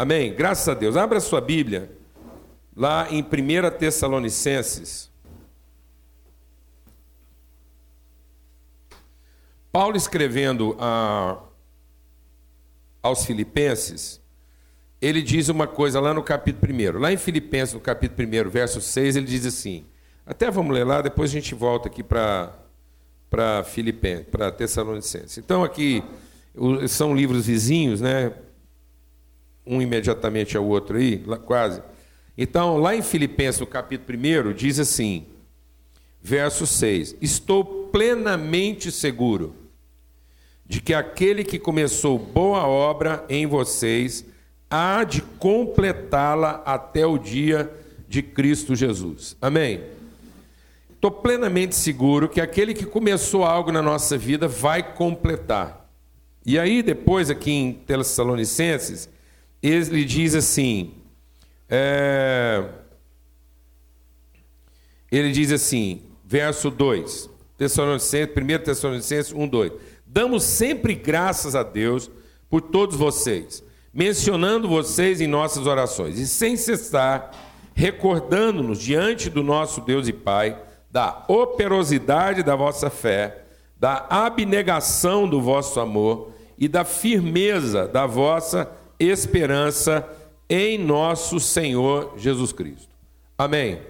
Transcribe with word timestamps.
Amém? 0.00 0.32
Graças 0.32 0.66
a 0.66 0.72
Deus. 0.72 0.96
Abra 0.96 1.20
sua 1.20 1.42
Bíblia 1.42 1.90
lá 2.74 3.06
em 3.10 3.20
1 3.20 3.78
Tessalonicenses. 3.78 5.10
Paulo 9.70 9.98
escrevendo 9.98 10.74
a, 10.80 11.38
aos 13.02 13.26
Filipenses, 13.26 14.22
ele 15.02 15.20
diz 15.20 15.50
uma 15.50 15.66
coisa 15.66 16.00
lá 16.00 16.14
no 16.14 16.22
capítulo 16.22 16.72
1. 16.72 16.98
Lá 16.98 17.12
em 17.12 17.18
Filipenses, 17.18 17.74
no 17.74 17.80
capítulo 17.80 18.26
1, 18.26 18.48
verso 18.48 18.80
6, 18.80 19.16
ele 19.16 19.26
diz 19.26 19.44
assim: 19.44 19.84
até 20.24 20.50
vamos 20.50 20.74
ler 20.74 20.84
lá, 20.84 21.02
depois 21.02 21.28
a 21.28 21.34
gente 21.34 21.54
volta 21.54 21.88
aqui 21.88 22.02
para 22.02 22.56
para 23.28 23.62
Filipenses, 23.64 24.28
para 24.30 24.50
Tessalonicenses. 24.50 25.36
Então 25.36 25.62
aqui 25.62 26.02
são 26.88 27.14
livros 27.14 27.46
vizinhos, 27.46 28.00
né? 28.00 28.32
Um 29.70 29.80
imediatamente 29.80 30.56
ao 30.56 30.66
outro 30.66 30.96
aí, 30.96 31.22
quase. 31.46 31.80
Então, 32.36 32.76
lá 32.76 32.96
em 32.96 33.02
Filipenses, 33.02 33.60
no 33.60 33.66
capítulo 33.68 34.18
1, 34.18 34.52
diz 34.52 34.80
assim, 34.80 35.26
verso 36.20 36.66
6: 36.66 37.14
Estou 37.20 37.64
plenamente 37.64 38.90
seguro 38.90 39.54
de 40.66 40.80
que 40.80 40.92
aquele 40.92 41.44
que 41.44 41.58
começou 41.58 42.18
boa 42.18 42.66
obra 42.66 43.24
em 43.28 43.46
vocês 43.46 44.24
há 44.68 45.04
de 45.04 45.20
completá-la 45.20 46.62
até 46.64 47.06
o 47.06 47.16
dia 47.16 47.70
de 48.08 48.22
Cristo 48.22 48.74
Jesus. 48.74 49.36
Amém? 49.40 49.82
Estou 50.90 51.10
plenamente 51.10 51.74
seguro 51.74 52.28
que 52.28 52.40
aquele 52.40 52.74
que 52.74 52.84
começou 52.84 53.44
algo 53.44 53.72
na 53.72 53.80
nossa 53.80 54.18
vida 54.18 54.46
vai 54.46 54.94
completar. 54.94 55.88
E 56.44 56.58
aí, 56.58 56.82
depois, 56.82 57.30
aqui 57.30 57.50
em 57.50 57.72
Tessalonicenses, 57.72 59.08
ele 59.62 60.04
diz 60.04 60.34
assim: 60.34 60.94
é, 61.68 62.64
ele 65.10 65.30
diz 65.30 65.52
assim, 65.52 66.02
verso 66.24 66.70
2, 66.70 67.30
Tessalonicenses, 67.56 68.34
1 68.36 68.64
Tessalonicenses 68.64 69.32
1, 69.32 69.48
2: 69.48 69.72
Damos 70.06 70.42
sempre 70.42 70.94
graças 70.94 71.54
a 71.54 71.62
Deus 71.62 72.10
por 72.48 72.60
todos 72.60 72.96
vocês, 72.96 73.62
mencionando 73.92 74.68
vocês 74.68 75.20
em 75.20 75.26
nossas 75.26 75.66
orações, 75.66 76.18
e 76.18 76.26
sem 76.26 76.56
cessar, 76.56 77.30
recordando-nos 77.74 78.80
diante 78.80 79.30
do 79.30 79.42
nosso 79.42 79.80
Deus 79.80 80.08
e 80.08 80.12
Pai 80.12 80.60
da 80.90 81.24
operosidade 81.28 82.42
da 82.42 82.56
vossa 82.56 82.90
fé, 82.90 83.44
da 83.78 84.06
abnegação 84.10 85.28
do 85.28 85.40
vosso 85.40 85.78
amor 85.78 86.32
e 86.58 86.66
da 86.66 86.84
firmeza 86.84 87.86
da 87.86 88.06
vossa 88.06 88.68
esperança 89.00 90.06
em 90.48 90.76
nosso 90.76 91.40
Senhor 91.40 92.14
Jesus 92.16 92.52
Cristo. 92.52 92.88
Amém. 93.38 93.80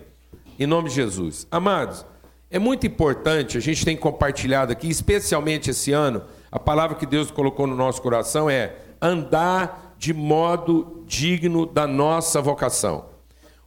Em 0.59 0.67
nome 0.67 0.89
de 0.89 0.95
Jesus. 0.95 1.47
Amados, 1.51 2.07
é 2.51 2.59
muito 2.59 2.87
importante, 2.87 3.59
a 3.59 3.61
gente 3.61 3.85
tem 3.85 3.97
compartilhado 3.97 4.71
aqui, 4.73 4.89
especialmente 4.89 5.71
esse 5.71 5.93
ano, 5.93 6.23
a 6.51 6.59
palavra 6.59 6.97
que 6.97 7.07
Deus 7.07 7.31
colocou 7.31 7.67
no 7.67 7.75
nosso 7.75 8.01
coração 8.01 8.49
é 8.49 8.77
andar 9.01 9.95
de 9.99 10.13
modo 10.15 11.05
digno 11.07 11.67
da 11.67 11.87
nossa 11.87 12.41
vocação. 12.41 13.07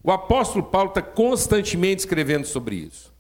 O 0.04 0.12
apóstolo 0.12 0.66
Paulo 0.66 0.90
está 0.90 1.02
constantemente 1.02 2.00
escrevendo 2.00 2.46
sobre 2.46 2.76
isso. 2.76 3.14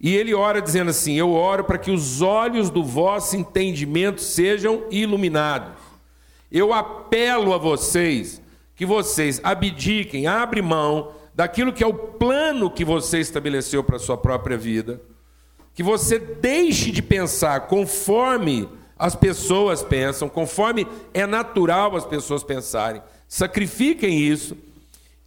E 0.00 0.14
ele 0.14 0.34
ora 0.34 0.60
dizendo 0.60 0.90
assim: 0.90 1.14
Eu 1.14 1.32
oro 1.32 1.64
para 1.64 1.78
que 1.78 1.90
os 1.90 2.20
olhos 2.22 2.70
do 2.70 2.84
vosso 2.84 3.36
entendimento 3.36 4.20
sejam 4.20 4.84
iluminados. 4.90 5.85
Eu 6.50 6.72
apelo 6.72 7.52
a 7.52 7.58
vocês 7.58 8.40
que 8.74 8.84
vocês 8.84 9.40
abdiquem, 9.42 10.26
abrem 10.26 10.62
mão 10.62 11.12
daquilo 11.34 11.72
que 11.72 11.82
é 11.82 11.86
o 11.86 11.94
plano 11.94 12.70
que 12.70 12.84
você 12.84 13.20
estabeleceu 13.20 13.82
para 13.82 13.96
a 13.96 14.00
sua 14.00 14.16
própria 14.16 14.56
vida. 14.56 15.00
Que 15.74 15.82
você 15.82 16.18
deixe 16.18 16.90
de 16.90 17.02
pensar 17.02 17.66
conforme 17.68 18.68
as 18.98 19.14
pessoas 19.14 19.82
pensam, 19.82 20.28
conforme 20.28 20.86
é 21.12 21.26
natural 21.26 21.94
as 21.96 22.06
pessoas 22.06 22.42
pensarem. 22.42 23.02
Sacrifiquem 23.28 24.18
isso 24.18 24.56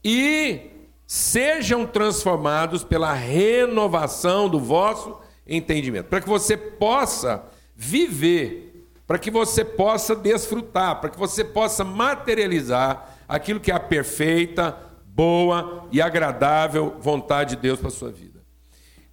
e 0.04 0.72
sejam 1.06 1.86
transformados 1.86 2.84
pela 2.84 3.14
renovação 3.14 4.50
do 4.50 4.60
vosso 4.60 5.18
entendimento, 5.48 6.06
para 6.06 6.22
que 6.22 6.30
você 6.30 6.56
possa 6.56 7.44
viver, 7.76 8.69
para 9.10 9.18
que 9.18 9.32
você 9.32 9.66
possa 9.66 10.16
desfrutar, 10.16 11.02
para 11.02 11.10
que 11.10 11.18
você 11.18 11.44
possa 11.44 11.84
materializar 11.84 13.18
aquilo 13.28 13.60
que 13.60 13.72
é 13.72 13.74
a 13.74 13.80
perfeita, 13.80 14.78
boa 15.04 15.88
e 15.92 16.00
agradável 16.00 16.96
vontade 17.00 17.56
de 17.56 17.62
Deus 17.64 17.80
para 17.80 17.88
a 17.88 17.92
sua 17.92 18.12
vida. 18.12 18.46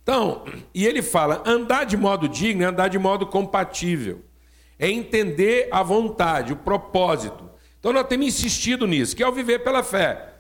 Então, 0.02 0.44
e 0.74 0.86
ele 0.86 1.00
fala: 1.00 1.42
andar 1.46 1.84
de 1.84 1.96
modo 1.96 2.28
digno 2.28 2.62
é 2.62 2.66
andar 2.66 2.88
de 2.88 2.98
modo 2.98 3.26
compatível, 3.26 4.22
é 4.78 4.90
entender 4.90 5.70
a 5.72 5.82
vontade, 5.82 6.52
o 6.52 6.56
propósito. 6.56 7.48
Então, 7.80 7.90
nós 7.90 8.06
temos 8.06 8.26
insistido 8.26 8.86
nisso, 8.86 9.16
que 9.16 9.22
é 9.22 9.26
o 9.26 9.32
viver 9.32 9.60
pela 9.60 9.82
fé. 9.82 10.34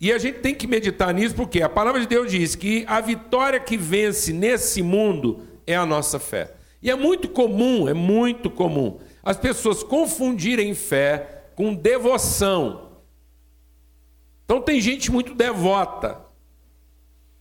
E 0.00 0.12
a 0.12 0.18
gente 0.18 0.40
tem 0.40 0.52
que 0.52 0.66
meditar 0.66 1.14
nisso 1.14 1.36
porque 1.36 1.62
a 1.62 1.68
palavra 1.68 2.00
de 2.00 2.08
Deus 2.08 2.28
diz 2.28 2.56
que 2.56 2.84
a 2.88 3.00
vitória 3.00 3.60
que 3.60 3.76
vence 3.76 4.32
nesse 4.32 4.82
mundo 4.82 5.46
é 5.64 5.76
a 5.76 5.86
nossa 5.86 6.18
fé. 6.18 6.57
E 6.82 6.90
é 6.90 6.94
muito 6.94 7.28
comum, 7.28 7.88
é 7.88 7.94
muito 7.94 8.50
comum, 8.50 8.98
as 9.22 9.36
pessoas 9.36 9.82
confundirem 9.82 10.74
fé 10.74 11.44
com 11.54 11.74
devoção. 11.74 12.88
Então 14.44 14.60
tem 14.60 14.80
gente 14.80 15.10
muito 15.10 15.34
devota. 15.34 16.20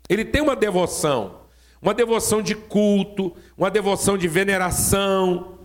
Ele 0.09 0.25
tem 0.25 0.41
uma 0.41 0.55
devoção, 0.55 1.41
uma 1.81 1.93
devoção 1.93 2.41
de 2.41 2.55
culto, 2.55 3.35
uma 3.57 3.69
devoção 3.69 4.17
de 4.17 4.27
veneração, 4.27 5.59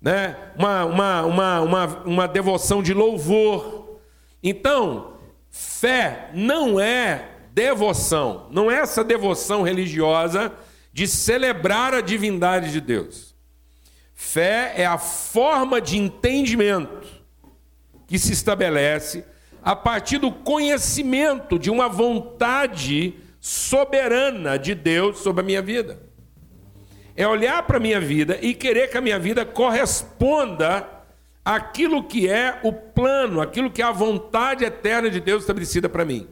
né? 0.00 0.36
uma, 0.56 0.84
uma, 0.84 1.22
uma, 1.22 1.60
uma, 1.60 1.86
uma 2.04 2.28
devoção 2.28 2.82
de 2.82 2.92
louvor. 2.92 3.98
Então, 4.42 5.12
Fé 5.52 6.30
não 6.32 6.80
é 6.80 7.28
devoção, 7.52 8.46
não 8.50 8.70
é 8.70 8.76
essa 8.76 9.04
devoção 9.04 9.62
religiosa 9.62 10.50
de 10.92 11.06
celebrar 11.06 11.94
a 11.94 12.00
divindade 12.00 12.70
de 12.70 12.80
Deus. 12.80 13.34
Fé 14.14 14.74
é 14.76 14.86
a 14.86 14.98
forma 14.98 15.80
de 15.80 15.96
entendimento 15.96 17.06
que 18.06 18.18
se 18.18 18.32
estabelece 18.32 19.24
a 19.62 19.74
partir 19.74 20.18
do 20.18 20.30
conhecimento 20.30 21.58
de 21.58 21.70
uma 21.70 21.88
vontade 21.88 23.14
soberana 23.40 24.58
de 24.58 24.74
Deus 24.74 25.18
sobre 25.18 25.42
a 25.42 25.44
minha 25.44 25.62
vida. 25.62 26.00
É 27.16 27.26
olhar 27.26 27.62
para 27.64 27.76
a 27.76 27.80
minha 27.80 28.00
vida 28.00 28.38
e 28.40 28.54
querer 28.54 28.88
que 28.88 28.98
a 28.98 29.00
minha 29.00 29.18
vida 29.18 29.44
corresponda 29.44 30.88
aquilo 31.44 32.04
que 32.04 32.28
é 32.28 32.60
o 32.62 32.72
plano, 32.72 33.40
aquilo 33.40 33.70
que 33.70 33.82
é 33.82 33.84
a 33.84 33.92
vontade 33.92 34.64
eterna 34.64 35.10
de 35.10 35.20
Deus 35.20 35.42
estabelecida 35.42 35.88
para 35.88 36.04
mim. 36.04 36.28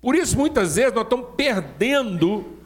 Por 0.00 0.14
isso, 0.14 0.36
muitas 0.36 0.76
vezes, 0.76 0.92
nós 0.92 1.04
estamos 1.04 1.28
perdendo 1.36 2.58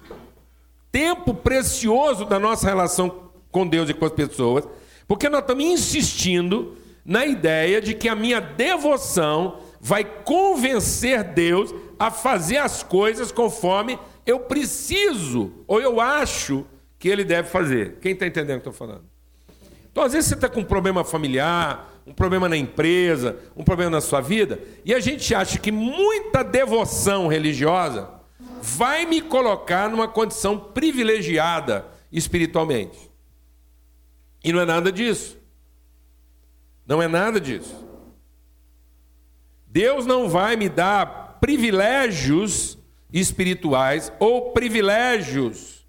tempo 0.95 1.35
precioso 1.35 2.25
da 2.25 2.39
nossa 2.39 2.69
relação 2.69 3.33
com 3.51 3.67
Deus 3.67 3.91
e 3.91 3.95
com 3.95 4.05
as 4.05 4.13
pessoas, 4.13 4.65
porque 5.09 5.29
nós 5.29 5.41
estamos 5.41 5.65
insistindo 5.65 6.77
na 7.05 7.27
ideia 7.27 7.81
de 7.81 7.95
que 7.95 8.09
a 8.09 8.15
minha 8.15 8.41
devoção 8.41 9.59
vai 9.81 10.05
convencer 10.05 11.25
Deus 11.25 11.75
a 11.99 12.13
fazer 12.13 12.59
as 12.59 12.85
coisas 12.85 13.33
conforme 13.33 13.99
eu 14.25 14.39
preciso 14.39 15.65
ou 15.67 15.81
eu 15.81 16.01
acho 16.01 16.65
que 16.97 17.09
Ele 17.09 17.25
deve 17.25 17.49
fazer. 17.49 17.97
Quem 18.01 18.13
está 18.13 18.29
entendendo 18.29 18.59
o 18.59 18.61
que 18.61 18.69
eu 18.69 18.71
estou 18.71 18.87
falando? 18.87 19.05
Então, 19.91 20.05
às 20.05 20.13
vezes, 20.13 20.29
você 20.29 20.35
está 20.35 20.49
com 20.49 20.61
um 20.61 20.65
problema 20.65 21.03
familiar, 21.03 21.93
um 22.07 22.13
problema 22.13 22.49
na 22.49 22.57
empresa, 22.57 23.37
um 23.57 23.65
problema 23.65 23.91
na 23.91 24.01
sua 24.01 24.21
vida, 24.21 24.61
e 24.85 24.95
a 24.95 25.01
gente 25.01 25.35
acha 25.35 25.59
que 25.59 25.73
muita 25.73 26.45
devoção 26.45 27.27
religiosa 27.27 28.09
vai 28.65 29.05
me 29.05 29.21
colocar 29.21 29.91
numa 29.91 30.09
condição 30.09 30.59
privilegiada 30.59 31.85
espiritualmente. 32.11 33.11
E 34.43 34.55
não 34.55 34.61
é 34.61 34.65
nada 34.65 34.91
disso. 34.91 35.37
Não 36.87 37.03
é 37.03 37.07
nada 37.07 37.39
disso. 37.39 37.85
Deus 39.67 40.07
não 40.07 40.31
vai 40.31 40.57
me 40.57 40.71
dar 40.71 41.39
privilégios 41.43 42.79
espirituais 43.13 44.11
ou 44.19 44.53
privilégios 44.53 45.87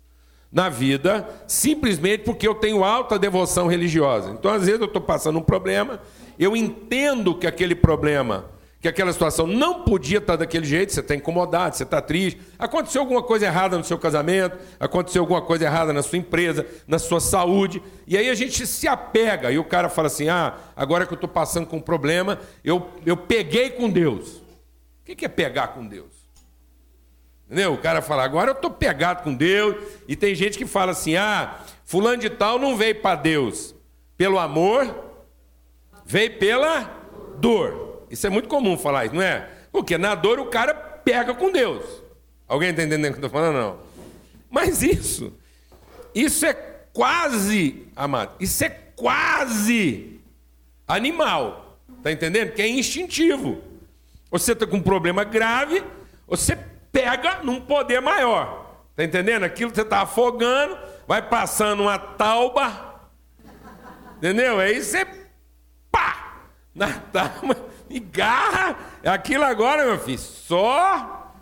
na 0.52 0.68
vida, 0.68 1.28
simplesmente 1.48 2.24
porque 2.24 2.46
eu 2.48 2.56
tenho 2.56 2.84
alta 2.84 3.18
devoção 3.18 3.68
religiosa. 3.68 4.32
Então, 4.32 4.52
às 4.52 4.66
vezes, 4.66 4.82
eu 4.82 4.88
estou 4.88 5.02
passando 5.02 5.40
um 5.40 5.44
problema, 5.44 6.02
eu 6.38 6.58
entendo 6.58 7.36
que 7.36 7.48
aquele 7.48 7.76
problema, 7.76 8.46
que 8.86 8.90
aquela 8.90 9.12
situação 9.12 9.48
não 9.48 9.82
podia 9.82 10.20
estar 10.20 10.36
daquele 10.36 10.64
jeito, 10.64 10.94
você 10.94 11.00
está 11.00 11.16
incomodado, 11.16 11.76
você 11.76 11.82
está 11.82 12.00
triste, 12.00 12.40
aconteceu 12.60 13.02
alguma 13.02 13.24
coisa 13.24 13.48
errada 13.48 13.80
no 13.80 13.84
seu 13.84 13.98
casamento, 13.98 14.60
aconteceu 14.80 15.24
alguma 15.24 15.42
coisa 15.42 15.66
errada 15.66 15.92
na 15.92 16.04
sua 16.04 16.20
empresa, 16.20 16.68
na 16.88 17.00
sua 17.00 17.20
saúde, 17.20 17.82
e 18.06 18.16
aí 18.16 18.30
a 18.30 18.36
gente 18.36 18.68
se 18.68 18.88
apega, 18.88 19.52
e 19.52 19.58
o 19.58 19.64
cara 19.64 19.90
fala 19.90 20.06
assim: 20.06 20.30
ah, 20.30 20.56
agora 20.76 21.08
que 21.08 21.14
eu 21.14 21.16
estou 21.16 21.28
passando 21.28 21.66
com 21.66 21.78
um 21.78 21.82
problema, 21.82 22.40
eu, 22.64 22.88
eu 23.04 23.18
peguei 23.18 23.72
com 23.72 23.90
Deus. 23.90 24.36
O 25.02 25.16
que 25.16 25.26
é 25.26 25.30
pegar 25.30 25.70
com 25.70 25.88
Deus? 25.88 26.14
Entendeu? 27.48 27.74
O 27.74 27.80
cara 27.80 28.04
fala, 28.04 28.24
agora 28.24 28.52
eu 28.52 28.56
estou 28.56 28.70
pegado 28.70 29.24
com 29.24 29.34
Deus, 29.34 29.78
e 30.08 30.16
tem 30.16 30.36
gente 30.36 30.60
que 30.60 30.66
fala 30.68 30.92
assim: 30.92 31.16
ah, 31.16 31.60
fulano 31.86 32.18
de 32.18 32.30
tal 32.30 32.60
não 32.60 32.78
veio 32.78 33.02
para 33.02 33.16
Deus 33.16 33.74
pelo 34.16 34.38
amor, 34.38 34.94
veio 36.06 36.38
pela 36.38 36.84
dor. 37.40 37.85
Isso 38.10 38.26
é 38.28 38.30
muito 38.30 38.48
comum 38.48 38.78
falar 38.78 39.06
isso, 39.06 39.16
não 39.16 39.22
é? 39.22 39.50
Porque 39.72 39.98
na 39.98 40.16
dor 40.16 40.40
o 40.40 40.48
cara 40.48 40.74
pega 40.74 41.34
com 41.34 41.52
Deus. 41.52 41.84
Alguém 42.48 42.70
está 42.70 42.84
entendendo 42.84 43.12
o 43.12 43.18
que 43.18 43.24
eu 43.24 43.28
estou 43.28 43.30
falando? 43.30 43.56
Não. 43.56 43.80
Mas 44.50 44.82
isso, 44.82 45.34
isso 46.14 46.46
é 46.46 46.54
quase, 46.94 47.88
amado, 47.96 48.34
isso 48.40 48.64
é 48.64 48.70
quase 48.70 50.22
animal. 50.88 51.80
Está 51.98 52.12
entendendo? 52.12 52.54
Que 52.54 52.62
é 52.62 52.68
instintivo. 52.68 53.62
Você 54.32 54.54
está 54.54 54.66
com 54.66 54.78
um 54.78 54.82
problema 54.82 55.24
grave, 55.24 55.84
você 56.28 56.56
pega 56.92 57.44
num 57.44 57.60
poder 57.60 58.00
maior. 58.00 58.78
Está 58.92 59.04
entendendo? 59.04 59.44
Aquilo 59.44 59.72
que 59.72 59.76
você 59.76 59.82
está 59.82 60.02
afogando, 60.02 60.78
vai 61.08 61.22
passando 61.22 61.84
uma 61.84 62.00
tauba. 62.00 63.02
Entendeu? 64.18 64.60
Aí 64.60 64.82
você 64.82 65.06
pá! 65.92 66.44
Na 66.74 66.94
tauba 66.94 67.58
e 67.90 68.00
garra. 68.00 68.78
Aquilo 69.04 69.44
agora, 69.44 69.86
meu 69.86 70.00
filho, 70.00 70.20
só. 70.20 71.34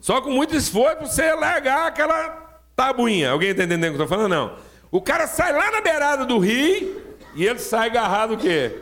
Só 0.00 0.20
com 0.20 0.30
muito 0.30 0.54
esforço 0.54 1.06
você 1.06 1.32
largar 1.34 1.86
aquela 1.86 2.60
tabuinha. 2.76 3.30
Alguém 3.30 3.50
está 3.50 3.64
entendendo 3.64 3.92
o 3.92 3.96
que 3.96 4.00
eu 4.00 4.04
estou 4.04 4.16
falando? 4.18 4.30
Não. 4.30 4.56
O 4.90 5.00
cara 5.02 5.26
sai 5.26 5.52
lá 5.52 5.70
na 5.70 5.80
beirada 5.80 6.24
do 6.24 6.38
rio 6.38 7.16
e 7.34 7.44
ele 7.44 7.58
sai 7.58 7.88
agarrado 7.88 8.34
o 8.34 8.38
quê? 8.38 8.80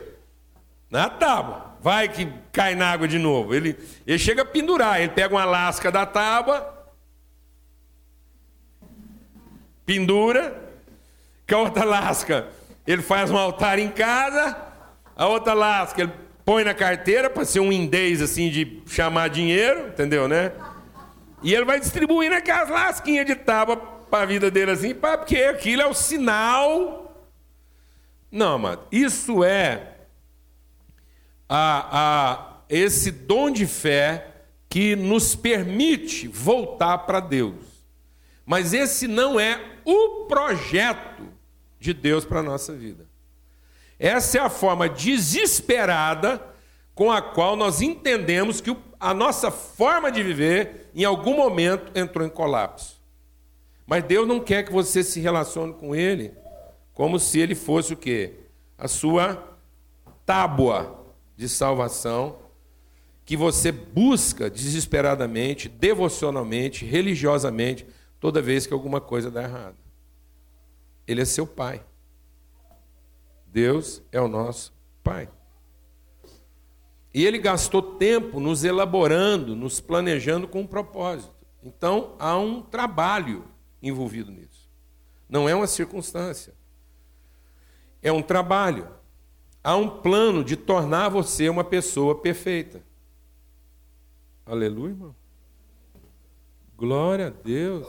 Na 0.89 1.09
tábua. 1.09 1.75
Vai 1.81 2.07
que 2.07 2.31
cai 2.51 2.75
na 2.75 2.91
água 2.91 3.07
de 3.07 3.17
novo. 3.17 3.53
Ele, 3.53 3.77
ele 4.05 4.19
chega 4.19 4.41
a 4.41 4.45
pendurar, 4.45 4.99
ele 4.99 5.09
pega 5.09 5.33
uma 5.33 5.45
lasca 5.45 5.91
da 5.91 6.05
tábua, 6.05 6.75
pendura, 9.85 10.61
com 11.47 11.55
a 11.55 11.59
outra 11.59 11.83
lasca 11.83 12.47
ele 12.87 13.01
faz 13.01 13.29
um 13.29 13.37
altar 13.37 13.77
em 13.77 13.89
casa, 13.89 14.55
a 15.17 15.27
outra 15.27 15.53
lasca, 15.53 16.03
ele 16.03 16.11
põe 16.45 16.63
na 16.63 16.75
carteira 16.75 17.27
para 17.27 17.43
ser 17.43 17.59
um 17.59 17.73
indês 17.73 18.21
assim 18.21 18.51
de 18.51 18.83
chamar 18.85 19.29
dinheiro, 19.29 19.87
entendeu, 19.87 20.27
né? 20.27 20.53
E 21.41 21.53
ele 21.53 21.65
vai 21.65 21.79
distribuindo 21.79 22.35
aquelas 22.35 22.69
lasquinhas 22.69 23.25
de 23.25 23.35
tábua 23.35 23.75
para 23.75 24.23
a 24.23 24.25
vida 24.27 24.51
dele 24.51 24.71
assim, 24.71 24.93
porque 24.93 25.37
aquilo 25.37 25.81
é 25.81 25.87
o 25.87 25.93
sinal. 25.93 27.27
Não, 28.31 28.53
amado, 28.53 28.83
isso 28.91 29.43
é 29.43 29.95
a, 31.49 31.87
a, 31.91 32.61
esse 32.69 33.09
dom 33.09 33.49
de 33.49 33.65
fé 33.65 34.27
que 34.69 34.95
nos 34.95 35.35
permite 35.35 36.27
voltar 36.27 36.99
para 36.99 37.19
Deus. 37.19 37.55
Mas 38.45 38.71
esse 38.71 39.07
não 39.07 39.39
é 39.39 39.59
o 39.83 40.25
projeto 40.25 41.27
de 41.79 41.93
Deus 41.93 42.23
para 42.23 42.39
a 42.39 42.43
nossa 42.43 42.73
vida. 42.73 43.05
Essa 43.99 44.37
é 44.37 44.41
a 44.41 44.49
forma 44.49 44.87
desesperada 44.87 46.41
com 46.93 47.11
a 47.11 47.21
qual 47.21 47.55
nós 47.55 47.81
entendemos 47.81 48.61
que 48.61 48.75
a 48.99 49.13
nossa 49.13 49.51
forma 49.51 50.11
de 50.11 50.23
viver, 50.23 50.89
em 50.95 51.03
algum 51.03 51.35
momento, 51.35 51.91
entrou 51.97 52.25
em 52.25 52.29
colapso. 52.29 52.99
Mas 53.85 54.03
Deus 54.03 54.27
não 54.27 54.39
quer 54.39 54.63
que 54.63 54.71
você 54.71 55.03
se 55.03 55.19
relacione 55.19 55.73
com 55.73 55.95
Ele 55.95 56.33
como 56.97 57.19
se 57.19 57.39
Ele 57.39 57.53
fosse 57.53 57.93
o 57.93 57.95
quê? 57.95 58.33
A 58.75 58.87
sua 58.87 59.55
tábua 60.25 61.05
de 61.35 61.47
salvação 61.47 62.39
que 63.23 63.37
você 63.37 63.71
busca 63.71 64.49
desesperadamente, 64.49 65.69
devocionalmente, 65.69 66.85
religiosamente, 66.85 67.85
toda 68.19 68.41
vez 68.41 68.65
que 68.65 68.73
alguma 68.73 68.99
coisa 68.99 69.29
dá 69.29 69.43
errado. 69.43 69.75
Ele 71.05 71.21
é 71.21 71.25
seu 71.25 71.45
pai. 71.45 71.83
Deus 73.57 74.03
é 74.11 74.21
o 74.21 74.27
nosso 74.27 74.71
Pai. 75.03 75.27
E 77.11 77.25
ele 77.25 77.39
gastou 77.39 77.81
tempo 77.81 78.39
nos 78.39 78.63
elaborando, 78.63 79.55
nos 79.55 79.79
planejando 79.79 80.47
com 80.47 80.61
um 80.61 80.67
propósito. 80.67 81.33
Então 81.63 82.15
há 82.19 82.37
um 82.37 82.61
trabalho 82.61 83.45
envolvido 83.81 84.29
nisso. 84.29 84.69
Não 85.27 85.49
é 85.49 85.55
uma 85.55 85.65
circunstância. 85.65 86.53
É 87.99 88.11
um 88.11 88.21
trabalho. 88.21 88.89
Há 89.63 89.75
um 89.75 89.89
plano 89.89 90.43
de 90.43 90.55
tornar 90.55 91.09
você 91.09 91.49
uma 91.49 91.63
pessoa 91.63 92.13
perfeita. 92.13 92.83
Aleluia, 94.45 94.91
irmão. 94.91 95.15
Glória 96.77 97.25
a 97.25 97.31
Deus. 97.31 97.87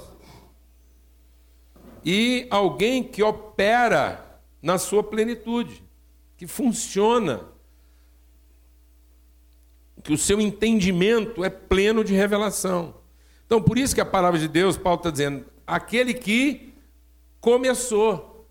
E 2.03 2.47
alguém 2.51 3.05
que 3.05 3.23
opera 3.23 4.28
na 4.61 4.79
sua 4.79 5.03
plenitude, 5.03 5.83
que 6.37 6.47
funciona, 6.47 7.43
que 10.03 10.13
o 10.13 10.19
seu 10.19 10.41
entendimento 10.41 11.45
é 11.45 11.51
pleno 11.51 12.05
de 12.05 12.15
revelação. 12.15 12.95
Então, 13.47 13.63
por 13.63 13.79
isso 13.79 13.95
que 13.95 14.01
a 14.01 14.07
palavra 14.07 14.39
de 14.39 14.49
Deus, 14.49 14.77
Paulo 14.77 14.99
está 14.99 15.11
dizendo: 15.11 15.45
aquele 15.67 16.15
que 16.15 16.75
começou, 17.41 18.49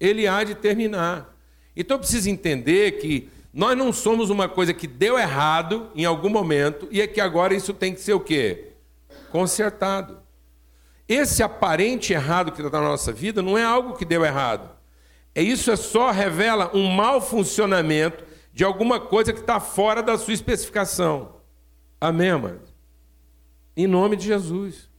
ele 0.00 0.26
há 0.26 0.42
de 0.44 0.54
terminar. 0.54 1.36
Então, 1.76 1.96
eu 1.96 2.00
preciso 2.00 2.28
entender 2.28 2.98
que 2.98 3.30
nós 3.52 3.76
não 3.76 3.92
somos 3.92 4.30
uma 4.30 4.48
coisa 4.48 4.72
que 4.72 4.86
deu 4.86 5.18
errado 5.18 5.90
em 5.94 6.04
algum 6.04 6.30
momento 6.30 6.88
e 6.90 7.00
é 7.00 7.06
que 7.06 7.20
agora 7.20 7.54
isso 7.54 7.74
tem 7.74 7.94
que 7.94 8.00
ser 8.00 8.14
o 8.14 8.20
quê? 8.20 8.72
Consertado. 9.30 10.20
Esse 11.06 11.42
aparente 11.42 12.14
errado 12.14 12.50
que 12.52 12.62
está 12.62 12.80
na 12.80 12.88
nossa 12.88 13.12
vida 13.12 13.42
não 13.42 13.58
é 13.58 13.62
algo 13.62 13.94
que 13.94 14.04
deu 14.04 14.24
errado. 14.24 14.71
É 15.34 15.42
isso 15.42 15.70
é 15.70 15.76
só 15.76 16.10
revela 16.10 16.70
um 16.74 16.88
mau 16.88 17.20
funcionamento 17.20 18.24
de 18.52 18.64
alguma 18.64 19.00
coisa 19.00 19.32
que 19.32 19.40
está 19.40 19.58
fora 19.58 20.02
da 20.02 20.18
sua 20.18 20.34
especificação. 20.34 21.36
Amém, 22.00 22.32
mano? 22.32 22.60
Em 23.76 23.86
nome 23.86 24.16
de 24.16 24.26
Jesus. 24.26 24.90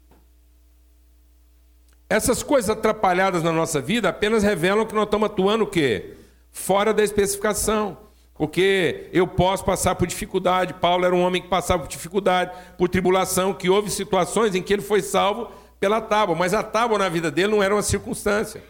Essas 2.10 2.42
coisas 2.42 2.70
atrapalhadas 2.70 3.44
na 3.44 3.52
nossa 3.52 3.80
vida 3.80 4.10
apenas 4.10 4.44
revelam 4.44 4.86
que 4.86 4.96
nós 4.96 5.06
estamos 5.06 5.28
atuando 5.28 5.66
o 5.66 5.68
quê? 5.68 6.16
Fora 6.52 6.94
da 6.94 7.04
especificação. 7.04 7.98
Porque 8.34 9.10
eu 9.14 9.28
posso 9.28 9.64
passar 9.64 9.94
por 9.96 10.08
dificuldade. 10.08 10.74
Paulo 10.74 11.06
era 11.06 11.16
um 11.16 11.22
homem 11.22 11.42
que 11.42 11.48
passava 11.48 11.84
por 11.84 11.90
dificuldade, 11.90 12.52
por 12.78 12.90
tribulação, 12.90 13.54
que 13.54 13.70
houve 13.70 13.92
situações 13.92 14.56
em 14.56 14.62
que 14.64 14.74
ele 14.74 14.82
foi 14.82 15.02
salvo 15.02 15.52
pela 15.80 16.02
tábua, 16.02 16.36
mas 16.36 16.54
a 16.54 16.64
tábua 16.64 16.98
na 16.98 17.10
vida 17.10 17.30
dele 17.30 17.52
não 17.52 17.62
era 17.62 17.76
uma 17.76 17.84
circunstância. 17.84 18.64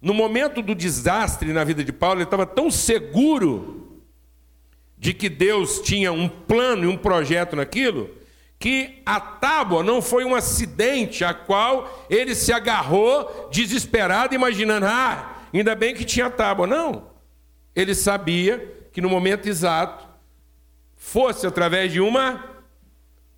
No 0.00 0.14
momento 0.14 0.62
do 0.62 0.74
desastre 0.74 1.52
na 1.52 1.64
vida 1.64 1.82
de 1.82 1.92
Paulo, 1.92 2.18
ele 2.18 2.24
estava 2.24 2.46
tão 2.46 2.70
seguro 2.70 4.02
de 4.96 5.12
que 5.12 5.28
Deus 5.28 5.80
tinha 5.80 6.12
um 6.12 6.28
plano 6.28 6.84
e 6.84 6.86
um 6.86 6.96
projeto 6.96 7.56
naquilo, 7.56 8.10
que 8.58 9.00
a 9.06 9.20
tábua 9.20 9.82
não 9.82 10.02
foi 10.02 10.24
um 10.24 10.34
acidente 10.34 11.24
a 11.24 11.32
qual 11.32 12.06
ele 12.10 12.34
se 12.34 12.52
agarrou 12.52 13.48
desesperado, 13.52 14.34
imaginando, 14.34 14.86
ah, 14.86 15.44
ainda 15.52 15.74
bem 15.74 15.94
que 15.94 16.04
tinha 16.04 16.28
tábua. 16.28 16.66
Não. 16.66 17.10
Ele 17.74 17.94
sabia 17.94 18.88
que 18.92 19.00
no 19.00 19.08
momento 19.08 19.48
exato, 19.48 20.08
fosse 20.96 21.46
através 21.46 21.92
de 21.92 22.00
uma 22.00 22.44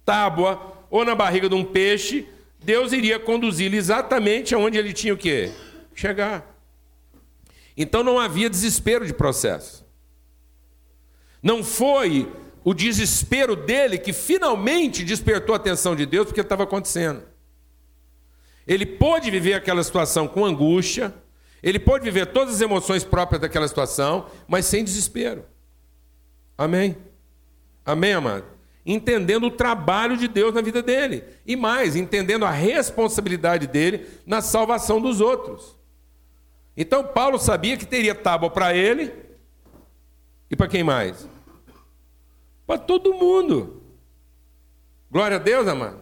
tábua 0.05 0.79
ou 0.91 1.05
na 1.05 1.15
barriga 1.15 1.49
de 1.49 1.55
um 1.55 1.65
peixe, 1.65 2.27
Deus 2.63 2.93
iria 2.93 3.19
conduzi-lo 3.19 3.75
exatamente 3.75 4.55
aonde 4.55 4.79
ele 4.79 4.93
tinha 4.95 5.13
o 5.13 5.19
quê? 5.19 5.53
Chegar. 6.01 6.59
Então 7.77 8.03
não 8.03 8.19
havia 8.19 8.49
desespero 8.49 9.07
de 9.07 9.13
processo. 9.13 9.87
Não 11.43 11.63
foi 11.63 12.33
o 12.65 12.73
desespero 12.73 13.55
dele 13.55 13.99
que 13.99 14.11
finalmente 14.11 15.05
despertou 15.05 15.53
a 15.53 15.57
atenção 15.57 15.95
de 15.95 16.07
Deus 16.07 16.25
porque 16.25 16.41
estava 16.41 16.63
acontecendo. 16.63 17.23
Ele 18.67 18.87
pôde 18.87 19.31
viver 19.31 19.53
aquela 19.53 19.85
situação 19.85 20.27
com 20.27 20.43
angústia, 20.43 21.15
ele 21.63 21.79
pôde 21.79 22.03
viver 22.03 22.33
todas 22.33 22.55
as 22.55 22.61
emoções 22.63 23.05
próprias 23.05 23.43
daquela 23.43 23.69
situação, 23.69 24.25
mas 24.49 24.65
sem 24.65 24.83
desespero. 24.83 25.45
Amém? 26.57 26.97
Amém, 27.85 28.15
amado? 28.15 28.47
Entendendo 28.87 29.49
o 29.49 29.51
trabalho 29.51 30.17
de 30.17 30.29
Deus 30.29 30.55
na 30.55 30.63
vida 30.63 30.83
dele. 30.83 31.25
E 31.45 31.57
mais, 31.57 31.95
entendendo 31.95 32.47
a 32.47 32.51
responsabilidade 32.51 33.67
dele 33.67 34.07
na 34.25 34.41
salvação 34.41 34.99
dos 34.99 35.21
outros. 35.21 35.79
Então 36.77 37.05
Paulo 37.05 37.39
sabia 37.39 37.77
que 37.77 37.87
teria 37.87 38.15
tábua 38.15 38.51
para 38.51 38.75
ele 38.75 39.13
e 40.51 40.57
para 40.57 40.69
quem 40.69 40.83
mais? 40.83 41.29
Para 42.67 42.79
todo 42.79 43.15
mundo. 43.15 43.83
Glória 45.11 45.37
a 45.37 45.41
Deus, 45.41 45.67
amado. 45.67 46.01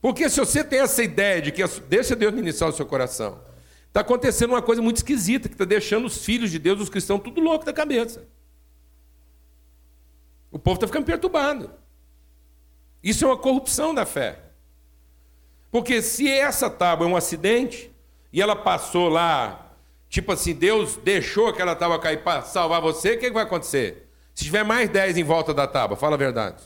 Porque 0.00 0.28
se 0.28 0.40
você 0.40 0.64
tem 0.64 0.80
essa 0.80 1.02
ideia 1.02 1.40
de 1.40 1.52
que 1.52 1.62
deixa 1.88 2.16
Deus 2.16 2.34
ministrar 2.34 2.68
o 2.68 2.72
seu 2.72 2.84
coração, 2.84 3.40
está 3.86 4.00
acontecendo 4.00 4.50
uma 4.50 4.62
coisa 4.62 4.82
muito 4.82 4.96
esquisita 4.96 5.48
que 5.48 5.54
está 5.54 5.64
deixando 5.64 6.06
os 6.06 6.24
filhos 6.24 6.50
de 6.50 6.58
Deus, 6.58 6.80
os 6.80 6.88
cristãos, 6.88 7.22
tudo 7.22 7.40
louco 7.40 7.64
da 7.64 7.72
cabeça. 7.72 8.26
O 10.50 10.58
povo 10.58 10.74
está 10.74 10.88
ficando 10.88 11.06
perturbado. 11.06 11.70
Isso 13.00 13.24
é 13.24 13.28
uma 13.28 13.38
corrupção 13.38 13.94
da 13.94 14.04
fé. 14.04 14.40
Porque 15.70 16.02
se 16.02 16.28
essa 16.28 16.68
tábua 16.68 17.06
é 17.06 17.10
um 17.10 17.16
acidente 17.16 17.91
e 18.32 18.40
ela 18.40 18.56
passou 18.56 19.08
lá, 19.08 19.74
tipo 20.08 20.32
assim, 20.32 20.54
Deus 20.54 20.96
deixou 20.96 21.48
aquela 21.48 21.74
tábua 21.74 21.98
cair 21.98 22.22
para 22.22 22.42
salvar 22.42 22.80
você, 22.80 23.12
o 23.12 23.18
que, 23.18 23.26
que 23.26 23.32
vai 23.32 23.44
acontecer? 23.44 24.08
Se 24.34 24.44
tiver 24.44 24.64
mais 24.64 24.88
dez 24.88 25.18
em 25.18 25.24
volta 25.24 25.52
da 25.52 25.66
tábua, 25.66 25.96
fala 25.96 26.14
a 26.14 26.18
verdade. 26.18 26.62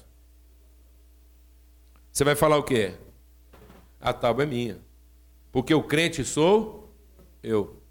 Você 2.12 2.24
vai 2.24 2.34
falar 2.34 2.56
o 2.56 2.62
quê? 2.62 2.94
a 4.00 4.12
tábua 4.12 4.44
é 4.44 4.46
minha. 4.46 4.78
Porque 5.50 5.74
o 5.74 5.82
crente 5.82 6.24
sou 6.24 6.94
eu. 7.42 7.82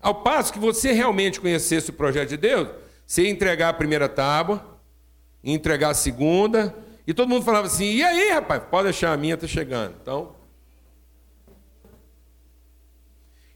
Ao 0.00 0.14
passo 0.14 0.52
que 0.52 0.58
você 0.58 0.92
realmente 0.92 1.40
conhecesse 1.40 1.90
o 1.90 1.92
projeto 1.92 2.30
de 2.30 2.36
Deus, 2.36 2.68
você 3.06 3.24
ia 3.24 3.30
entregar 3.30 3.68
a 3.68 3.74
primeira 3.74 4.08
tábua, 4.08 4.78
entregar 5.44 5.90
a 5.90 5.94
segunda, 5.94 6.74
e 7.06 7.12
todo 7.12 7.28
mundo 7.28 7.44
falava 7.44 7.66
assim: 7.66 7.84
e 7.84 8.02
aí, 8.02 8.30
rapaz, 8.30 8.62
pode 8.70 8.84
deixar 8.84 9.12
a 9.12 9.16
minha, 9.16 9.34
está 9.34 9.46
chegando. 9.46 9.94
Então. 10.00 10.41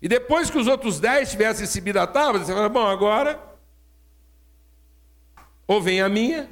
E 0.00 0.08
depois 0.08 0.50
que 0.50 0.58
os 0.58 0.66
outros 0.66 1.00
dez 1.00 1.30
tivessem 1.30 1.62
recebido 1.62 1.98
a 1.98 2.06
tábua, 2.06 2.44
você 2.44 2.52
fala: 2.52 2.68
bom, 2.68 2.86
agora. 2.86 3.40
Ou 5.66 5.82
vem 5.82 6.00
a 6.00 6.08
minha, 6.08 6.48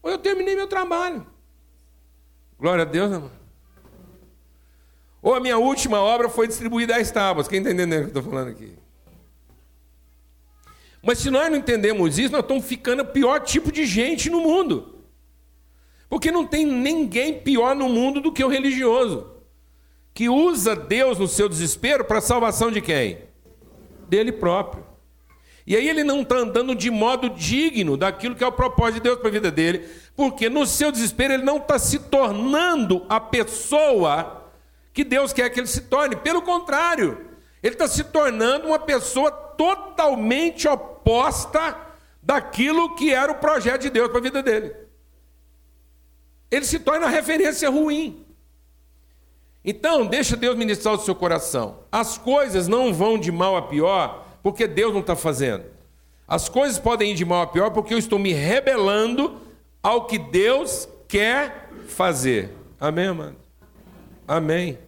ou 0.00 0.10
eu 0.10 0.18
terminei 0.18 0.54
meu 0.54 0.68
trabalho. 0.68 1.26
Glória 2.58 2.82
a 2.82 2.84
Deus, 2.84 3.12
amor. 3.12 3.30
Ou 5.20 5.34
a 5.34 5.40
minha 5.40 5.58
última 5.58 5.98
obra 6.00 6.28
foi 6.28 6.46
distribuir 6.46 6.86
10 6.86 7.10
tábuas. 7.10 7.48
Quem 7.48 7.58
está 7.58 7.72
entendendo 7.72 8.02
o 8.02 8.10
que 8.10 8.16
eu 8.16 8.20
estou 8.20 8.22
falando 8.22 8.50
aqui? 8.50 8.76
Mas 11.02 11.18
se 11.18 11.30
nós 11.30 11.50
não 11.50 11.56
entendemos 11.56 12.18
isso, 12.18 12.32
nós 12.32 12.42
estamos 12.42 12.64
ficando 12.64 13.02
o 13.02 13.06
pior 13.06 13.40
tipo 13.40 13.72
de 13.72 13.84
gente 13.84 14.30
no 14.30 14.40
mundo. 14.40 14.94
Porque 16.08 16.30
não 16.30 16.46
tem 16.46 16.64
ninguém 16.64 17.40
pior 17.40 17.74
no 17.74 17.88
mundo 17.88 18.20
do 18.20 18.32
que 18.32 18.44
o 18.44 18.48
religioso, 18.48 19.33
que 20.14 20.28
usa 20.28 20.76
Deus 20.76 21.18
no 21.18 21.26
seu 21.26 21.48
desespero 21.48 22.04
para 22.04 22.18
a 22.18 22.22
salvação 22.22 22.70
de 22.70 22.80
quem? 22.80 23.18
Dele 24.08 24.30
próprio. 24.30 24.86
E 25.66 25.74
aí 25.74 25.88
ele 25.88 26.04
não 26.04 26.20
está 26.22 26.36
andando 26.36 26.74
de 26.74 26.90
modo 26.90 27.30
digno 27.30 27.96
daquilo 27.96 28.36
que 28.36 28.44
é 28.44 28.46
o 28.46 28.52
propósito 28.52 28.94
de 28.96 29.00
Deus 29.00 29.18
para 29.18 29.28
a 29.28 29.32
vida 29.32 29.50
dele, 29.50 29.88
porque 30.14 30.48
no 30.48 30.66
seu 30.66 30.92
desespero 30.92 31.34
ele 31.34 31.42
não 31.42 31.56
está 31.56 31.78
se 31.78 31.98
tornando 31.98 33.04
a 33.08 33.18
pessoa 33.18 34.52
que 34.92 35.02
Deus 35.02 35.32
quer 35.32 35.50
que 35.50 35.58
ele 35.58 35.66
se 35.66 35.80
torne. 35.82 36.16
Pelo 36.16 36.42
contrário, 36.42 37.26
ele 37.62 37.74
está 37.74 37.88
se 37.88 38.04
tornando 38.04 38.68
uma 38.68 38.78
pessoa 38.78 39.32
totalmente 39.32 40.68
oposta 40.68 41.76
daquilo 42.22 42.94
que 42.94 43.12
era 43.12 43.32
o 43.32 43.36
projeto 43.36 43.82
de 43.82 43.90
Deus 43.90 44.08
para 44.08 44.18
a 44.18 44.22
vida 44.22 44.42
dele. 44.42 44.76
Ele 46.50 46.64
se 46.64 46.78
torna 46.78 47.08
referência 47.08 47.68
ruim. 47.68 48.23
Então, 49.64 50.04
deixa 50.04 50.36
Deus 50.36 50.56
ministrar 50.56 50.94
o 50.94 50.98
seu 50.98 51.14
coração. 51.14 51.78
As 51.90 52.18
coisas 52.18 52.68
não 52.68 52.92
vão 52.92 53.18
de 53.18 53.32
mal 53.32 53.56
a 53.56 53.62
pior 53.62 54.26
porque 54.42 54.66
Deus 54.66 54.92
não 54.92 55.00
está 55.00 55.16
fazendo. 55.16 55.64
As 56.28 56.48
coisas 56.48 56.78
podem 56.78 57.12
ir 57.12 57.14
de 57.14 57.24
mal 57.24 57.42
a 57.42 57.46
pior 57.46 57.70
porque 57.70 57.94
eu 57.94 57.98
estou 57.98 58.18
me 58.18 58.32
rebelando 58.32 59.40
ao 59.82 60.06
que 60.06 60.18
Deus 60.18 60.86
quer 61.08 61.70
fazer. 61.88 62.50
Amém, 62.78 63.12
mano? 63.12 63.36
Amém. 64.28 64.78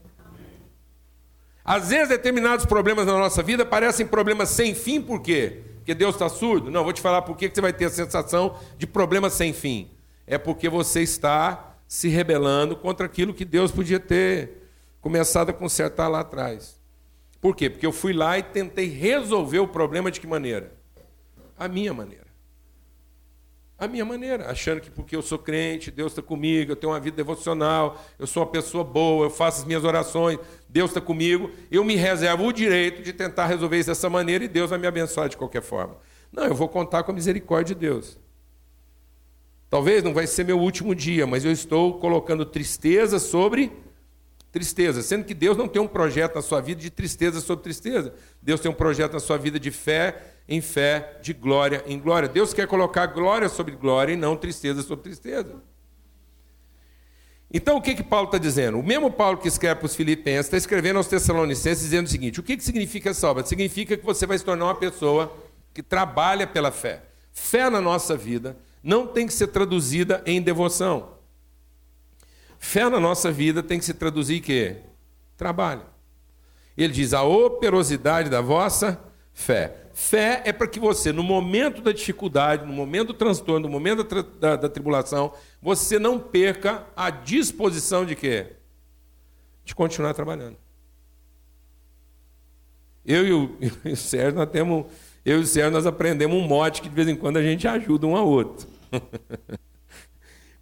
Às 1.65 1.89
vezes, 1.89 2.09
determinados 2.09 2.65
problemas 2.67 3.07
na 3.07 3.13
nossa 3.19 3.43
vida 3.43 3.65
parecem 3.65 4.07
problemas 4.07 4.51
sem 4.51 4.75
fim, 4.75 5.01
por 5.01 5.21
quê? 5.21 5.63
Porque 5.77 5.95
Deus 5.95 6.15
está 6.15 6.29
surdo? 6.29 6.71
Não, 6.71 6.85
vou 6.85 6.93
te 6.93 7.01
falar 7.01 7.23
por 7.23 7.37
que 7.37 7.49
você 7.49 7.61
vai 7.61 7.73
ter 7.73 7.87
a 7.87 7.91
sensação 7.91 8.57
de 8.79 8.87
problemas 8.87 9.33
sem 9.33 9.53
fim. 9.53 9.91
É 10.27 10.37
porque 10.37 10.69
você 10.69 11.03
está 11.03 11.77
se 11.89 12.09
rebelando 12.09 12.77
contra 12.77 13.07
aquilo 13.07 13.35
que 13.35 13.45
Deus 13.45 13.71
podia 13.71 14.01
ter 14.01 14.66
começado 15.07 15.51
a 15.51 15.53
consertar 15.53 16.09
lá 16.09 16.19
atrás. 16.19 16.81
Por 17.41 17.55
quê? 17.55 17.71
Porque 17.71 17.87
eu 17.87 17.93
fui 17.93 18.13
lá 18.13 18.41
e 18.41 18.43
tentei 18.43 18.89
resolver 18.89 19.61
o 19.61 19.69
problema 19.69 20.11
de 20.11 20.21
que 20.21 20.27
maneira? 20.27 20.73
A 21.57 21.69
minha 21.69 21.95
maneira. 21.95 22.27
A 23.79 23.87
minha 23.87 24.05
maneira, 24.05 24.51
achando 24.51 24.81
que 24.81 24.91
porque 24.91 25.15
eu 25.15 25.23
sou 25.23 25.39
crente, 25.39 25.93
Deus 25.93 26.11
está 26.11 26.21
comigo, 26.21 26.73
eu 26.73 26.77
tenho 26.77 26.93
uma 26.93 26.99
vida 26.99 27.17
devocional, 27.17 28.05
eu 28.19 28.27
sou 28.27 28.43
uma 28.43 28.51
pessoa 28.51 28.83
boa, 28.83 29.27
eu 29.27 29.31
faço 29.31 29.61
as 29.61 29.65
minhas 29.65 29.85
orações, 29.85 30.41
Deus 30.69 30.91
está 30.91 31.01
comigo, 31.01 31.53
eu 31.71 31.85
me 31.85 31.95
reservo 31.95 32.45
o 32.45 32.53
direito 32.53 33.01
de 33.01 33.13
tentar 33.13 33.47
resolver 33.47 33.79
isso 33.79 33.91
dessa 33.91 34.11
maneira 34.11 34.43
e 34.43 34.49
Deus 34.49 34.71
vai 34.71 34.79
me 34.81 34.89
abençoar 34.89 35.29
de 35.29 35.37
qualquer 35.37 35.63
forma. 35.63 35.99
Não, 36.33 36.47
eu 36.47 36.55
vou 36.55 36.69
contar 36.69 37.05
com 37.05 37.13
a 37.13 37.15
misericórdia 37.15 37.77
de 37.77 37.81
Deus. 37.81 38.19
Talvez 39.71 40.03
não 40.03 40.13
vai 40.13 40.27
ser 40.27 40.45
meu 40.45 40.59
último 40.59 40.97
dia, 40.97 41.29
mas 41.29 41.45
eu 41.45 41.53
estou 41.53 42.01
colocando 42.01 42.45
tristeza 42.45 43.21
sobre 43.21 43.86
tristeza, 44.57 45.03
sendo 45.03 45.27
que 45.27 45.35
Deus 45.35 45.55
não 45.55 45.69
tem 45.69 45.83
um 45.83 45.87
projeto 45.87 46.37
na 46.37 46.41
sua 46.41 46.63
vida 46.63 46.81
de 46.81 46.89
tristeza 46.89 47.43
sobre 47.43 47.63
tristeza. 47.65 48.15
Deus 48.41 48.59
tem 48.59 48.71
um 48.71 48.75
projeto 48.75 49.13
na 49.13 49.21
sua 49.21 49.37
vida 49.37 49.61
de 49.61 49.71
fé 49.71 50.33
em 50.49 50.63
fé, 50.63 51.19
de 51.21 51.35
glória 51.35 51.85
em 51.87 52.01
glória. 52.01 52.27
Deus 52.27 52.55
quer 52.55 52.67
colocar 52.67 53.05
glória 53.09 53.51
sobre 53.51 53.75
glória 53.75 54.15
e 54.15 54.17
não 54.17 54.35
tristeza 54.35 54.81
sobre 54.81 55.03
tristeza. 55.03 55.57
Então, 57.53 57.77
o 57.77 57.83
que, 57.83 57.95
que 57.95 58.03
Paulo 58.03 58.29
está 58.29 58.39
dizendo? 58.39 58.79
O 58.79 58.83
mesmo 58.83 59.11
Paulo 59.11 59.37
que 59.37 59.47
escreve 59.47 59.75
para 59.75 59.87
os 59.87 59.95
Filipenses 59.95 60.47
está 60.47 60.57
escrevendo 60.57 60.97
aos 60.97 61.07
Tessalonicenses 61.07 61.85
dizendo 61.85 62.07
o 62.07 62.11
seguinte: 62.11 62.41
o 62.41 62.43
que, 62.43 62.57
que 62.57 62.65
significa 62.65 63.13
obra? 63.25 63.45
Significa 63.45 63.95
que 63.95 64.07
você 64.07 64.25
vai 64.25 64.39
se 64.39 64.45
tornar 64.45 64.65
uma 64.65 64.75
pessoa 64.75 65.37
que 65.75 65.83
trabalha 65.83 66.47
pela 66.47 66.73
fé. 66.73 67.03
Fé 67.31 67.69
na 67.69 67.83
nossa 67.83 68.17
vida 68.17 68.57
não 68.83 69.07
tem 69.07 69.27
que 69.27 69.35
ser 69.35 69.49
traduzida 69.49 70.23
em 70.25 70.41
devoção. 70.41 71.16
Fé 72.77 72.91
na 72.91 73.01
nossa 73.01 73.33
vida 73.33 73.63
tem 73.63 73.79
que 73.79 73.87
se 73.87 73.95
traduzir 73.95 74.37
em 74.37 74.43
quê? 74.43 74.77
Trabalho. 75.35 75.81
Ele 76.77 76.93
diz: 76.93 77.15
a 77.15 77.23
operosidade 77.23 78.29
da 78.29 78.43
vossa 78.43 79.03
fé. 79.33 79.89
Fé 79.95 80.43
é 80.45 80.53
para 80.53 80.67
que 80.67 80.79
você, 80.79 81.11
no 81.11 81.23
momento 81.23 81.81
da 81.81 81.91
dificuldade, 81.91 82.67
no 82.67 82.75
momento 82.75 83.07
do 83.07 83.15
transtorno, 83.15 83.67
no 83.67 83.73
momento 83.73 84.05
da, 84.05 84.21
da, 84.21 84.57
da 84.57 84.69
tribulação, 84.69 85.33
você 85.63 85.99
não 85.99 86.19
perca 86.19 86.87
a 86.95 87.09
disposição 87.09 88.05
de 88.05 88.15
quê? 88.15 88.57
De 89.65 89.75
continuar 89.75 90.13
trabalhando. 90.13 90.59
Eu 93.07 93.27
e 93.27 93.33
o, 93.33 93.57
e 93.87 93.93
o 93.93 93.97
Sérgio, 93.97 94.39
nós 94.39 94.51
temos. 94.51 94.85
Eu 95.25 95.39
e 95.39 95.45
o 95.45 95.47
Sérgio, 95.47 95.73
nós 95.73 95.87
aprendemos 95.87 96.37
um 96.37 96.47
mote 96.47 96.83
que 96.83 96.91
de 96.91 96.95
vez 96.95 97.09
em 97.09 97.17
quando 97.17 97.39
a 97.39 97.43
gente 97.43 97.67
ajuda 97.67 98.07
um 98.07 98.15
ao 98.15 98.29
outro. 98.29 98.69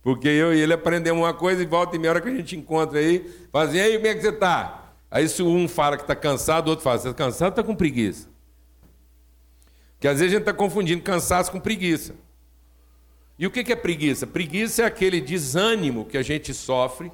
Porque 0.04 0.28
eu 0.28 0.54
e 0.54 0.60
ele 0.60 0.74
aprendemos 0.74 1.22
uma 1.22 1.32
coisa 1.32 1.62
e 1.62 1.66
volta 1.66 1.96
e 1.96 1.98
meia 1.98 2.10
hora 2.10 2.20
que 2.20 2.28
a 2.28 2.34
gente 2.34 2.54
encontra 2.54 2.98
aí, 2.98 3.26
fala 3.50 3.64
assim, 3.64 3.80
aí, 3.80 3.94
como 3.94 4.06
é 4.06 4.14
que 4.14 4.20
você 4.20 4.28
está? 4.28 4.92
Aí 5.10 5.26
se 5.26 5.42
um 5.42 5.66
fala 5.66 5.96
que 5.96 6.02
está 6.02 6.14
cansado, 6.14 6.66
o 6.66 6.70
outro 6.70 6.84
fala, 6.84 6.98
você 6.98 7.08
está 7.08 7.24
cansado 7.24 7.50
está 7.52 7.62
com 7.62 7.74
preguiça? 7.74 8.28
Porque 9.94 10.06
às 10.06 10.18
vezes 10.18 10.34
a 10.34 10.36
gente 10.36 10.42
está 10.42 10.52
confundindo 10.52 11.02
cansaço 11.02 11.50
com 11.50 11.58
preguiça. 11.58 12.14
E 13.38 13.46
o 13.46 13.50
que 13.50 13.72
é 13.72 13.76
preguiça? 13.76 14.26
Preguiça 14.26 14.82
é 14.82 14.84
aquele 14.84 15.22
desânimo 15.22 16.04
que 16.04 16.18
a 16.18 16.22
gente 16.22 16.52
sofre 16.52 17.10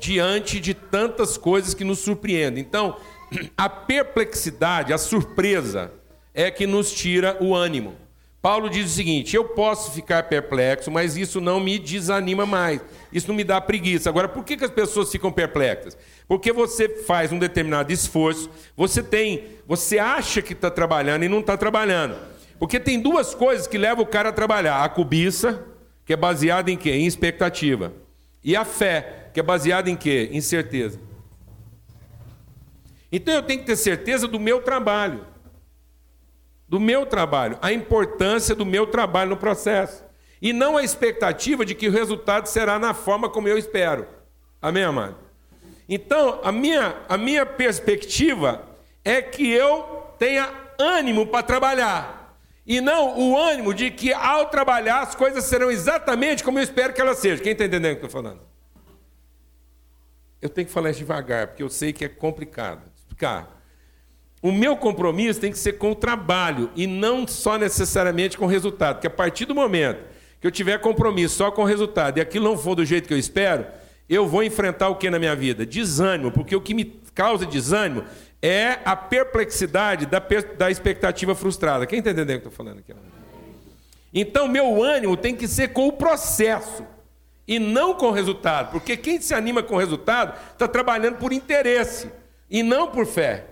diante 0.00 0.58
de 0.58 0.72
tantas 0.72 1.36
coisas 1.36 1.74
que 1.74 1.84
nos 1.84 1.98
surpreendem. 1.98 2.64
Então, 2.64 2.96
a 3.56 3.68
perplexidade, 3.68 4.90
a 4.90 4.98
surpresa, 4.98 5.92
é 6.32 6.50
que 6.50 6.66
nos 6.66 6.90
tira 6.92 7.36
o 7.42 7.54
ânimo. 7.54 7.94
Paulo 8.42 8.68
diz 8.68 8.90
o 8.90 8.94
seguinte: 8.94 9.36
eu 9.36 9.44
posso 9.44 9.92
ficar 9.92 10.24
perplexo, 10.24 10.90
mas 10.90 11.16
isso 11.16 11.40
não 11.40 11.60
me 11.60 11.78
desanima 11.78 12.44
mais, 12.44 12.80
isso 13.12 13.28
não 13.28 13.36
me 13.36 13.44
dá 13.44 13.60
preguiça. 13.60 14.10
Agora, 14.10 14.28
por 14.28 14.44
que, 14.44 14.56
que 14.56 14.64
as 14.64 14.70
pessoas 14.70 15.12
ficam 15.12 15.30
perplexas? 15.30 15.96
Porque 16.26 16.52
você 16.52 16.88
faz 16.88 17.30
um 17.30 17.38
determinado 17.38 17.92
esforço, 17.92 18.50
você 18.76 19.00
tem, 19.00 19.44
você 19.64 20.00
acha 20.00 20.42
que 20.42 20.54
está 20.54 20.68
trabalhando 20.72 21.24
e 21.24 21.28
não 21.28 21.38
está 21.38 21.56
trabalhando. 21.56 22.16
Porque 22.58 22.80
tem 22.80 23.00
duas 23.00 23.32
coisas 23.32 23.68
que 23.68 23.78
levam 23.78 24.02
o 24.02 24.08
cara 24.08 24.30
a 24.30 24.32
trabalhar: 24.32 24.82
a 24.82 24.88
cobiça, 24.88 25.64
que 26.04 26.12
é 26.12 26.16
baseada 26.16 26.68
em 26.68 26.76
quê? 26.76 26.90
Em 26.90 27.06
expectativa, 27.06 27.92
e 28.42 28.56
a 28.56 28.64
fé, 28.64 29.28
que 29.32 29.38
é 29.38 29.42
baseada 29.42 29.88
em 29.88 29.94
quê? 29.94 30.28
Em 30.32 30.40
certeza. 30.40 30.98
Então 33.12 33.34
eu 33.34 33.42
tenho 33.42 33.60
que 33.60 33.66
ter 33.66 33.76
certeza 33.76 34.26
do 34.26 34.40
meu 34.40 34.62
trabalho 34.62 35.31
do 36.72 36.80
meu 36.80 37.04
trabalho, 37.04 37.58
a 37.60 37.70
importância 37.70 38.54
do 38.54 38.64
meu 38.64 38.86
trabalho 38.86 39.28
no 39.28 39.36
processo. 39.36 40.02
E 40.40 40.54
não 40.54 40.78
a 40.78 40.82
expectativa 40.82 41.66
de 41.66 41.74
que 41.74 41.86
o 41.86 41.92
resultado 41.92 42.46
será 42.46 42.78
na 42.78 42.94
forma 42.94 43.28
como 43.28 43.46
eu 43.46 43.58
espero. 43.58 44.06
Amém, 44.60 44.82
amado? 44.82 45.16
Então, 45.86 46.40
a 46.42 46.50
minha, 46.50 46.96
a 47.10 47.18
minha 47.18 47.44
perspectiva 47.44 48.62
é 49.04 49.20
que 49.20 49.46
eu 49.50 49.82
tenha 50.18 50.50
ânimo 50.78 51.26
para 51.26 51.42
trabalhar. 51.42 52.38
E 52.66 52.80
não 52.80 53.20
o 53.20 53.36
ânimo 53.36 53.74
de 53.74 53.90
que 53.90 54.10
ao 54.10 54.46
trabalhar 54.46 55.02
as 55.02 55.14
coisas 55.14 55.44
serão 55.44 55.70
exatamente 55.70 56.42
como 56.42 56.58
eu 56.58 56.62
espero 56.62 56.94
que 56.94 57.02
elas 57.02 57.18
sejam. 57.18 57.42
Quem 57.42 57.52
está 57.52 57.66
entendendo 57.66 57.92
o 57.92 57.98
que 57.98 58.04
eu 58.04 58.06
estou 58.06 58.22
falando? 58.22 58.40
Eu 60.40 60.48
tenho 60.48 60.66
que 60.66 60.72
falar 60.72 60.92
devagar, 60.92 61.48
porque 61.48 61.62
eu 61.62 61.68
sei 61.68 61.92
que 61.92 62.02
é 62.02 62.08
complicado. 62.08 62.80
Explicar. 62.96 63.61
O 64.42 64.50
meu 64.50 64.76
compromisso 64.76 65.40
tem 65.40 65.52
que 65.52 65.58
ser 65.58 65.74
com 65.74 65.92
o 65.92 65.94
trabalho 65.94 66.68
e 66.74 66.84
não 66.84 67.28
só 67.28 67.56
necessariamente 67.56 68.36
com 68.36 68.44
o 68.44 68.48
resultado. 68.48 68.96
Porque 68.96 69.06
a 69.06 69.10
partir 69.10 69.46
do 69.46 69.54
momento 69.54 70.02
que 70.40 70.46
eu 70.46 70.50
tiver 70.50 70.80
compromisso 70.80 71.36
só 71.36 71.52
com 71.52 71.62
o 71.62 71.64
resultado 71.64 72.18
e 72.18 72.20
aquilo 72.20 72.46
não 72.46 72.58
for 72.58 72.74
do 72.74 72.84
jeito 72.84 73.06
que 73.06 73.14
eu 73.14 73.18
espero, 73.18 73.64
eu 74.08 74.26
vou 74.26 74.42
enfrentar 74.42 74.88
o 74.88 74.96
que 74.96 75.08
na 75.08 75.18
minha 75.20 75.36
vida? 75.36 75.64
Desânimo, 75.64 76.32
porque 76.32 76.56
o 76.56 76.60
que 76.60 76.74
me 76.74 76.84
causa 77.14 77.46
desânimo 77.46 78.04
é 78.42 78.80
a 78.84 78.96
perplexidade 78.96 80.06
da, 80.06 80.18
da 80.58 80.68
expectativa 80.68 81.36
frustrada. 81.36 81.86
Quem 81.86 82.00
está 82.00 82.10
entendendo 82.10 82.38
o 82.38 82.40
que 82.40 82.46
eu 82.46 82.50
estou 82.50 82.64
falando 82.64 82.80
aqui? 82.80 82.92
Então, 84.12 84.48
meu 84.48 84.82
ânimo 84.82 85.16
tem 85.16 85.36
que 85.36 85.46
ser 85.46 85.68
com 85.68 85.86
o 85.86 85.92
processo 85.92 86.84
e 87.46 87.60
não 87.60 87.94
com 87.94 88.06
o 88.06 88.12
resultado, 88.12 88.72
porque 88.72 88.96
quem 88.96 89.20
se 89.20 89.34
anima 89.34 89.62
com 89.62 89.76
o 89.76 89.78
resultado 89.78 90.36
está 90.52 90.66
trabalhando 90.66 91.18
por 91.18 91.32
interesse 91.32 92.10
e 92.50 92.62
não 92.62 92.88
por 92.88 93.06
fé. 93.06 93.51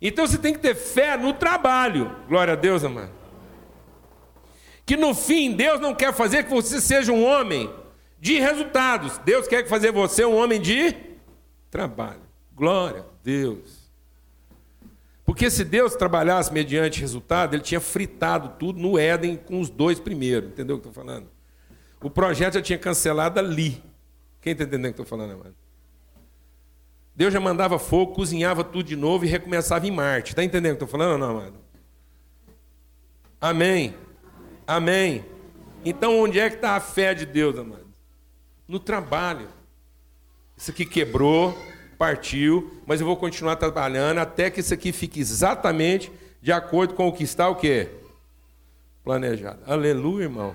Então 0.00 0.26
você 0.26 0.38
tem 0.38 0.52
que 0.52 0.60
ter 0.60 0.74
fé 0.74 1.16
no 1.16 1.32
trabalho. 1.32 2.14
Glória 2.28 2.52
a 2.52 2.56
Deus, 2.56 2.84
amado. 2.84 3.10
Que 4.86 4.96
no 4.96 5.14
fim 5.14 5.52
Deus 5.52 5.80
não 5.80 5.94
quer 5.94 6.14
fazer 6.14 6.44
que 6.44 6.50
você 6.50 6.80
seja 6.80 7.12
um 7.12 7.24
homem 7.24 7.70
de 8.20 8.38
resultados. 8.38 9.18
Deus 9.18 9.46
quer 9.46 9.66
fazer 9.66 9.92
você 9.92 10.24
um 10.24 10.36
homem 10.36 10.60
de 10.60 10.94
trabalho. 11.70 12.22
Glória 12.54 13.00
a 13.00 13.04
Deus. 13.22 13.88
Porque 15.24 15.50
se 15.50 15.62
Deus 15.62 15.94
trabalhasse 15.94 16.52
mediante 16.52 17.00
resultado, 17.00 17.54
ele 17.54 17.62
tinha 17.62 17.80
fritado 17.80 18.54
tudo 18.58 18.80
no 18.80 18.98
Éden 18.98 19.36
com 19.36 19.60
os 19.60 19.68
dois 19.68 20.00
primeiros. 20.00 20.50
Entendeu 20.50 20.76
o 20.76 20.80
que 20.80 20.86
eu 20.86 20.90
estou 20.90 21.04
falando? 21.04 21.28
O 22.00 22.08
projeto 22.08 22.54
já 22.54 22.62
tinha 22.62 22.78
cancelado 22.78 23.38
ali. 23.38 23.82
Quem 24.40 24.52
está 24.52 24.64
entendendo 24.64 24.92
o 24.92 24.94
que 24.94 25.00
eu 25.00 25.04
estou 25.04 25.18
falando, 25.18 25.34
amado? 25.34 25.54
Deus 27.18 27.32
já 27.32 27.40
mandava 27.40 27.80
fogo, 27.80 28.14
cozinhava 28.14 28.62
tudo 28.62 28.84
de 28.84 28.94
novo 28.94 29.24
e 29.24 29.28
recomeçava 29.28 29.84
em 29.84 29.90
Marte. 29.90 30.28
Está 30.28 30.44
entendendo 30.44 30.74
o 30.74 30.76
que 30.76 30.84
eu 30.84 30.86
estou 30.86 31.00
falando 31.00 31.18
não, 31.18 31.30
amado? 31.30 31.54
Amém. 33.40 33.92
Amém. 34.64 35.24
Então, 35.84 36.16
onde 36.20 36.38
é 36.38 36.48
que 36.48 36.54
está 36.54 36.76
a 36.76 36.80
fé 36.80 37.14
de 37.14 37.26
Deus, 37.26 37.58
amado? 37.58 37.88
No 38.68 38.78
trabalho. 38.78 39.48
Isso 40.56 40.70
aqui 40.70 40.86
quebrou, 40.86 41.58
partiu, 41.98 42.80
mas 42.86 43.00
eu 43.00 43.06
vou 43.08 43.16
continuar 43.16 43.56
trabalhando 43.56 44.18
até 44.18 44.48
que 44.48 44.60
isso 44.60 44.72
aqui 44.72 44.92
fique 44.92 45.18
exatamente 45.18 46.12
de 46.40 46.52
acordo 46.52 46.94
com 46.94 47.08
o 47.08 47.12
que 47.12 47.24
está 47.24 47.48
o 47.48 47.56
quê? 47.56 47.88
Planejado. 49.02 49.58
Aleluia, 49.66 50.26
irmão. 50.26 50.54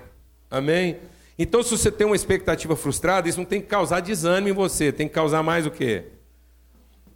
Amém? 0.50 0.96
Então, 1.38 1.62
se 1.62 1.76
você 1.76 1.92
tem 1.92 2.06
uma 2.06 2.16
expectativa 2.16 2.74
frustrada, 2.74 3.28
isso 3.28 3.38
não 3.38 3.44
tem 3.44 3.60
que 3.60 3.66
causar 3.66 4.00
desânimo 4.00 4.48
em 4.48 4.52
você, 4.52 4.90
tem 4.90 5.06
que 5.06 5.12
causar 5.12 5.42
mais 5.42 5.66
o 5.66 5.70
quê? 5.70 6.13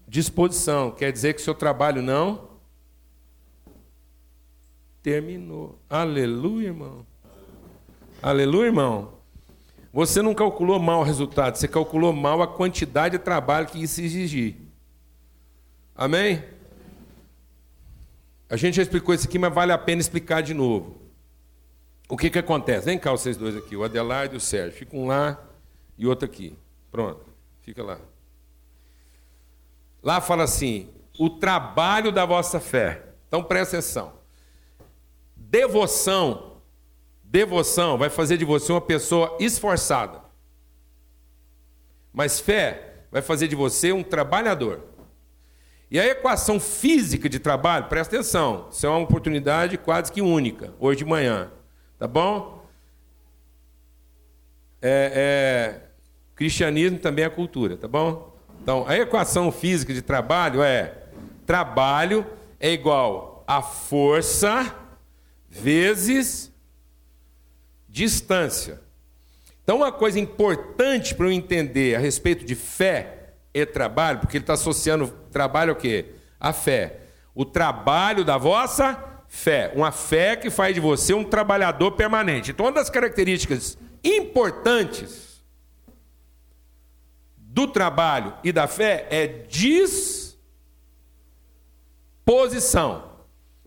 Disposição. 0.09 0.91
Quer 0.91 1.13
dizer 1.13 1.35
que 1.35 1.41
o 1.41 1.45
seu 1.45 1.55
trabalho 1.55 2.03
não 2.03 2.49
terminou. 5.03 5.79
Aleluia, 5.89 6.69
irmão. 6.69 7.07
Aleluia, 8.21 8.67
irmão. 8.67 9.13
Você 9.93 10.21
não 10.21 10.35
calculou 10.35 10.79
mal 10.79 11.01
o 11.01 11.05
resultado, 11.05 11.57
você 11.57 11.67
calculou 11.67 12.13
mal 12.13 12.43
a 12.43 12.47
quantidade 12.47 13.17
de 13.17 13.25
trabalho 13.25 13.67
que 13.67 13.83
isso 13.83 14.01
exigir. 14.01 14.57
Amém? 15.95 16.45
A 18.51 18.57
gente 18.57 18.75
já 18.75 18.83
explicou 18.83 19.15
isso 19.15 19.27
aqui, 19.27 19.39
mas 19.39 19.53
vale 19.53 19.73
a 19.73 19.79
pena 19.79 20.01
explicar 20.01 20.43
de 20.43 20.55
novo. 20.55 20.97
O 22.09 22.17
que, 22.17 22.31
que 22.31 22.39
acontece? 22.39 22.87
Vem 22.87 22.99
cá 22.99 23.11
vocês 23.11 23.37
dois 23.37 23.57
aqui, 23.57 23.77
o 23.77 23.85
Adelaide 23.85 24.35
e 24.35 24.37
o 24.37 24.41
Sérgio. 24.41 24.79
Fica 24.79 24.97
um 24.97 25.07
lá 25.07 25.43
e 25.97 26.07
outro 26.07 26.25
aqui. 26.25 26.57
Pronto, 26.91 27.25
fica 27.63 27.83
lá. 27.83 27.99
Lá 30.03 30.21
fala 30.21 30.45
assim: 30.45 30.89
o 31.19 31.29
trabalho 31.29 32.13
da 32.13 32.25
vossa 32.25 32.61
fé. 32.61 33.03
Então 33.27 33.43
presta 33.43 33.77
atenção. 33.77 34.13
Devoção, 35.37 36.63
devoção 37.23 37.99
vai 37.99 38.09
fazer 38.09 38.37
de 38.37 38.45
você 38.45 38.73
uma 38.73 38.81
pessoa 38.81 39.37
esforçada. 39.41 40.21
Mas 42.13 42.41
fé 42.41 43.05
vai 43.11 43.23
fazer 43.23 43.49
de 43.49 43.57
você 43.57 43.93
um 43.93 44.03
trabalhador. 44.03 44.85
E 45.91 45.99
a 45.99 46.07
equação 46.07 46.61
física 46.61 47.29
de 47.29 47.39
trabalho, 47.39 47.87
presta 47.89 48.15
atenção, 48.15 48.69
isso 48.71 48.85
é 48.87 48.91
uma 48.91 48.99
oportunidade 48.99 49.79
quase 49.79 50.13
que 50.13 50.21
única, 50.21 50.75
hoje 50.79 50.99
de 50.99 51.05
manhã. 51.05 51.51
Tá 51.99 52.07
bom? 52.07 52.67
É, 54.83 55.13
é, 55.15 55.89
cristianismo 56.35 56.99
também 56.99 57.25
é 57.25 57.31
cultura, 57.31 57.77
tá 57.77 57.89
bom? 57.89 58.38
Então, 58.63 58.85
a 58.87 58.97
equação 58.97 59.51
física 59.51 59.93
de 59.95 60.03
trabalho 60.03 60.63
é: 60.63 60.95
trabalho 61.47 62.27
é 62.61 62.71
igual 62.71 63.45
a 63.47 63.63
força 63.63 64.75
vezes 65.49 66.53
distância. 67.89 68.81
Então, 69.63 69.79
uma 69.79 69.93
coisa 69.93 70.19
importante 70.19 71.15
para 71.15 71.27
eu 71.27 71.33
entender 71.33 71.95
a 71.95 71.99
respeito 71.99 72.45
de 72.45 72.55
fé 72.55 73.35
e 73.53 73.67
trabalho, 73.67 74.21
porque 74.21 74.37
ele 74.37 74.43
está 74.43 74.55
associando 74.55 75.09
trabalho 75.31 75.71
ao 75.73 75.77
quê? 75.77 76.07
A 76.39 76.53
fé. 76.53 77.01
O 77.35 77.45
trabalho 77.45 78.25
da 78.25 78.39
vossa 78.39 79.23
fé. 79.29 79.73
Uma 79.75 79.93
fé 79.93 80.37
que 80.37 80.51
faz 80.51 80.75
de 80.75 80.81
você 80.81 81.13
um 81.13 81.25
trabalhador 81.25 81.93
permanente. 81.93 82.51
Então, 82.51 82.67
uma 82.67 82.73
das 82.73 82.89
características 82.89 83.77
importantes 84.03 85.28
do 87.59 87.67
trabalho 87.67 88.33
e 88.45 88.53
da 88.53 88.69
fé 88.69 89.09
é 89.11 89.27
disposição. 89.27 90.39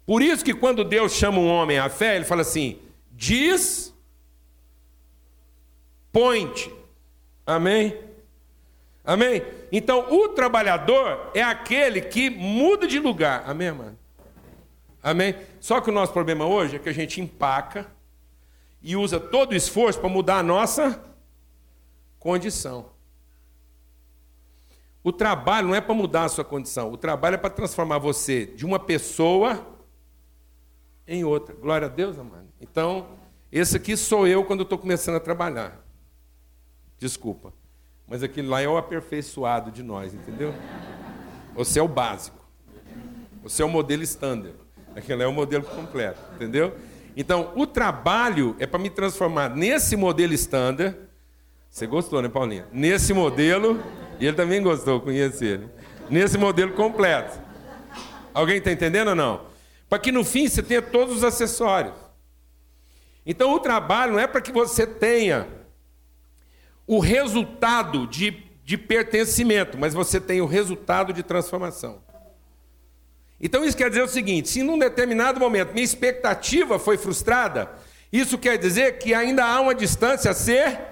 Por 0.06 0.22
isso 0.22 0.46
que 0.46 0.54
quando 0.54 0.86
Deus 0.86 1.12
chama 1.12 1.40
um 1.40 1.50
homem 1.50 1.78
à 1.78 1.90
fé, 1.90 2.16
ele 2.16 2.24
fala 2.24 2.40
assim: 2.40 2.80
diz 3.12 3.94
point. 6.10 6.74
Amém? 7.46 8.00
Amém? 9.04 9.44
Então, 9.74 10.10
o 10.10 10.30
trabalhador 10.30 11.30
é 11.34 11.44
aquele 11.44 12.00
que 12.00 12.30
muda 12.30 12.88
de 12.88 12.98
lugar. 12.98 13.44
Amém, 13.46 13.74
mano? 13.74 14.00
Amém? 15.04 15.36
Só 15.60 15.82
que 15.82 15.90
o 15.90 15.94
nosso 15.94 16.14
problema 16.14 16.46
hoje 16.46 16.78
é 16.78 16.80
que 16.80 16.88
a 16.88 16.94
gente 16.94 17.20
empaca 17.20 17.92
e 18.82 18.96
usa 18.96 19.20
todo 19.20 19.52
o 19.52 19.56
esforço 19.56 20.00
para 20.00 20.08
mudar 20.08 20.38
a 20.38 20.44
nossa 20.44 21.04
condição. 22.20 23.01
O 25.04 25.12
trabalho 25.12 25.70
não 25.70 25.76
é 25.76 25.82
para 25.82 25.96
mudar 25.96 26.26
a 26.26 26.30
sua 26.30 26.44
condição, 26.44 26.92
o 26.92 26.98
trabalho 26.98 27.36
é 27.36 27.38
para 27.38 27.50
transformar 27.50 27.98
você 27.98 28.46
de 28.46 28.66
uma 28.66 28.80
pessoa 28.80 29.66
em 31.08 31.24
outra. 31.24 31.56
Glória 31.56 31.88
a 31.88 31.90
Deus, 31.90 32.20
amado. 32.20 32.48
Então, 32.60 33.08
esse 33.52 33.76
aqui 33.76 33.98
sou 33.98 34.28
eu 34.28 34.46
quando 34.46 34.64
estou 34.64 34.78
começando 34.78 35.16
a 35.16 35.20
trabalhar. 35.20 35.84
Desculpa. 36.98 37.52
Mas 38.08 38.22
aquele 38.22 38.48
lá 38.48 38.62
é 38.62 38.68
o 38.68 38.78
aperfeiçoado 38.78 39.72
de 39.72 39.82
nós, 39.82 40.14
entendeu? 40.14 40.54
Você 41.56 41.80
é 41.80 41.82
o 41.82 41.88
básico. 41.88 42.38
Você 43.42 43.64
é 43.64 43.66
o 43.66 43.70
modelo 43.70 44.04
standard. 44.04 44.56
Aquele 44.96 45.24
é 45.24 45.28
o 45.28 45.34
modelo 45.34 45.64
completo, 45.64 46.20
entendeu? 46.36 46.76
Então, 47.16 47.52
o 47.56 47.66
trabalho 47.66 48.56
é 48.60 48.68
para 48.68 48.80
me 48.80 48.90
transformar 48.90 49.50
nesse 49.50 49.96
modelo 49.96 50.34
standard. 50.34 50.96
Você 51.70 51.88
gostou, 51.88 52.22
né, 52.22 52.30
Paulinha? 52.30 52.68
Nesse 52.72 53.14
modelo 53.14 53.82
ele 54.28 54.36
também 54.36 54.62
gostou, 54.62 55.02
conhecer 55.02 55.46
ele. 55.46 55.70
Nesse 56.10 56.38
modelo 56.38 56.74
completo. 56.74 57.40
Alguém 58.34 58.58
está 58.58 58.72
entendendo 58.72 59.10
ou 59.10 59.16
não? 59.16 59.46
Para 59.90 60.00
que 60.00 60.12
no 60.12 60.24
fim 60.24 60.48
você 60.48 60.62
tenha 60.62 60.82
todos 60.82 61.18
os 61.18 61.24
acessórios. 61.24 61.94
Então 63.26 63.54
o 63.54 63.60
trabalho 63.60 64.14
não 64.14 64.20
é 64.20 64.28
para 64.28 64.42
que 64.42 64.52
você 64.52 64.86
tenha 64.86 65.48
o 66.88 67.00
resultado 67.00 68.08
de, 68.08 68.44
de 68.64 68.78
pertencimento, 68.78 69.78
mas 69.78 69.94
você 69.94 70.20
tem 70.20 70.42
o 70.42 70.46
resultado 70.46 71.14
de 71.14 71.24
transformação. 71.24 72.02
Então 73.40 73.64
isso 73.66 73.78
quer 73.78 73.90
dizer 73.90 74.04
o 74.04 74.08
seguinte: 74.08 74.50
se 74.50 74.64
num 74.64 74.78
determinado 74.78 75.40
momento 75.40 75.74
minha 75.74 75.84
expectativa 75.84 76.78
foi 76.78 76.98
frustrada, 76.98 77.72
isso 78.12 78.38
quer 78.38 78.58
dizer 78.58 78.98
que 78.98 79.14
ainda 79.14 79.46
há 79.46 79.60
uma 79.62 79.74
distância 79.74 80.32
a 80.32 80.34
ser 80.34 80.91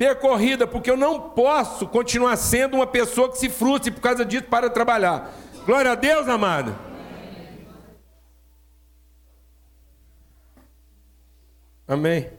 percorrida, 0.00 0.66
porque 0.66 0.90
eu 0.90 0.96
não 0.96 1.20
posso 1.20 1.86
continuar 1.86 2.34
sendo 2.38 2.76
uma 2.76 2.86
pessoa 2.86 3.30
que 3.30 3.36
se 3.36 3.50
frustre 3.50 3.90
por 3.90 4.00
causa 4.00 4.24
disso 4.24 4.44
para 4.44 4.70
trabalhar. 4.70 5.30
Glória 5.66 5.92
a 5.92 5.94
Deus, 5.94 6.26
amado. 6.26 6.74
Amém. 11.86 12.30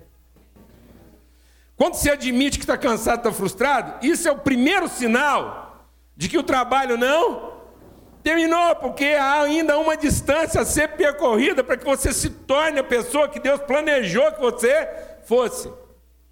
Quando 1.78 1.94
você 1.94 2.10
admite 2.10 2.58
que 2.58 2.64
está 2.64 2.76
cansado, 2.76 3.20
está 3.20 3.32
frustrado, 3.32 4.04
isso 4.04 4.28
é 4.28 4.32
o 4.32 4.40
primeiro 4.40 4.90
sinal 4.90 5.86
de 6.18 6.28
que 6.28 6.40
o 6.40 6.44
trabalho 6.44 6.98
não 6.98 7.52
Terminou, 8.24 8.76
porque 8.76 9.06
há 9.06 9.42
ainda 9.42 9.80
uma 9.80 9.98
distância 9.98 10.62
a 10.62 10.66
ser 10.66 10.90
percorrida 10.90 11.64
para 11.64 11.76
que 11.76 11.84
você 11.84 12.14
se 12.14 12.30
torne 12.30 12.80
a 12.80 12.84
pessoa 12.84 13.28
que 13.28 13.40
Deus 13.40 13.60
planejou 13.62 14.32
que 14.32 14.40
você 14.40 14.88
fosse. 15.26 15.72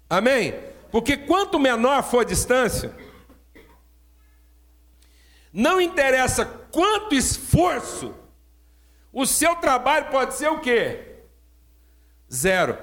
Amém? 0.08 0.69
Porque 0.90 1.16
quanto 1.16 1.58
menor 1.58 2.02
for 2.02 2.20
a 2.20 2.24
distância, 2.24 2.94
não 5.52 5.80
interessa 5.80 6.44
quanto 6.44 7.14
esforço, 7.14 8.14
o 9.12 9.26
seu 9.26 9.56
trabalho 9.56 10.10
pode 10.10 10.34
ser 10.34 10.48
o 10.48 10.60
quê? 10.60 11.24
Zero. 12.32 12.78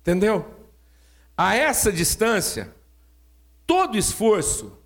Entendeu? 0.00 0.68
A 1.36 1.54
essa 1.54 1.92
distância, 1.92 2.74
todo 3.66 3.96
esforço 3.96 4.76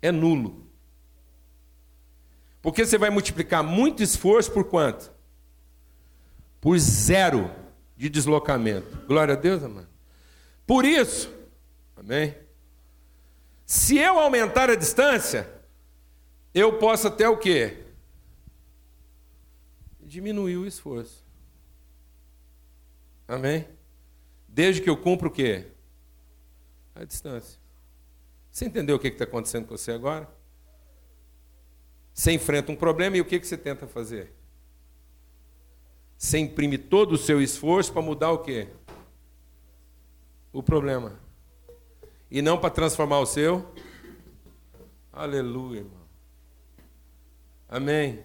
é 0.00 0.12
nulo. 0.12 0.70
Porque 2.60 2.84
você 2.84 2.96
vai 2.96 3.10
multiplicar 3.10 3.62
muito 3.62 4.02
esforço 4.02 4.52
por 4.52 4.64
quanto? 4.64 5.10
Por 6.60 6.78
zero 6.78 7.50
de 7.96 8.08
deslocamento. 8.08 9.06
Glória 9.06 9.34
a 9.34 9.36
Deus, 9.36 9.62
amado. 9.62 9.88
Por 10.66 10.84
isso, 10.84 11.32
amém? 11.96 12.34
Se 13.66 13.98
eu 13.98 14.18
aumentar 14.18 14.70
a 14.70 14.74
distância, 14.74 15.48
eu 16.54 16.78
posso 16.78 17.08
até 17.08 17.28
o 17.28 17.38
quê? 17.38 17.84
Diminuir 20.00 20.56
o 20.56 20.66
esforço. 20.66 21.24
Amém? 23.26 23.66
Desde 24.46 24.82
que 24.82 24.90
eu 24.90 24.96
cumpra 24.96 25.28
o 25.28 25.30
quê? 25.30 25.68
A 26.94 27.04
distância. 27.04 27.58
Você 28.50 28.66
entendeu 28.66 28.96
o 28.96 28.98
que 28.98 29.08
está 29.08 29.24
acontecendo 29.24 29.66
com 29.66 29.76
você 29.76 29.92
agora? 29.92 30.28
Você 32.12 32.32
enfrenta 32.32 32.70
um 32.70 32.76
problema 32.76 33.16
e 33.16 33.20
o 33.22 33.24
que, 33.24 33.40
que 33.40 33.46
você 33.46 33.56
tenta 33.56 33.86
fazer? 33.86 34.34
Você 36.22 36.38
imprime 36.38 36.78
todo 36.78 37.14
o 37.14 37.18
seu 37.18 37.42
esforço 37.42 37.92
para 37.92 38.00
mudar 38.00 38.30
o 38.30 38.38
quê? 38.38 38.68
O 40.52 40.62
problema. 40.62 41.18
E 42.30 42.40
não 42.40 42.56
para 42.56 42.70
transformar 42.70 43.18
o 43.18 43.26
seu. 43.26 43.66
Aleluia, 45.12 45.80
irmão. 45.80 46.00
Amém. 47.68 48.20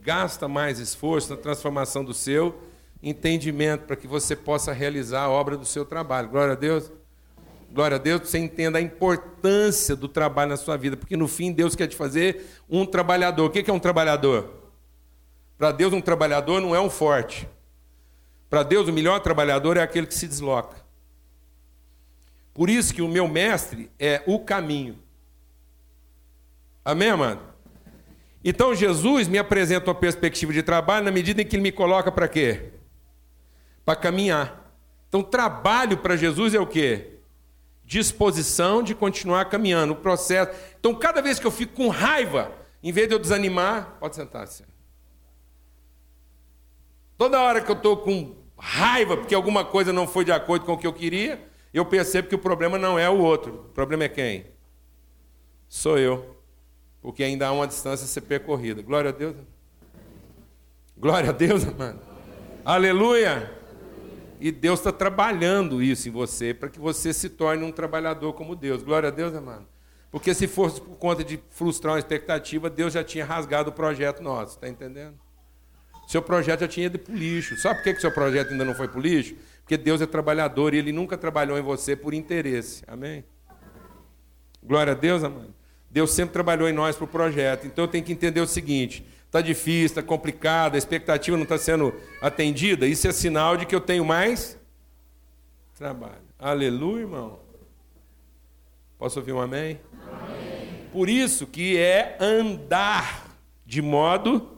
Gasta 0.00 0.48
mais 0.48 0.78
esforço 0.78 1.28
na 1.28 1.36
transformação 1.36 2.02
do 2.02 2.14
seu 2.14 2.58
entendimento 3.02 3.84
para 3.84 3.94
que 3.94 4.06
você 4.06 4.34
possa 4.34 4.72
realizar 4.72 5.24
a 5.24 5.30
obra 5.30 5.54
do 5.54 5.66
seu 5.66 5.84
trabalho. 5.84 6.30
Glória 6.30 6.54
a 6.54 6.56
Deus. 6.56 6.90
Glória 7.70 7.96
a 7.98 8.00
Deus, 8.00 8.26
você 8.26 8.38
entenda 8.38 8.78
a 8.78 8.82
importância 8.82 9.94
do 9.94 10.08
trabalho 10.08 10.48
na 10.48 10.56
sua 10.56 10.78
vida, 10.78 10.96
porque 10.96 11.16
no 11.16 11.28
fim 11.28 11.52
Deus 11.52 11.76
quer 11.76 11.88
te 11.88 11.94
fazer 11.94 12.46
um 12.70 12.86
trabalhador. 12.86 13.44
O 13.44 13.50
que 13.50 13.70
é 13.70 13.74
um 13.74 13.78
trabalhador? 13.78 14.61
Para 15.62 15.70
Deus, 15.70 15.92
um 15.92 16.00
trabalhador 16.00 16.60
não 16.60 16.74
é 16.74 16.80
um 16.80 16.90
forte. 16.90 17.48
Para 18.50 18.64
Deus, 18.64 18.88
o 18.88 18.92
melhor 18.92 19.20
trabalhador 19.20 19.76
é 19.76 19.80
aquele 19.80 20.08
que 20.08 20.14
se 20.14 20.26
desloca. 20.26 20.76
Por 22.52 22.68
isso 22.68 22.92
que 22.92 23.00
o 23.00 23.06
meu 23.06 23.28
mestre 23.28 23.88
é 23.96 24.24
o 24.26 24.40
caminho. 24.40 24.98
Amém, 26.84 27.10
amado? 27.10 27.42
Então 28.44 28.74
Jesus 28.74 29.28
me 29.28 29.38
apresenta 29.38 29.88
uma 29.88 29.94
perspectiva 29.94 30.52
de 30.52 30.64
trabalho 30.64 31.04
na 31.04 31.12
medida 31.12 31.42
em 31.42 31.46
que 31.46 31.54
ele 31.54 31.62
me 31.62 31.70
coloca 31.70 32.10
para 32.10 32.26
quê? 32.26 32.72
Para 33.84 33.94
caminhar. 33.94 34.68
Então, 35.08 35.22
trabalho 35.22 35.98
para 35.98 36.16
Jesus 36.16 36.54
é 36.54 36.58
o 36.58 36.66
quê? 36.66 37.20
disposição 37.84 38.82
de 38.82 38.96
continuar 38.96 39.44
caminhando, 39.44 39.92
o 39.92 39.96
processo. 39.96 40.50
Então, 40.80 40.92
cada 40.92 41.22
vez 41.22 41.38
que 41.38 41.46
eu 41.46 41.52
fico 41.52 41.74
com 41.74 41.88
raiva, 41.88 42.50
em 42.82 42.90
vez 42.90 43.06
de 43.06 43.14
eu 43.14 43.18
desanimar, 43.20 43.96
pode 44.00 44.16
sentar-se. 44.16 44.71
Toda 47.22 47.40
hora 47.40 47.60
que 47.60 47.70
eu 47.70 47.76
estou 47.76 47.96
com 47.96 48.34
raiva 48.58 49.16
porque 49.16 49.32
alguma 49.32 49.64
coisa 49.64 49.92
não 49.92 50.08
foi 50.08 50.24
de 50.24 50.32
acordo 50.32 50.66
com 50.66 50.72
o 50.72 50.76
que 50.76 50.88
eu 50.88 50.92
queria, 50.92 51.40
eu 51.72 51.86
percebo 51.86 52.26
que 52.26 52.34
o 52.34 52.38
problema 52.38 52.76
não 52.76 52.98
é 52.98 53.08
o 53.08 53.16
outro. 53.16 53.66
O 53.68 53.72
problema 53.72 54.02
é 54.02 54.08
quem? 54.08 54.46
Sou 55.68 55.96
eu. 55.96 56.34
Porque 57.00 57.22
ainda 57.22 57.46
há 57.46 57.52
uma 57.52 57.64
distância 57.64 58.06
a 58.06 58.08
ser 58.08 58.22
percorrida. 58.22 58.82
Glória 58.82 59.10
a 59.10 59.12
Deus. 59.12 59.36
Glória 60.96 61.30
a 61.30 61.32
Deus, 61.32 61.64
mano. 61.64 62.00
Aleluia. 62.64 63.56
E 64.40 64.50
Deus 64.50 64.80
está 64.80 64.90
trabalhando 64.90 65.80
isso 65.80 66.08
em 66.08 66.10
você 66.10 66.52
para 66.52 66.70
que 66.70 66.80
você 66.80 67.12
se 67.12 67.28
torne 67.28 67.62
um 67.62 67.70
trabalhador 67.70 68.32
como 68.32 68.56
Deus. 68.56 68.82
Glória 68.82 69.10
a 69.10 69.12
Deus, 69.12 69.32
amado. 69.32 69.68
Porque 70.10 70.34
se 70.34 70.48
fosse 70.48 70.80
por 70.80 70.96
conta 70.96 71.22
de 71.22 71.40
frustrar 71.50 71.92
uma 71.92 72.00
expectativa, 72.00 72.68
Deus 72.68 72.92
já 72.92 73.04
tinha 73.04 73.24
rasgado 73.24 73.70
o 73.70 73.72
projeto 73.72 74.24
nosso, 74.24 74.56
está 74.56 74.68
entendendo? 74.68 75.14
Seu 76.12 76.20
projeto 76.20 76.60
já 76.60 76.68
tinha 76.68 76.84
ido 76.84 76.98
para 76.98 77.10
o 77.10 77.16
lixo. 77.16 77.56
Sabe 77.56 77.76
por 77.76 77.84
que, 77.84 77.94
que 77.94 78.00
seu 78.02 78.12
projeto 78.12 78.50
ainda 78.50 78.66
não 78.66 78.74
foi 78.74 78.86
para 78.86 78.98
o 78.98 79.00
lixo? 79.00 79.34
Porque 79.62 79.78
Deus 79.78 80.02
é 80.02 80.06
trabalhador 80.06 80.74
e 80.74 80.76
Ele 80.76 80.92
nunca 80.92 81.16
trabalhou 81.16 81.58
em 81.58 81.62
você 81.62 81.96
por 81.96 82.12
interesse. 82.12 82.82
Amém? 82.86 83.24
Glória 84.62 84.92
a 84.92 84.94
Deus, 84.94 85.24
amado. 85.24 85.54
Deus 85.90 86.12
sempre 86.12 86.34
trabalhou 86.34 86.68
em 86.68 86.72
nós 86.74 86.96
para 86.96 87.06
o 87.06 87.08
projeto. 87.08 87.66
Então 87.66 87.84
eu 87.84 87.88
tenho 87.88 88.04
que 88.04 88.12
entender 88.12 88.42
o 88.42 88.46
seguinte: 88.46 89.02
está 89.24 89.40
difícil, 89.40 89.86
está 89.86 90.02
complicado, 90.02 90.74
a 90.74 90.78
expectativa 90.78 91.34
não 91.34 91.44
está 91.44 91.56
sendo 91.56 91.94
atendida, 92.20 92.86
isso 92.86 93.08
é 93.08 93.12
sinal 93.12 93.56
de 93.56 93.64
que 93.64 93.74
eu 93.74 93.80
tenho 93.80 94.04
mais 94.04 94.58
trabalho. 95.78 96.20
Aleluia, 96.38 97.04
irmão. 97.04 97.40
Posso 98.98 99.18
ouvir 99.18 99.32
um 99.32 99.40
amém? 99.40 99.80
amém? 100.06 100.88
Por 100.92 101.08
isso 101.08 101.46
que 101.46 101.78
é 101.78 102.18
andar 102.20 103.34
de 103.64 103.80
modo 103.80 104.51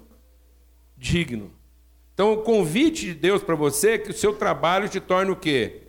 digno. 1.05 1.53
Então, 2.15 2.33
o 2.33 2.43
convite 2.43 3.07
de 3.07 3.15
Deus 3.15 3.43
para 3.43 3.55
você 3.55 3.93
é 3.93 3.99
que 3.99 4.11
o 4.11 4.15
seu 4.15 4.35
trabalho 4.35 4.89
te 4.89 5.01
torne 5.01 5.31
o 5.31 5.37
quê? 5.37 5.83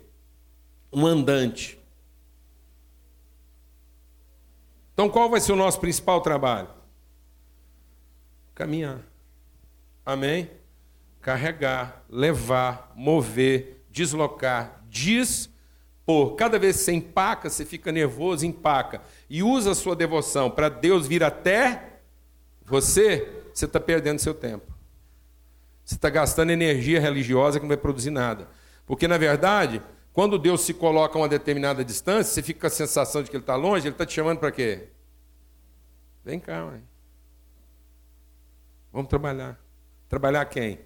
Um 0.92 1.06
andante. 1.06 1.78
Então, 4.92 5.08
qual 5.08 5.30
vai 5.30 5.40
ser 5.40 5.52
o 5.52 5.56
nosso 5.56 5.80
principal 5.80 6.20
trabalho? 6.20 6.76
caminhar. 8.54 9.00
Amém? 10.04 10.50
Carregar, 11.20 12.02
levar, 12.08 12.90
mover, 12.96 13.84
deslocar, 13.90 14.82
dispor. 14.88 16.34
Cada 16.36 16.58
vez 16.58 16.78
que 16.78 16.82
você 16.84 16.92
empaca, 16.92 17.50
você 17.50 17.66
fica 17.66 17.92
nervoso, 17.92 18.46
empaca. 18.46 19.02
E 19.28 19.42
usa 19.42 19.72
a 19.72 19.74
sua 19.74 19.94
devoção 19.94 20.50
para 20.50 20.70
Deus 20.70 21.06
vir 21.06 21.22
até 21.22 22.00
você, 22.64 23.42
você 23.52 23.66
está 23.66 23.78
perdendo 23.78 24.20
seu 24.20 24.32
tempo. 24.32 24.75
Você 25.86 25.94
está 25.94 26.10
gastando 26.10 26.50
energia 26.50 27.00
religiosa 27.00 27.60
que 27.60 27.62
não 27.62 27.68
vai 27.68 27.76
produzir 27.76 28.10
nada. 28.10 28.48
Porque, 28.84 29.06
na 29.06 29.16
verdade, 29.16 29.80
quando 30.12 30.36
Deus 30.36 30.62
se 30.62 30.74
coloca 30.74 31.16
a 31.16 31.22
uma 31.22 31.28
determinada 31.28 31.84
distância, 31.84 32.34
você 32.34 32.42
fica 32.42 32.62
com 32.62 32.66
a 32.66 32.70
sensação 32.70 33.22
de 33.22 33.30
que 33.30 33.36
Ele 33.36 33.44
está 33.44 33.54
longe, 33.54 33.86
Ele 33.86 33.94
está 33.94 34.04
te 34.04 34.12
chamando 34.12 34.40
para 34.40 34.50
quê? 34.50 34.88
Vem 36.24 36.40
cá, 36.40 36.64
mãe. 36.64 36.82
Vamos 38.92 39.08
trabalhar. 39.08 39.60
Trabalhar 40.08 40.44
quem? 40.46 40.80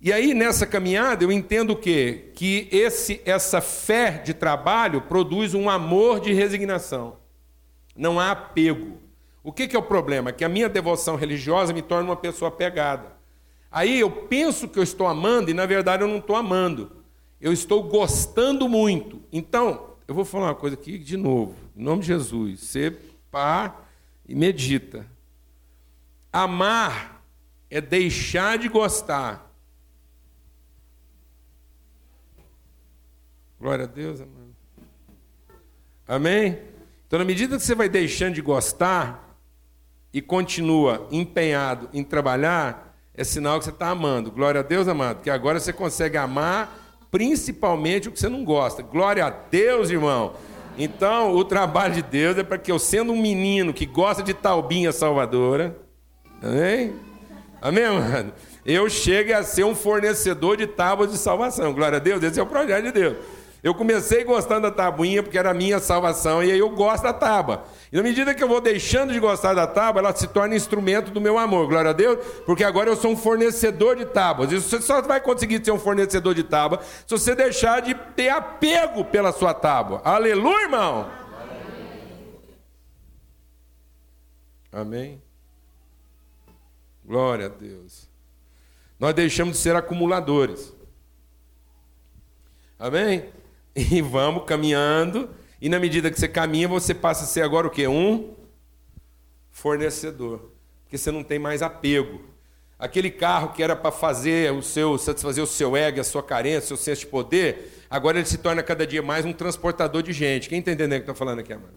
E 0.00 0.12
aí 0.12 0.34
nessa 0.34 0.66
caminhada 0.66 1.22
eu 1.22 1.30
entendo 1.30 1.74
o 1.74 1.76
quê? 1.76 2.32
Que 2.34 2.68
esse 2.72 3.20
essa 3.24 3.60
fé 3.60 4.18
de 4.18 4.34
trabalho 4.34 5.02
produz 5.02 5.54
um 5.54 5.70
amor 5.70 6.18
de 6.18 6.32
resignação. 6.32 7.18
Não 7.94 8.18
há 8.18 8.32
apego. 8.32 8.98
O 9.42 9.52
que, 9.52 9.66
que 9.66 9.74
é 9.74 9.78
o 9.78 9.82
problema? 9.82 10.32
Que 10.32 10.44
a 10.44 10.48
minha 10.48 10.68
devoção 10.68 11.16
religiosa 11.16 11.72
me 11.72 11.82
torna 11.82 12.10
uma 12.10 12.16
pessoa 12.16 12.48
apegada. 12.48 13.16
Aí 13.70 14.00
eu 14.00 14.10
penso 14.10 14.68
que 14.68 14.78
eu 14.78 14.82
estou 14.82 15.06
amando 15.06 15.50
e 15.50 15.54
na 15.54 15.64
verdade 15.64 16.02
eu 16.02 16.08
não 16.08 16.18
estou 16.18 16.36
amando. 16.36 16.96
Eu 17.40 17.52
estou 17.52 17.82
gostando 17.82 18.68
muito. 18.68 19.22
Então, 19.32 19.94
eu 20.06 20.14
vou 20.14 20.24
falar 20.24 20.46
uma 20.46 20.54
coisa 20.54 20.74
aqui 20.74 20.98
de 20.98 21.16
novo, 21.16 21.54
em 21.74 21.82
nome 21.82 22.02
de 22.02 22.08
Jesus. 22.08 22.60
Você 22.60 22.90
pá 23.30 23.76
e 24.28 24.34
medita. 24.34 25.06
Amar 26.32 27.24
é 27.70 27.80
deixar 27.80 28.58
de 28.58 28.68
gostar. 28.68 29.50
Glória 33.58 33.84
a 33.84 33.88
Deus. 33.88 34.20
Amém? 36.06 36.58
Então, 37.06 37.18
na 37.18 37.24
medida 37.24 37.56
que 37.56 37.62
você 37.62 37.74
vai 37.74 37.88
deixando 37.88 38.34
de 38.34 38.42
gostar 38.42 39.29
e 40.12 40.20
continua 40.20 41.06
empenhado 41.10 41.88
em 41.92 42.02
trabalhar, 42.02 42.96
é 43.14 43.24
sinal 43.24 43.58
que 43.58 43.64
você 43.64 43.70
está 43.70 43.88
amando. 43.88 44.30
Glória 44.30 44.60
a 44.60 44.64
Deus, 44.64 44.88
amado. 44.88 45.22
Que 45.22 45.30
agora 45.30 45.60
você 45.60 45.72
consegue 45.72 46.16
amar 46.16 46.78
principalmente 47.10 48.08
o 48.08 48.12
que 48.12 48.20
você 48.20 48.28
não 48.28 48.44
gosta. 48.44 48.82
Glória 48.82 49.24
a 49.24 49.30
Deus, 49.30 49.90
irmão. 49.90 50.34
Então, 50.78 51.34
o 51.34 51.44
trabalho 51.44 51.94
de 51.94 52.02
Deus 52.02 52.38
é 52.38 52.42
para 52.42 52.56
que 52.56 52.70
eu, 52.70 52.78
sendo 52.78 53.12
um 53.12 53.20
menino 53.20 53.74
que 53.74 53.84
gosta 53.84 54.22
de 54.22 54.32
talbinha 54.32 54.92
salvadora, 54.92 55.76
Amém? 56.42 56.94
Amém, 57.60 57.84
mano? 57.84 58.32
Eu 58.64 58.88
chegue 58.88 59.32
a 59.32 59.42
ser 59.42 59.64
um 59.64 59.74
fornecedor 59.74 60.56
de 60.56 60.66
tábuas 60.66 61.10
de 61.12 61.18
salvação. 61.18 61.74
Glória 61.74 61.96
a 61.96 62.00
Deus, 62.00 62.22
esse 62.22 62.40
é 62.40 62.42
o 62.42 62.46
projeto 62.46 62.84
de 62.84 62.92
Deus. 62.92 63.16
Eu 63.62 63.74
comecei 63.74 64.24
gostando 64.24 64.62
da 64.62 64.70
tabuinha 64.70 65.22
porque 65.22 65.38
era 65.38 65.50
a 65.50 65.54
minha 65.54 65.78
salvação, 65.78 66.42
e 66.42 66.50
aí 66.50 66.58
eu 66.58 66.70
gosto 66.70 67.02
da 67.02 67.12
tábua. 67.12 67.64
E 67.92 67.96
na 67.96 68.02
medida 68.02 68.34
que 68.34 68.42
eu 68.42 68.48
vou 68.48 68.60
deixando 68.60 69.12
de 69.12 69.20
gostar 69.20 69.52
da 69.52 69.66
tábua, 69.66 70.00
ela 70.00 70.14
se 70.14 70.26
torna 70.28 70.56
instrumento 70.56 71.10
do 71.10 71.20
meu 71.20 71.36
amor, 71.36 71.68
glória 71.68 71.90
a 71.90 71.92
Deus, 71.92 72.24
porque 72.46 72.64
agora 72.64 72.88
eu 72.88 72.96
sou 72.96 73.10
um 73.10 73.16
fornecedor 73.16 73.96
de 73.96 74.06
tábuas. 74.06 74.50
E 74.50 74.60
você 74.60 74.80
só 74.80 75.02
vai 75.02 75.20
conseguir 75.20 75.62
ser 75.62 75.72
um 75.72 75.78
fornecedor 75.78 76.34
de 76.34 76.42
tábua 76.42 76.80
se 76.82 77.10
você 77.10 77.34
deixar 77.34 77.80
de 77.82 77.94
ter 77.94 78.30
apego 78.30 79.04
pela 79.04 79.32
sua 79.32 79.52
tábua. 79.52 80.00
Aleluia, 80.04 80.62
irmão! 80.62 81.10
Amém? 84.72 85.20
Glória 87.04 87.46
a 87.46 87.48
Deus. 87.48 88.08
Nós 88.98 89.14
deixamos 89.14 89.56
de 89.56 89.62
ser 89.62 89.74
acumuladores. 89.74 90.72
Amém? 92.78 93.28
E 93.74 94.02
vamos 94.02 94.44
caminhando, 94.44 95.30
e 95.60 95.68
na 95.68 95.78
medida 95.78 96.10
que 96.10 96.18
você 96.18 96.28
caminha, 96.28 96.66
você 96.66 96.92
passa 96.94 97.24
a 97.24 97.26
ser 97.26 97.42
agora 97.42 97.66
o 97.66 97.70
quê? 97.70 97.86
Um 97.86 98.34
fornecedor. 99.50 100.50
Porque 100.82 100.98
você 100.98 101.10
não 101.10 101.22
tem 101.22 101.38
mais 101.38 101.62
apego. 101.62 102.20
Aquele 102.78 103.10
carro 103.10 103.52
que 103.52 103.62
era 103.62 103.76
para 103.76 103.92
fazer 103.92 104.52
o 104.52 104.62
seu, 104.62 104.96
satisfazer 104.96 105.44
o 105.44 105.46
seu 105.46 105.76
ego, 105.76 106.00
a 106.00 106.04
sua 106.04 106.22
carência, 106.22 106.64
o 106.64 106.66
seu 106.68 106.76
senso 106.78 107.02
de 107.02 107.06
poder, 107.08 107.84
agora 107.90 108.18
ele 108.18 108.26
se 108.26 108.38
torna 108.38 108.62
cada 108.62 108.86
dia 108.86 109.02
mais 109.02 109.24
um 109.24 109.32
transportador 109.32 110.02
de 110.02 110.12
gente. 110.12 110.48
Quem 110.48 110.60
está 110.60 110.72
entendendo 110.72 110.92
o 110.98 111.04
que 111.04 111.10
eu 111.10 111.12
estou 111.12 111.14
falando 111.14 111.40
aqui, 111.40 111.52
amado? 111.52 111.74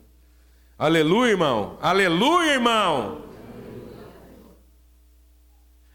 Aleluia, 0.80 1.32
irmão. 1.32 1.78
Aleluia, 1.82 2.54
irmão. 2.54 3.22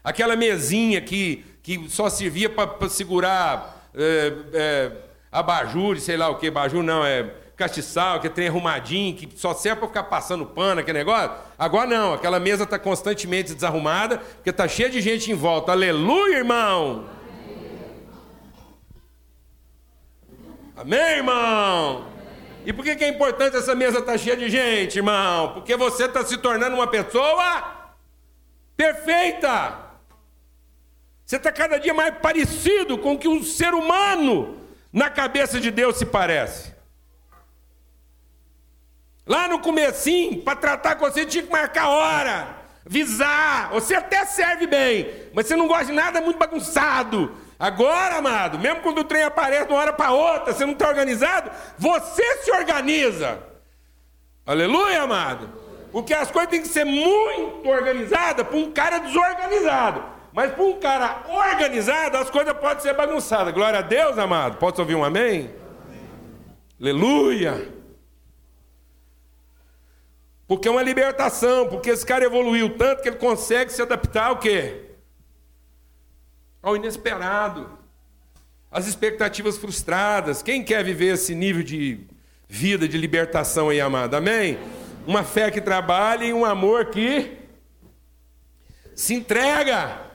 Aquela 0.03 0.35
mesinha 0.35 1.01
que, 1.01 1.43
que 1.61 1.89
só 1.89 2.09
servia 2.09 2.49
para 2.49 2.87
segurar 2.87 3.89
é, 3.95 4.33
é, 4.53 4.91
abajur, 5.31 5.99
sei 5.99 6.17
lá 6.17 6.29
o 6.29 6.37
que, 6.37 6.47
abajur 6.47 6.83
não, 6.83 7.05
é 7.05 7.33
castiçal, 7.55 8.21
que 8.21 8.27
é 8.27 8.29
trem 8.29 8.47
arrumadinho, 8.47 9.15
que 9.15 9.29
só 9.37 9.53
serve 9.53 9.79
para 9.79 9.87
ficar 9.89 10.03
passando 10.03 10.45
pano, 10.45 10.79
aquele 10.79 10.99
negócio. 10.99 11.31
Agora 11.57 11.87
não, 11.87 12.13
aquela 12.13 12.39
mesa 12.39 12.63
está 12.63 12.79
constantemente 12.79 13.53
desarrumada, 13.53 14.17
porque 14.17 14.49
está 14.49 14.67
cheia 14.67 14.89
de 14.89 15.01
gente 15.01 15.29
em 15.29 15.35
volta. 15.35 15.73
Aleluia, 15.73 16.37
irmão! 16.37 17.05
Amém, 20.77 21.17
irmão? 21.17 22.07
E 22.65 22.71
por 22.71 22.85
que, 22.85 22.95
que 22.95 23.03
é 23.03 23.09
importante 23.09 23.57
essa 23.57 23.75
mesa 23.75 23.99
estar 23.99 24.13
tá 24.13 24.17
cheia 24.17 24.37
de 24.37 24.49
gente, 24.49 24.97
irmão? 24.97 25.51
Porque 25.53 25.75
você 25.75 26.05
está 26.05 26.23
se 26.23 26.37
tornando 26.37 26.75
uma 26.77 26.87
pessoa 26.87 27.91
perfeita. 28.77 29.77
Você 31.25 31.35
está 31.35 31.51
cada 31.51 31.77
dia 31.77 31.93
mais 31.93 32.15
parecido 32.19 32.97
com 32.97 33.17
que 33.17 33.27
um 33.27 33.43
ser 33.43 33.73
humano 33.73 34.58
na 34.91 35.09
cabeça 35.09 35.59
de 35.59 35.71
Deus 35.71 35.97
se 35.97 36.05
parece. 36.05 36.73
Lá 39.25 39.47
no 39.47 39.59
comecinho, 39.59 40.41
para 40.41 40.55
tratar 40.55 40.95
com 40.95 41.05
você, 41.05 41.25
tinha 41.25 41.43
que 41.43 41.51
marcar 41.51 41.89
hora, 41.89 42.47
visar. 42.85 43.69
Você 43.71 43.93
até 43.93 44.25
serve 44.25 44.65
bem, 44.65 45.07
mas 45.33 45.45
você 45.45 45.55
não 45.55 45.67
gosta 45.67 45.85
de 45.85 45.91
nada 45.91 46.19
muito 46.19 46.39
bagunçado. 46.39 47.35
Agora, 47.59 48.15
amado, 48.15 48.57
mesmo 48.57 48.81
quando 48.81 48.99
o 48.99 49.03
trem 49.03 49.23
aparece 49.23 49.67
de 49.67 49.73
uma 49.73 49.81
hora 49.81 49.93
para 49.93 50.11
outra, 50.11 50.53
você 50.53 50.65
não 50.65 50.73
está 50.73 50.87
organizado, 50.87 51.51
você 51.77 52.37
se 52.37 52.51
organiza. 52.51 53.43
Aleluia, 54.45 55.03
amado. 55.03 55.49
Porque 55.91 56.13
as 56.13 56.31
coisas 56.31 56.49
têm 56.49 56.61
que 56.61 56.67
ser 56.67 56.85
muito 56.85 57.67
organizadas 57.67 58.47
para 58.47 58.57
um 58.57 58.71
cara 58.71 58.97
desorganizado. 58.99 60.18
Mas 60.31 60.51
para 60.53 60.63
um 60.63 60.79
cara 60.79 61.23
organizado, 61.27 62.17
as 62.17 62.29
coisas 62.29 62.53
podem 62.53 62.81
ser 62.81 62.93
bagunçadas. 62.93 63.53
Glória 63.53 63.79
a 63.79 63.81
Deus, 63.81 64.17
amado. 64.17 64.57
Pode 64.57 64.79
ouvir 64.79 64.95
um 64.95 65.03
amém? 65.03 65.49
amém? 65.85 66.05
Aleluia. 66.79 67.73
Porque 70.47 70.67
é 70.67 70.71
uma 70.71 70.83
libertação, 70.83 71.67
porque 71.67 71.89
esse 71.89 72.05
cara 72.05 72.25
evoluiu 72.25 72.77
tanto 72.77 73.01
que 73.01 73.09
ele 73.09 73.17
consegue 73.17 73.71
se 73.71 73.81
adaptar 73.81 74.27
ao 74.27 74.37
quê? 74.37 74.89
ao 76.61 76.75
inesperado, 76.75 77.69
às 78.71 78.87
expectativas 78.87 79.57
frustradas. 79.57 80.41
Quem 80.41 80.63
quer 80.63 80.83
viver 80.83 81.13
esse 81.13 81.33
nível 81.33 81.63
de 81.63 82.01
vida, 82.47 82.87
de 82.87 82.97
libertação 82.97 83.69
aí, 83.69 83.79
amado? 83.79 84.15
Amém? 84.15 84.57
Uma 85.07 85.23
fé 85.23 85.49
que 85.49 85.61
trabalha 85.61 86.25
e 86.25 86.33
um 86.33 86.45
amor 86.45 86.87
que 86.87 87.37
se 88.93 89.13
entrega. 89.13 90.08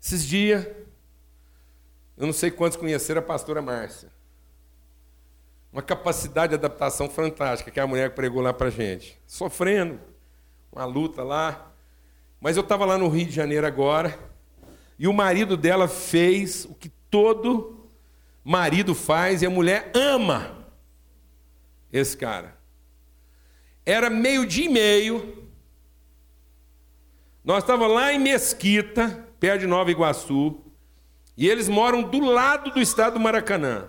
Esses 0.00 0.24
dias, 0.24 0.66
eu 2.16 2.26
não 2.26 2.32
sei 2.32 2.50
quantos 2.50 2.76
conheceram 2.76 3.20
a 3.20 3.24
pastora 3.24 3.60
Márcia. 3.60 4.10
Uma 5.72 5.82
capacidade 5.82 6.50
de 6.50 6.54
adaptação 6.54 7.08
fantástica 7.08 7.70
que 7.70 7.78
a 7.78 7.86
mulher 7.86 8.14
pregou 8.14 8.42
lá 8.42 8.52
para 8.52 8.70
gente. 8.70 9.20
Sofrendo, 9.26 10.00
uma 10.72 10.84
luta 10.84 11.22
lá. 11.22 11.72
Mas 12.40 12.56
eu 12.56 12.62
estava 12.62 12.84
lá 12.84 12.96
no 12.96 13.08
Rio 13.08 13.26
de 13.26 13.32
Janeiro 13.32 13.66
agora, 13.66 14.18
e 14.98 15.06
o 15.06 15.12
marido 15.12 15.56
dela 15.56 15.86
fez 15.86 16.64
o 16.64 16.74
que 16.74 16.88
todo 17.10 17.90
marido 18.42 18.94
faz, 18.94 19.42
e 19.42 19.46
a 19.46 19.50
mulher 19.50 19.90
ama 19.94 20.66
esse 21.92 22.16
cara. 22.16 22.56
Era 23.84 24.08
meio-dia 24.08 24.64
e 24.64 24.68
meio, 24.68 25.48
nós 27.44 27.62
estávamos 27.62 27.94
lá 27.94 28.12
em 28.12 28.18
Mesquita, 28.18 29.26
perto 29.40 29.62
de 29.62 29.66
Nova 29.66 29.90
Iguaçu, 29.90 30.60
e 31.36 31.48
eles 31.48 31.68
moram 31.68 32.02
do 32.02 32.20
lado 32.20 32.70
do 32.70 32.80
estado 32.80 33.14
do 33.14 33.20
Maracanã. 33.20 33.88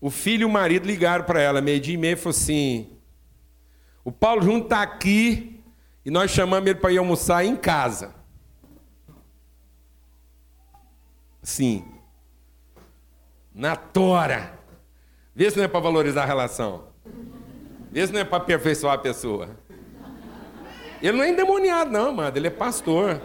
O 0.00 0.10
filho 0.10 0.42
e 0.42 0.44
o 0.44 0.50
marido 0.50 0.86
ligaram 0.86 1.24
para 1.24 1.40
ela, 1.40 1.60
meio-dia 1.60 1.94
e 1.94 1.96
meio, 1.96 2.14
e 2.14 2.16
falou 2.16 2.36
assim: 2.36 2.90
O 4.04 4.10
Paulo 4.12 4.42
Júnior 4.42 4.64
está 4.64 4.82
aqui 4.82 5.62
e 6.04 6.10
nós 6.10 6.30
chamamos 6.30 6.68
ele 6.68 6.78
para 6.78 6.92
ir 6.92 6.98
almoçar 6.98 7.44
em 7.44 7.56
casa. 7.56 8.14
Sim. 11.42 11.84
Na 13.54 13.76
tora. 13.76 14.58
Vê 15.34 15.50
se 15.50 15.56
não 15.56 15.64
é 15.64 15.68
para 15.68 15.80
valorizar 15.80 16.24
a 16.24 16.26
relação. 16.26 16.88
Vê 17.90 18.06
se 18.06 18.12
não 18.12 18.20
é 18.20 18.24
para 18.24 18.38
aperfeiçoar 18.38 18.94
a 18.94 18.98
pessoa. 18.98 19.56
Ele 21.06 21.18
não 21.18 21.24
é 21.24 21.28
endemoniado, 21.28 21.90
não, 21.90 22.12
mano. 22.14 22.34
Ele 22.34 22.46
é 22.46 22.50
pastor. 22.50 23.20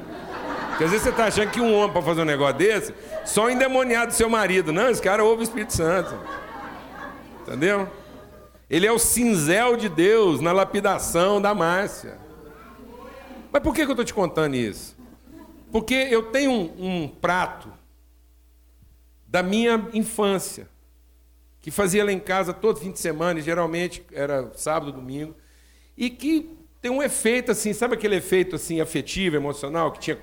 Porque 0.70 0.84
às 0.84 0.92
vezes 0.92 1.04
você 1.04 1.12
está 1.12 1.28
achando 1.28 1.50
que 1.50 1.62
um 1.62 1.74
homem 1.74 1.94
para 1.94 2.02
fazer 2.02 2.22
um 2.22 2.26
negócio 2.26 2.58
desse, 2.58 2.94
só 3.26 3.46
o 3.46 3.50
endemoniado 3.50 4.08
do 4.08 4.14
seu 4.14 4.30
marido. 4.30 4.74
Não, 4.74 4.90
esse 4.90 5.02
cara 5.02 5.24
ouve 5.24 5.42
o 5.42 5.44
Espírito 5.44 5.74
Santo. 5.74 6.14
Entendeu? 7.42 7.88
Ele 8.70 8.86
é 8.86 8.92
o 8.92 9.00
cinzel 9.00 9.78
de 9.78 9.88
Deus 9.88 10.42
na 10.42 10.52
lapidação 10.52 11.42
da 11.42 11.56
Márcia. 11.56 12.18
Mas 13.50 13.64
por 13.64 13.74
que, 13.74 13.82
eu 13.82 13.90
estou 13.90 14.04
te 14.04 14.14
contando 14.14 14.56
isso? 14.56 14.98
Porque 15.72 15.96
eu 15.96 16.24
tenho 16.24 16.52
um, 16.52 17.04
um 17.04 17.08
prato 17.08 17.72
da 19.26 19.42
minha 19.42 19.88
infância, 19.94 20.68
que 21.62 21.72
fazia 21.72 22.04
lá 22.04 22.12
em 22.12 22.20
casa 22.20 22.54
todo 22.54 22.80
fim 22.80 22.92
de 22.92 23.00
semana, 23.00 23.40
e 23.40 23.42
geralmente 23.42 24.04
era 24.12 24.52
sábado, 24.56 24.92
domingo, 24.92 25.34
e 25.96 26.10
que 26.10 26.59
tem 26.82 26.90
um 26.90 27.04
efeito 27.04 27.52
assim, 27.52 27.74
sabe 27.74 27.96
aquele 27.96 28.16
efeito 28.16 28.56
assim 28.56 28.80
afetivo, 28.80 29.36
emocional, 29.36 29.92
que 29.92 30.00
tinha 30.00 30.18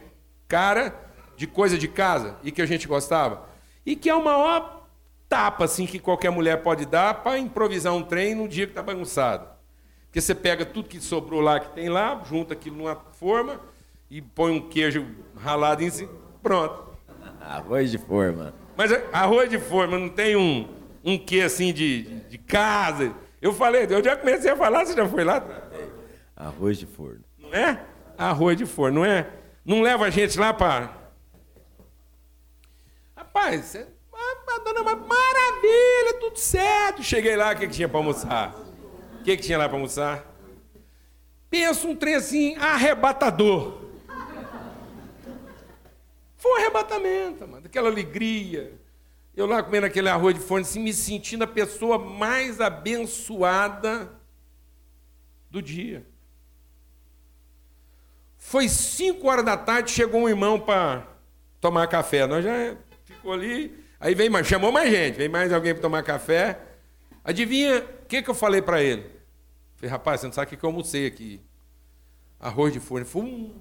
cara 0.49 0.95
de 1.37 1.47
coisa 1.47 1.77
de 1.77 1.87
casa 1.87 2.37
e 2.43 2.51
que 2.51 2.63
a 2.63 2.67
gente 2.67 2.89
gostava? 2.89 3.47
E 3.85 3.95
que 3.95 4.09
é 4.09 4.15
o 4.15 4.25
maior 4.25 4.87
tapa 5.29 5.65
assim 5.65 5.87
que 5.87 5.99
qualquer 5.99 6.31
mulher 6.31 6.63
pode 6.63 6.87
dar 6.87 7.15
para 7.23 7.39
improvisar 7.39 7.93
um 7.93 8.03
trem 8.03 8.35
no 8.35 8.49
dia 8.49 8.67
que 8.67 8.73
está 8.73 8.83
bagunçado. 8.83 9.47
Porque 10.07 10.21
você 10.21 10.35
pega 10.35 10.65
tudo 10.65 10.89
que 10.89 11.01
sobrou 11.01 11.41
lá, 11.41 11.61
que 11.61 11.75
tem 11.75 11.89
lá, 11.89 12.23
junta 12.25 12.55
aquilo 12.55 12.77
numa 12.77 12.97
forma 12.97 13.61
e 14.11 14.23
põe 14.23 14.53
um 14.53 14.69
queijo 14.69 15.07
ralado 15.37 15.83
em 15.83 15.91
cima, 15.91 16.11
pronto. 16.43 16.87
Arroz 17.41 17.91
de 17.91 17.99
forma. 17.99 18.55
Mas 18.77 18.91
é, 18.91 19.07
arroz 19.13 19.51
de 19.51 19.59
forma 19.59 19.99
não 19.99 20.09
tem 20.09 20.37
um, 20.37 20.69
um 21.05 21.19
quê 21.19 21.43
assim 21.43 21.73
de, 21.73 22.03
de, 22.03 22.21
de 22.31 22.39
casa. 22.39 23.13
Eu 23.41 23.53
falei, 23.53 23.87
eu 23.89 24.03
já 24.03 24.17
comecei 24.17 24.51
a 24.51 24.57
falar, 24.57 24.87
você 24.87 24.95
já 24.95 25.07
foi 25.07 25.23
lá? 25.23 25.66
Arroz 26.37 26.79
de 26.79 26.87
forno. 26.87 27.25
Não 27.39 27.53
é? 27.53 27.85
Arroz 28.19 28.57
de 28.57 28.67
forno, 28.67 29.01
não 29.01 29.05
é? 29.05 29.29
Não 29.65 29.81
leva 29.83 30.05
a 30.05 30.11
gente 30.11 30.39
lá 30.39 30.53
para. 30.53 30.95
Rapaz, 33.17 33.75
dona 34.65 34.83
maravilha, 34.83 36.21
tudo 36.21 36.39
certo. 36.39 37.03
Cheguei 37.03 37.37
lá, 37.37 37.53
o 37.53 37.57
que, 37.57 37.67
que 37.67 37.73
tinha 37.73 37.89
para 37.89 37.99
almoçar? 37.99 38.67
que, 39.27 39.37
que 39.37 39.43
tinha 39.43 39.59
lá 39.59 39.69
para 39.69 39.77
almoçar? 39.77 40.25
Pensa 41.51 41.89
um 41.89 41.97
trem 41.97 42.15
assim, 42.15 42.55
arrebatador. 42.57 43.83
Foi 46.37 46.53
um 46.53 46.57
arrebatamento, 46.57 47.49
mano, 47.49 47.67
aquela 47.67 47.89
alegria. 47.89 48.79
Eu 49.35 49.47
lá 49.47 49.63
comendo 49.63 49.87
aquele 49.87 50.09
arroz 50.09 50.35
de 50.35 50.41
forno, 50.41 50.65
assim, 50.65 50.81
me 50.81 50.93
sentindo 50.93 51.43
a 51.43 51.47
pessoa 51.47 51.99
mais 51.99 52.61
abençoada 52.61 54.13
do 55.51 55.61
dia. 55.61 56.07
Foi 58.47 58.69
cinco 58.69 59.27
horas 59.27 59.45
da 59.45 59.57
tarde, 59.57 59.91
chegou 59.91 60.21
um 60.21 60.29
irmão 60.29 60.61
para 60.61 61.05
tomar 61.61 61.89
café. 61.89 62.29
Nós 62.29 62.45
já 62.45 62.77
ficou 63.03 63.33
ali. 63.33 63.85
Aí 63.99 64.15
vem 64.15 64.31
mais, 64.31 64.47
chamou 64.47 64.71
mais 64.71 64.89
gente, 64.89 65.17
vem 65.17 65.29
mais 65.29 65.53
alguém 65.53 65.75
para 65.75 65.83
tomar 65.83 66.05
café. 66.05 66.57
Adivinha 67.25 67.81
o 67.81 68.07
que, 68.07 68.23
que 68.23 68.31
eu 68.31 68.35
falei 68.37 68.63
para 68.63 68.81
ele? 68.81 69.11
Falei, 69.75 69.91
rapaz, 69.91 70.21
você 70.21 70.27
não 70.29 70.33
sabe 70.33 70.47
o 70.47 70.51
que, 70.51 70.57
que 70.57 70.65
eu 70.65 70.71
almocei 70.71 71.09
aqui? 71.09 71.41
Arroz 72.39 72.73
de 72.73 72.79
forno. 72.79 73.05
Fum. 73.05 73.53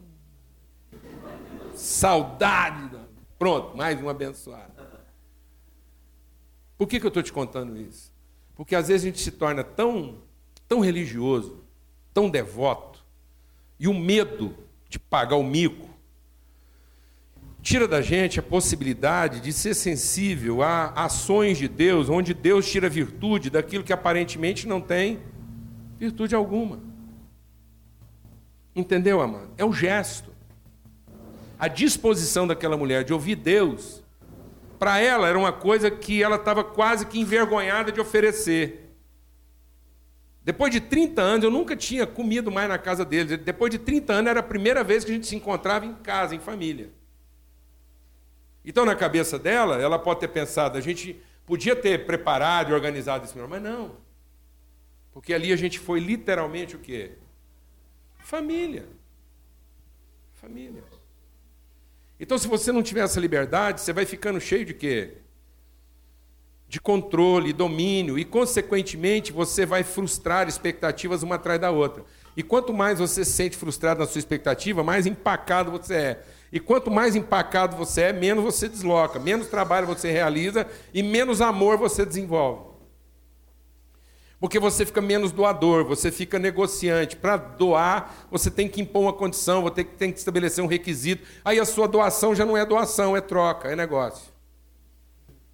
Saudade. 1.74 2.96
Pronto, 3.40 3.76
mais 3.76 4.00
um 4.00 4.08
abençoado. 4.08 4.72
Por 6.78 6.88
que, 6.88 7.00
que 7.00 7.08
eu 7.08 7.10
estou 7.10 7.24
te 7.24 7.34
contando 7.34 7.76
isso? 7.76 8.14
Porque 8.54 8.76
às 8.76 8.88
vezes 8.90 9.02
a 9.04 9.08
gente 9.08 9.20
se 9.20 9.32
torna 9.32 9.64
tão, 9.64 10.22
tão 10.68 10.80
religioso, 10.80 11.64
tão 12.14 12.30
devoto, 12.30 13.04
e 13.80 13.88
o 13.88 13.94
medo 13.96 14.65
de 14.96 15.00
pagar 15.00 15.36
o 15.36 15.44
mico 15.44 15.96
tira 17.66 17.88
da 17.88 18.00
gente 18.00 18.40
a 18.40 18.44
possibilidade 18.44 19.40
de 19.40 19.52
ser 19.52 19.74
sensível 19.74 20.62
a 20.62 20.90
ações 20.92 21.58
de 21.58 21.68
Deus, 21.68 22.10
onde 22.10 22.32
Deus 22.32 22.70
tira 22.70 22.88
virtude 22.88 23.50
daquilo 23.50 23.84
que 23.84 23.92
aparentemente 23.92 24.68
não 24.68 24.80
tem 24.80 25.20
virtude 25.98 26.36
alguma. 26.36 26.80
Entendeu, 28.76 29.20
amado? 29.20 29.50
É 29.58 29.66
o 29.66 29.74
gesto. 29.74 30.30
A 31.58 31.68
disposição 31.68 32.46
daquela 32.46 32.78
mulher 32.78 33.04
de 33.04 33.12
ouvir 33.12 33.36
Deus, 33.36 34.04
para 34.78 35.00
ela 35.00 35.28
era 35.28 35.40
uma 35.40 35.52
coisa 35.52 35.90
que 35.90 36.22
ela 36.22 36.36
estava 36.36 36.64
quase 36.64 37.08
que 37.08 37.20
envergonhada 37.20 37.92
de 37.92 38.00
oferecer. 38.00 38.85
Depois 40.46 40.72
de 40.72 40.80
30 40.80 41.24
anos, 41.24 41.44
eu 41.44 41.50
nunca 41.50 41.76
tinha 41.76 42.06
comido 42.06 42.52
mais 42.52 42.70
na 42.70 42.78
casa 42.78 43.04
deles. 43.04 43.36
Depois 43.40 43.72
de 43.72 43.80
30 43.80 44.14
anos, 44.14 44.30
era 44.30 44.42
a 44.42 44.44
primeira 44.44 44.84
vez 44.84 45.04
que 45.04 45.10
a 45.10 45.16
gente 45.16 45.26
se 45.26 45.36
encontrava 45.36 45.88
em 45.88 45.96
casa, 45.96 46.36
em 46.36 46.40
família. 46.40 46.92
Então, 48.64 48.86
na 48.86 48.96
cabeça 48.96 49.40
dela, 49.40 49.82
ela 49.82 49.98
pode 49.98 50.20
ter 50.20 50.28
pensado, 50.28 50.78
a 50.78 50.82
gente 50.82 51.20
podia 51.48 51.76
ter 51.76 52.06
preparado 52.06 52.70
e 52.70 52.74
organizado 52.76 53.26
isso 53.26 53.34
melhor, 53.34 53.50
mas 53.50 53.64
não. 53.64 53.96
Porque 55.12 55.34
ali 55.34 55.52
a 55.52 55.56
gente 55.56 55.80
foi 55.80 56.00
literalmente 56.00 56.76
o 56.76 56.80
quê? 56.80 57.14
Família. 58.20 58.88
Família. 60.36 60.84
Então, 62.20 62.38
se 62.38 62.48
você 62.48 62.72
não 62.72 62.84
tiver 62.84 63.02
essa 63.02 63.20
liberdade, 63.20 63.82
você 63.82 63.92
vai 63.92 64.06
ficando 64.06 64.40
cheio 64.40 64.64
de 64.64 64.76
quê? 64.76 65.18
De 66.68 66.82
controle, 66.82 67.54
domínio, 67.54 68.18
e, 68.18 68.26
consequentemente, 68.26 69.32
você 69.32 69.66
vai 69.66 69.84
frustrar 69.84 70.48
expectativas 70.48 71.24
uma 71.24 71.36
atrás 71.36 71.60
da 71.60 71.72
outra. 71.72 72.04
E 72.36 72.44
quanto 72.44 72.74
mais 72.74 73.00
você 73.00 73.24
se 73.24 73.32
sente 73.32 73.56
frustrado 73.56 74.00
na 74.00 74.06
sua 74.06 74.20
expectativa, 74.20 74.84
mais 74.84 75.06
empacado 75.06 75.72
você 75.72 75.94
é. 75.94 76.24
E 76.52 76.60
quanto 76.60 76.92
mais 76.92 77.16
empacado 77.16 77.76
você 77.76 78.02
é, 78.04 78.14
menos 78.14 78.44
você 78.44 78.68
desloca, 78.68 79.20
menos 79.20 79.48
trabalho 79.48 79.88
você 79.88 80.12
realiza 80.12 80.68
e 80.94 81.02
menos 81.02 81.42
amor 81.42 81.78
você 81.78 82.06
desenvolve. 82.06 82.76
Porque 84.40 84.60
você 84.60 84.86
fica 84.86 85.02
menos 85.02 85.32
doador, 85.32 85.86
você 85.86 86.12
fica 86.12 86.38
negociante. 86.38 87.16
Para 87.16 87.38
doar, 87.38 88.28
você 88.30 88.52
tem 88.52 88.68
que 88.68 88.82
impor 88.82 89.04
uma 89.04 89.14
condição, 89.14 89.64
você 89.64 89.84
tem 89.84 90.12
que 90.12 90.20
estabelecer 90.20 90.64
um 90.64 90.68
requisito. 90.68 91.26
Aí 91.44 91.60
a 91.60 91.66
sua 91.66 91.88
doação 91.88 92.36
já 92.36 92.46
não 92.46 92.58
é 92.58 92.66
doação, 92.66 93.16
é 93.16 93.22
troca, 93.22 93.70
é 93.70 93.76
negócio. 93.76 94.35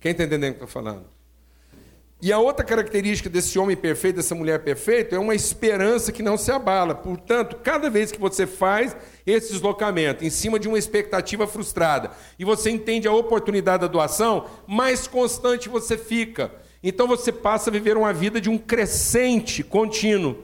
Quem 0.01 0.13
está 0.13 0.23
entendendo 0.23 0.53
o 0.53 0.55
que 0.55 0.63
eu 0.63 0.65
estou 0.65 0.81
falando? 0.81 1.05
E 2.23 2.31
a 2.31 2.39
outra 2.39 2.65
característica 2.65 3.29
desse 3.29 3.57
homem 3.57 3.75
perfeito, 3.75 4.15
dessa 4.15 4.35
mulher 4.35 4.59
perfeita, 4.63 5.15
é 5.15 5.19
uma 5.19 5.33
esperança 5.33 6.11
que 6.11 6.23
não 6.23 6.37
se 6.37 6.51
abala. 6.51 6.93
Portanto, 6.93 7.57
cada 7.63 7.89
vez 7.89 8.11
que 8.11 8.19
você 8.19 8.45
faz 8.47 8.95
esse 9.25 9.53
deslocamento 9.53 10.25
em 10.25 10.29
cima 10.29 10.59
de 10.59 10.67
uma 10.67 10.77
expectativa 10.77 11.47
frustrada 11.47 12.11
e 12.37 12.45
você 12.45 12.69
entende 12.69 13.07
a 13.07 13.13
oportunidade 13.13 13.81
da 13.81 13.87
doação, 13.87 14.45
mais 14.67 15.07
constante 15.07 15.69
você 15.69 15.97
fica. 15.97 16.51
Então 16.83 17.07
você 17.07 17.31
passa 17.31 17.69
a 17.69 17.73
viver 17.73 17.95
uma 17.95 18.11
vida 18.11 18.41
de 18.41 18.49
um 18.49 18.57
crescente 18.57 19.63
contínuo. 19.63 20.35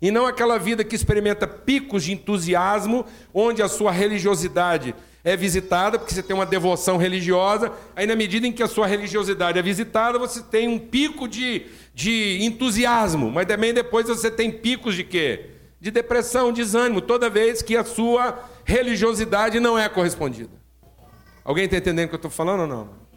E 0.00 0.10
não 0.10 0.26
aquela 0.26 0.58
vida 0.58 0.84
que 0.84 0.94
experimenta 0.94 1.46
picos 1.46 2.04
de 2.04 2.12
entusiasmo, 2.12 3.04
onde 3.34 3.62
a 3.62 3.68
sua 3.68 3.90
religiosidade 3.90 4.94
é 5.28 5.36
visitada, 5.36 5.98
porque 5.98 6.14
você 6.14 6.22
tem 6.22 6.34
uma 6.34 6.46
devoção 6.46 6.96
religiosa, 6.96 7.72
aí 7.94 8.06
na 8.06 8.16
medida 8.16 8.46
em 8.46 8.52
que 8.52 8.62
a 8.62 8.66
sua 8.66 8.86
religiosidade 8.86 9.58
é 9.58 9.62
visitada, 9.62 10.18
você 10.18 10.42
tem 10.42 10.66
um 10.66 10.78
pico 10.78 11.28
de, 11.28 11.66
de 11.94 12.38
entusiasmo, 12.42 13.30
mas 13.30 13.46
também 13.46 13.74
depois 13.74 14.08
você 14.08 14.30
tem 14.30 14.50
picos 14.50 14.94
de 14.94 15.04
quê? 15.04 15.50
De 15.80 15.90
depressão, 15.90 16.52
desânimo, 16.52 17.00
toda 17.00 17.28
vez 17.28 17.62
que 17.62 17.76
a 17.76 17.84
sua 17.84 18.42
religiosidade 18.64 19.60
não 19.60 19.78
é 19.78 19.88
correspondida. 19.88 20.50
Alguém 21.44 21.66
está 21.66 21.76
entendendo 21.76 22.06
o 22.06 22.08
que 22.08 22.14
eu 22.14 22.18
estou 22.18 22.30
falando 22.30 22.60
ou 22.60 22.66
não? 22.66 23.07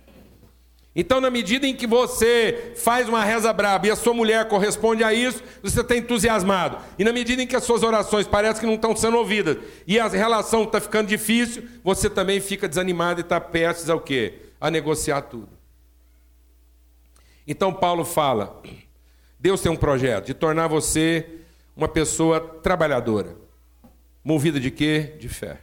Então, 0.94 1.22
na 1.22 1.30
medida 1.30 1.66
em 1.66 1.74
que 1.74 1.88
você 1.88 2.74
faz 2.76 3.08
uma 3.08 3.24
reza 3.24 3.52
braba 3.54 3.88
e 3.88 3.92
a 3.92 3.96
sua 3.96 4.14
mulher 4.14 4.46
corresponde 4.50 5.04
a 5.04 5.14
isso, 5.14 5.42
você 5.64 5.80
está 5.80 5.96
entusiasmado. 5.96 6.78
E 7.00 7.04
na 7.06 7.14
medida 7.14 7.42
em 7.42 7.48
que 7.48 7.56
as 7.56 7.64
suas 7.64 7.82
orações 7.82 8.28
parecem 8.28 8.60
que 8.60 8.66
não 8.66 8.76
estão 8.76 8.94
sendo 8.96 9.18
ouvidas 9.18 9.58
e 9.88 9.98
a 9.98 10.08
relação 10.08 10.64
está 10.64 10.82
ficando 10.82 11.08
difícil, 11.08 11.64
você 11.82 12.10
também 12.10 12.42
fica 12.42 12.68
desanimado 12.68 13.22
e 13.22 13.24
está 13.24 13.40
prestes 13.40 13.90
ao 13.90 14.02
quê? 14.02 14.40
A 14.60 14.70
negociar 14.70 15.22
tudo. 15.22 15.50
Então, 17.48 17.74
Paulo 17.74 18.04
fala: 18.04 18.62
Deus 19.40 19.62
tem 19.62 19.72
um 19.72 19.78
projeto 19.78 20.26
de 20.26 20.34
tornar 20.34 20.68
você 20.68 21.26
uma 21.76 21.88
pessoa 21.88 22.42
trabalhadora. 22.62 23.36
Movida 24.24 24.60
de 24.60 24.70
quê? 24.70 25.16
De 25.18 25.30
fé. 25.30 25.62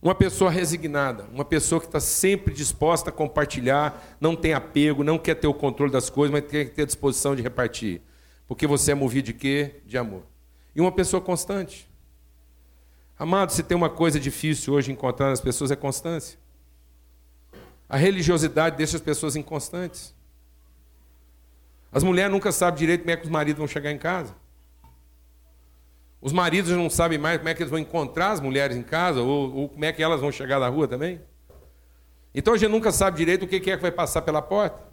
Uma 0.00 0.14
pessoa 0.14 0.50
resignada, 0.50 1.24
uma 1.32 1.44
pessoa 1.44 1.80
que 1.80 1.86
está 1.86 1.98
sempre 1.98 2.54
disposta 2.54 3.10
a 3.10 3.12
compartilhar, 3.12 4.16
não 4.20 4.36
tem 4.36 4.54
apego, 4.54 5.02
não 5.02 5.18
quer 5.18 5.34
ter 5.34 5.48
o 5.48 5.54
controle 5.54 5.90
das 5.90 6.08
coisas, 6.08 6.32
mas 6.32 6.48
quer 6.48 6.70
ter 6.70 6.82
a 6.82 6.86
disposição 6.86 7.34
de 7.34 7.42
repartir. 7.42 8.00
Porque 8.46 8.66
você 8.66 8.92
é 8.92 8.94
movido 8.94 9.26
de 9.26 9.32
quê? 9.32 9.80
De 9.84 9.98
amor. 9.98 10.22
E 10.74 10.80
uma 10.80 10.92
pessoa 10.92 11.20
constante. 11.20 11.88
Amado, 13.18 13.52
se 13.52 13.64
tem 13.64 13.76
uma 13.76 13.90
coisa 13.90 14.20
difícil 14.20 14.74
hoje 14.74 14.92
encontrar 14.92 15.30
nas 15.30 15.40
pessoas 15.40 15.72
é 15.72 15.76
constância. 15.76 16.38
A 17.88 17.96
religiosidade 17.96 18.76
deixa 18.76 18.96
as 18.96 19.02
pessoas 19.02 19.34
inconstantes. 19.34 20.14
As 21.90 22.04
mulheres 22.04 22.30
nunca 22.30 22.52
sabem 22.52 22.78
direito 22.78 23.00
como 23.00 23.10
é 23.10 23.16
que 23.16 23.24
os 23.24 23.30
maridos 23.30 23.58
vão 23.58 23.66
chegar 23.66 23.90
em 23.90 23.98
casa. 23.98 24.34
Os 26.20 26.32
maridos 26.32 26.70
não 26.72 26.90
sabem 26.90 27.18
mais 27.18 27.38
como 27.38 27.48
é 27.48 27.54
que 27.54 27.62
eles 27.62 27.70
vão 27.70 27.78
encontrar 27.78 28.32
as 28.32 28.40
mulheres 28.40 28.76
em 28.76 28.82
casa, 28.82 29.20
ou, 29.20 29.54
ou 29.54 29.68
como 29.68 29.84
é 29.84 29.92
que 29.92 30.02
elas 30.02 30.20
vão 30.20 30.32
chegar 30.32 30.58
na 30.58 30.68
rua 30.68 30.88
também. 30.88 31.20
Então 32.34 32.54
a 32.54 32.56
gente 32.56 32.70
nunca 32.70 32.90
sabe 32.90 33.16
direito 33.16 33.44
o 33.44 33.48
que 33.48 33.56
é 33.56 33.60
que 33.60 33.76
vai 33.76 33.92
passar 33.92 34.22
pela 34.22 34.42
porta. 34.42 34.88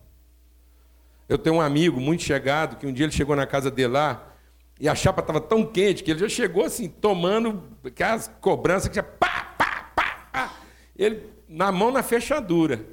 Eu 1.27 1.37
tenho 1.37 1.55
um 1.55 1.61
amigo 1.61 1.99
muito 1.99 2.23
chegado 2.23 2.77
que 2.77 2.85
um 2.85 2.93
dia 2.93 3.05
ele 3.05 3.11
chegou 3.11 3.35
na 3.35 3.47
casa 3.47 3.71
dele 3.71 3.93
lá 3.93 4.31
e 4.79 4.87
a 4.87 4.93
chapa 4.93 5.21
estava 5.21 5.41
tão 5.41 5.65
quente 5.65 6.03
que 6.03 6.11
ele 6.11 6.19
já 6.19 6.29
chegou 6.29 6.63
assim, 6.63 6.87
tomando 6.87 7.63
aquelas 7.83 8.31
cobranças 8.39 8.89
que 8.89 8.95
já 8.95 9.03
pá, 9.03 9.55
pá, 9.57 9.91
pá, 9.95 10.29
pá. 10.31 10.53
Ele 10.95 11.23
na 11.47 11.71
mão 11.71 11.91
na 11.91 12.03
fechadura. 12.03 12.85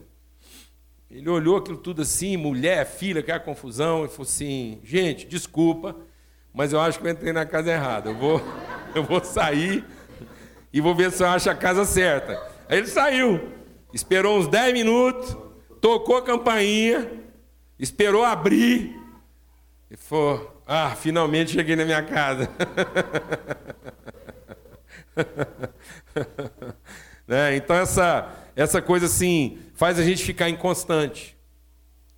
Ele 1.11 1.29
olhou 1.29 1.59
aquilo 1.59 1.77
tudo 1.77 2.01
assim, 2.01 2.39
mulher, 2.39 2.87
filha, 2.87 3.21
aquela 3.21 3.39
confusão, 3.39 4.07
e 4.07 4.09
falou 4.09 4.23
assim: 4.23 4.81
gente, 4.83 5.27
desculpa, 5.27 5.95
mas 6.53 6.73
eu 6.73 6.81
acho 6.81 6.99
que 6.99 7.07
eu 7.07 7.11
entrei 7.11 7.33
na 7.33 7.47
casa 7.47 7.71
errada. 7.71 8.11
Eu 8.11 8.17
vou, 8.17 8.43
eu 8.95 9.03
vou 9.03 9.25
sair 9.25 9.85
e 10.73 10.81
vou 10.81 10.95
ver 10.95 11.13
se 11.13 11.23
eu 11.23 11.29
acho 11.29 11.51
a 11.51 11.55
casa 11.55 11.85
certa. 11.85 12.41
Aí 12.69 12.79
ele 12.79 12.87
saiu, 12.87 13.53
esperou 13.93 14.39
uns 14.39 14.49
10 14.49 14.73
minutos, 14.73 15.37
tocou 15.81 16.17
a 16.17 16.23
campainha, 16.23 17.11
esperou 17.79 18.25
abrir 18.25 18.99
e 19.91 19.97
falou: 19.97 20.63
Ah, 20.67 20.95
finalmente 20.97 21.53
cheguei 21.53 21.77
na 21.77 21.85
minha 21.85 22.03
casa. 22.03 22.49
né? 27.27 27.57
Então, 27.57 27.77
essa, 27.77 28.33
essa 28.57 28.81
coisa 28.81 29.07
assim 29.07 29.59
faz 29.75 29.99
a 29.99 30.03
gente 30.03 30.25
ficar 30.25 30.49
inconstante. 30.49 31.37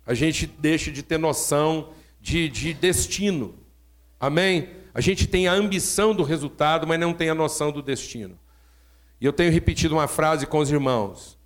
A 0.05 0.13
gente 0.13 0.45
deixa 0.45 0.91
de 0.91 1.01
ter 1.01 1.17
noção 1.17 1.91
de, 2.21 2.47
de 2.47 2.73
destino. 2.73 3.64
Amém? 4.19 4.69
A 4.93 5.01
gente 5.01 5.27
tem 5.27 5.47
a 5.47 5.53
ambição 5.53 6.15
do 6.15 6.23
resultado, 6.23 6.87
mas 6.87 6.99
não 6.99 7.13
tem 7.13 7.29
a 7.29 7.35
noção 7.35 7.71
do 7.71 7.81
destino. 7.81 8.39
E 9.19 9.25
eu 9.25 9.33
tenho 9.33 9.51
repetido 9.51 9.95
uma 9.95 10.07
frase 10.07 10.47
com 10.47 10.59
os 10.59 10.71
irmãos. 10.71 11.37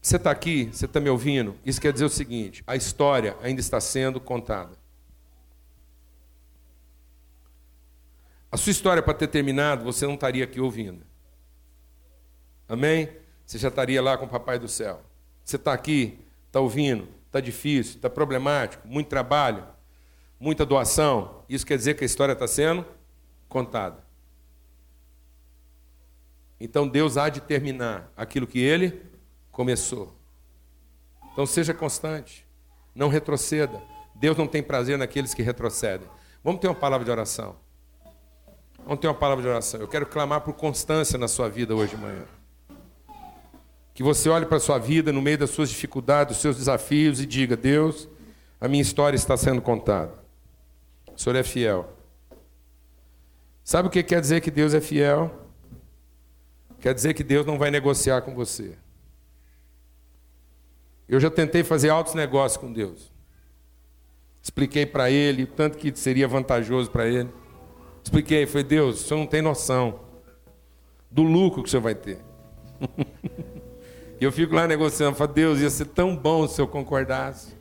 Você 0.00 0.16
está 0.16 0.30
aqui, 0.30 0.70
você 0.72 0.84
está 0.84 1.00
me 1.00 1.10
ouvindo? 1.10 1.56
Isso 1.64 1.80
quer 1.80 1.92
dizer 1.92 2.04
o 2.04 2.10
seguinte: 2.10 2.62
a 2.66 2.76
história 2.76 3.36
ainda 3.42 3.60
está 3.60 3.80
sendo 3.80 4.20
contada. 4.20 4.76
A 8.50 8.56
sua 8.56 8.70
história 8.70 9.02
para 9.02 9.14
ter 9.14 9.28
terminado, 9.28 9.84
você 9.84 10.06
não 10.06 10.14
estaria 10.14 10.44
aqui 10.44 10.60
ouvindo. 10.60 11.04
Amém? 12.68 13.08
Você 13.44 13.58
já 13.58 13.68
estaria 13.68 14.00
lá 14.00 14.16
com 14.16 14.26
o 14.26 14.28
Papai 14.28 14.58
do 14.58 14.68
Céu. 14.68 15.02
Você 15.44 15.56
está 15.56 15.72
aqui, 15.72 16.18
está 16.46 16.60
ouvindo, 16.60 17.08
está 17.26 17.40
difícil, 17.40 17.96
está 17.96 18.08
problemático, 18.08 18.86
muito 18.86 19.08
trabalho, 19.08 19.66
muita 20.38 20.64
doação, 20.64 21.42
isso 21.48 21.66
quer 21.66 21.76
dizer 21.76 21.94
que 21.94 22.04
a 22.04 22.06
história 22.06 22.32
está 22.32 22.46
sendo 22.46 22.84
contada. 23.48 24.06
Então 26.60 26.88
Deus 26.88 27.16
há 27.16 27.28
de 27.28 27.40
terminar 27.40 28.12
aquilo 28.16 28.46
que 28.46 28.58
ele 28.58 29.02
começou. 29.50 30.14
Então 31.32 31.46
seja 31.46 31.72
constante, 31.72 32.46
não 32.94 33.08
retroceda. 33.08 33.80
Deus 34.14 34.36
não 34.36 34.46
tem 34.46 34.62
prazer 34.62 34.98
naqueles 34.98 35.32
que 35.32 35.42
retrocedem. 35.42 36.08
Vamos 36.42 36.60
ter 36.60 36.66
uma 36.66 36.74
palavra 36.74 37.04
de 37.04 37.10
oração. 37.10 37.56
Vamos 38.84 39.00
ter 39.00 39.06
uma 39.06 39.14
palavra 39.14 39.42
de 39.42 39.48
oração. 39.48 39.80
Eu 39.80 39.86
quero 39.86 40.06
clamar 40.06 40.40
por 40.40 40.54
constância 40.54 41.18
na 41.18 41.28
sua 41.28 41.48
vida 41.48 41.74
hoje 41.74 41.94
de 41.94 42.02
manhã. 42.02 42.24
Que 43.94 44.02
você 44.02 44.28
olhe 44.28 44.46
para 44.46 44.56
a 44.56 44.60
sua 44.60 44.78
vida 44.78 45.12
no 45.12 45.20
meio 45.22 45.38
das 45.38 45.50
suas 45.50 45.68
dificuldades, 45.68 46.34
dos 46.34 46.42
seus 46.42 46.56
desafios 46.56 47.20
e 47.20 47.26
diga: 47.26 47.56
Deus, 47.56 48.08
a 48.60 48.66
minha 48.66 48.82
história 48.82 49.16
está 49.16 49.36
sendo 49.36 49.60
contada. 49.60 50.17
O 51.18 51.20
Senhor 51.20 51.34
é 51.34 51.42
fiel. 51.42 51.92
Sabe 53.64 53.88
o 53.88 53.90
que 53.90 54.04
quer 54.04 54.20
dizer 54.20 54.40
que 54.40 54.52
Deus 54.52 54.72
é 54.72 54.80
fiel? 54.80 55.48
Quer 56.78 56.94
dizer 56.94 57.12
que 57.12 57.24
Deus 57.24 57.44
não 57.44 57.58
vai 57.58 57.72
negociar 57.72 58.22
com 58.22 58.36
você. 58.36 58.78
Eu 61.08 61.18
já 61.18 61.28
tentei 61.28 61.64
fazer 61.64 61.88
altos 61.88 62.14
negócios 62.14 62.56
com 62.56 62.72
Deus. 62.72 63.12
Expliquei 64.40 64.86
para 64.86 65.10
ele 65.10 65.44
tanto 65.44 65.76
que 65.76 65.92
seria 65.96 66.28
vantajoso 66.28 66.88
para 66.88 67.08
ele. 67.08 67.28
Expliquei, 68.00 68.46
falei, 68.46 68.62
Deus, 68.62 69.00
o 69.00 69.08
senhor 69.08 69.18
não 69.18 69.26
tem 69.26 69.42
noção 69.42 69.98
do 71.10 71.24
lucro 71.24 71.64
que 71.64 71.68
o 71.68 71.70
senhor 71.70 71.82
vai 71.82 71.96
ter. 71.96 72.20
e 74.20 74.24
eu 74.24 74.30
fico 74.30 74.54
lá 74.54 74.68
negociando, 74.68 75.16
falo, 75.16 75.32
Deus, 75.32 75.58
ia 75.58 75.68
ser 75.68 75.86
tão 75.86 76.16
bom 76.16 76.46
se 76.46 76.60
eu 76.60 76.68
concordasse. 76.68 77.56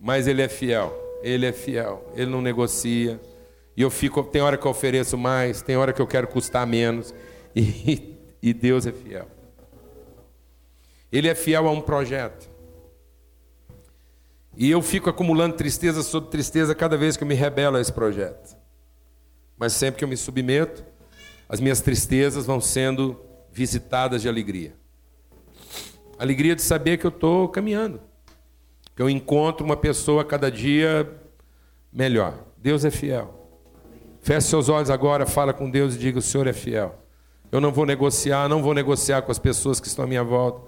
Mas 0.00 0.28
ele 0.28 0.40
é 0.40 0.48
fiel, 0.48 1.07
ele 1.22 1.46
é 1.46 1.52
fiel, 1.52 2.10
ele 2.14 2.30
não 2.30 2.40
negocia. 2.40 3.20
E 3.76 3.82
eu 3.82 3.90
fico, 3.90 4.22
tem 4.24 4.42
hora 4.42 4.56
que 4.56 4.66
eu 4.66 4.70
ofereço 4.70 5.16
mais, 5.16 5.62
tem 5.62 5.76
hora 5.76 5.92
que 5.92 6.02
eu 6.02 6.06
quero 6.06 6.26
custar 6.26 6.66
menos. 6.66 7.14
E, 7.54 8.16
e 8.42 8.52
Deus 8.52 8.86
é 8.86 8.92
fiel. 8.92 9.28
Ele 11.10 11.28
é 11.28 11.34
fiel 11.34 11.66
a 11.66 11.70
um 11.70 11.80
projeto. 11.80 12.48
E 14.56 14.70
eu 14.70 14.82
fico 14.82 15.08
acumulando 15.08 15.56
tristeza 15.56 16.02
sobre 16.02 16.30
tristeza 16.30 16.74
cada 16.74 16.96
vez 16.96 17.16
que 17.16 17.22
eu 17.22 17.28
me 17.28 17.34
rebelo 17.34 17.76
a 17.76 17.80
esse 17.80 17.92
projeto. 17.92 18.56
Mas 19.56 19.72
sempre 19.72 19.98
que 19.98 20.04
eu 20.04 20.08
me 20.08 20.16
submeto, 20.16 20.84
as 21.48 21.60
minhas 21.60 21.80
tristezas 21.80 22.44
vão 22.44 22.60
sendo 22.60 23.20
visitadas 23.52 24.20
de 24.20 24.28
alegria. 24.28 24.74
Alegria 26.18 26.56
de 26.56 26.62
saber 26.62 26.98
que 26.98 27.06
eu 27.06 27.10
estou 27.10 27.48
caminhando. 27.48 28.00
Que 28.98 29.02
eu 29.02 29.08
encontro 29.08 29.64
uma 29.64 29.76
pessoa 29.76 30.24
cada 30.24 30.50
dia 30.50 31.08
melhor. 31.92 32.34
Deus 32.56 32.84
é 32.84 32.90
fiel. 32.90 33.32
Feche 34.20 34.48
seus 34.48 34.68
olhos 34.68 34.90
agora, 34.90 35.24
fala 35.24 35.52
com 35.52 35.70
Deus 35.70 35.94
e 35.94 35.98
diga: 35.98 36.18
O 36.18 36.20
Senhor 36.20 36.48
é 36.48 36.52
fiel. 36.52 36.98
Eu 37.52 37.60
não 37.60 37.70
vou 37.70 37.86
negociar, 37.86 38.48
não 38.48 38.60
vou 38.60 38.74
negociar 38.74 39.22
com 39.22 39.30
as 39.30 39.38
pessoas 39.38 39.78
que 39.78 39.86
estão 39.86 40.04
à 40.04 40.08
minha 40.08 40.24
volta. 40.24 40.62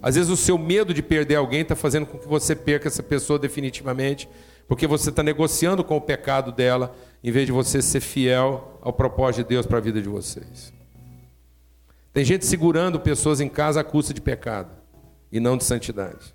Às 0.00 0.14
vezes 0.14 0.30
o 0.30 0.36
seu 0.36 0.56
medo 0.56 0.94
de 0.94 1.02
perder 1.02 1.34
alguém 1.34 1.60
está 1.60 1.76
fazendo 1.76 2.06
com 2.06 2.16
que 2.16 2.26
você 2.26 2.56
perca 2.56 2.88
essa 2.88 3.02
pessoa 3.02 3.38
definitivamente, 3.38 4.30
porque 4.66 4.86
você 4.86 5.10
está 5.10 5.22
negociando 5.22 5.84
com 5.84 5.98
o 5.98 6.00
pecado 6.00 6.52
dela, 6.52 6.96
em 7.22 7.30
vez 7.30 7.44
de 7.44 7.52
você 7.52 7.82
ser 7.82 8.00
fiel 8.00 8.78
ao 8.80 8.94
propósito 8.94 9.42
de 9.42 9.50
Deus 9.50 9.66
para 9.66 9.76
a 9.76 9.82
vida 9.82 10.00
de 10.00 10.08
vocês. 10.08 10.72
Tem 12.14 12.24
gente 12.24 12.46
segurando 12.46 12.98
pessoas 12.98 13.42
em 13.42 13.48
casa 13.50 13.82
à 13.82 13.84
custa 13.84 14.14
de 14.14 14.22
pecado 14.22 14.70
e 15.30 15.38
não 15.38 15.58
de 15.58 15.64
santidade. 15.64 16.34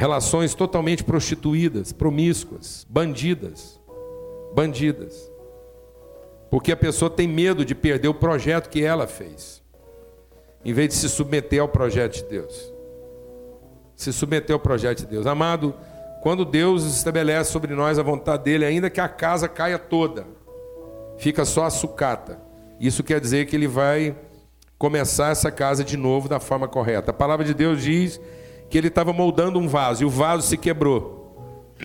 Relações 0.00 0.54
totalmente 0.54 1.04
prostituídas, 1.04 1.92
promíscuas, 1.92 2.86
bandidas, 2.88 3.78
bandidas. 4.54 5.30
Porque 6.50 6.72
a 6.72 6.76
pessoa 6.76 7.10
tem 7.10 7.28
medo 7.28 7.66
de 7.66 7.74
perder 7.74 8.08
o 8.08 8.14
projeto 8.14 8.70
que 8.70 8.82
ela 8.82 9.06
fez, 9.06 9.62
em 10.64 10.72
vez 10.72 10.88
de 10.88 10.94
se 10.94 11.06
submeter 11.06 11.60
ao 11.60 11.68
projeto 11.68 12.14
de 12.14 12.24
Deus. 12.24 12.72
Se 13.94 14.10
submeter 14.10 14.54
ao 14.54 14.58
projeto 14.58 15.00
de 15.00 15.06
Deus. 15.06 15.26
Amado, 15.26 15.74
quando 16.22 16.46
Deus 16.46 16.86
estabelece 16.86 17.52
sobre 17.52 17.74
nós 17.74 17.98
a 17.98 18.02
vontade 18.02 18.44
dele, 18.44 18.64
ainda 18.64 18.88
que 18.88 19.02
a 19.02 19.08
casa 19.08 19.50
caia 19.50 19.78
toda, 19.78 20.26
fica 21.18 21.44
só 21.44 21.66
a 21.66 21.70
sucata. 21.70 22.40
Isso 22.80 23.04
quer 23.04 23.20
dizer 23.20 23.44
que 23.44 23.54
ele 23.54 23.68
vai 23.68 24.16
começar 24.78 25.30
essa 25.30 25.50
casa 25.50 25.84
de 25.84 25.98
novo 25.98 26.26
da 26.26 26.40
forma 26.40 26.66
correta. 26.66 27.10
A 27.10 27.14
palavra 27.14 27.44
de 27.44 27.52
Deus 27.52 27.82
diz 27.82 28.18
que 28.70 28.78
ele 28.78 28.88
estava 28.88 29.12
moldando 29.12 29.58
um 29.58 29.68
vaso 29.68 30.04
e 30.04 30.06
o 30.06 30.10
vaso 30.10 30.46
se 30.46 30.56
quebrou. 30.56 31.76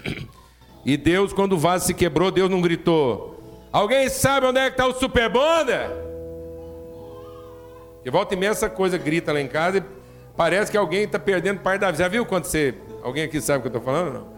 E 0.85 0.95
Deus, 0.95 1.33
quando 1.33 1.53
o 1.53 1.57
vaso 1.57 1.87
se 1.87 1.93
quebrou, 1.95 2.29
Deus 2.29 2.49
não 2.49 2.61
gritou: 2.61 3.39
Alguém 3.73 4.07
sabe 4.07 4.45
onde 4.45 4.59
é 4.59 4.69
que 4.69 4.75
está 4.75 4.85
o 4.85 4.93
Super 4.93 5.27
Bonder? 5.27 5.89
E 8.05 8.09
volta 8.11 8.35
essa 8.45 8.69
coisa 8.69 8.99
grita 8.99 9.33
lá 9.33 9.41
em 9.41 9.47
casa 9.47 9.79
e 9.79 9.83
parece 10.37 10.69
que 10.69 10.77
alguém 10.77 11.05
está 11.05 11.17
perdendo 11.17 11.59
parte 11.61 11.81
da 11.81 11.89
vida. 11.89 12.03
Já 12.03 12.07
viu 12.07 12.23
quando 12.23 12.45
você. 12.45 12.75
Alguém 13.01 13.23
aqui 13.23 13.41
sabe 13.41 13.59
o 13.59 13.61
que 13.63 13.67
eu 13.75 13.79
estou 13.79 13.81
falando? 13.81 14.13
Não? 14.13 14.35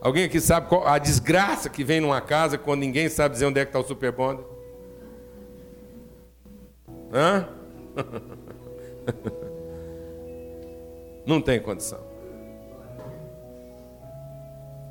Alguém 0.00 0.24
aqui 0.24 0.40
sabe 0.40 0.68
a 0.86 0.96
desgraça 0.96 1.68
que 1.68 1.82
vem 1.82 2.00
numa 2.00 2.20
casa 2.20 2.56
quando 2.56 2.80
ninguém 2.80 3.08
sabe 3.08 3.32
dizer 3.32 3.46
onde 3.46 3.58
é 3.58 3.64
que 3.64 3.70
está 3.70 3.80
o 3.80 3.84
Super 3.84 4.12
Bonder? 4.12 4.44
Hã? 7.12 7.48
Não 11.28 11.42
tem 11.42 11.60
condição. 11.60 12.00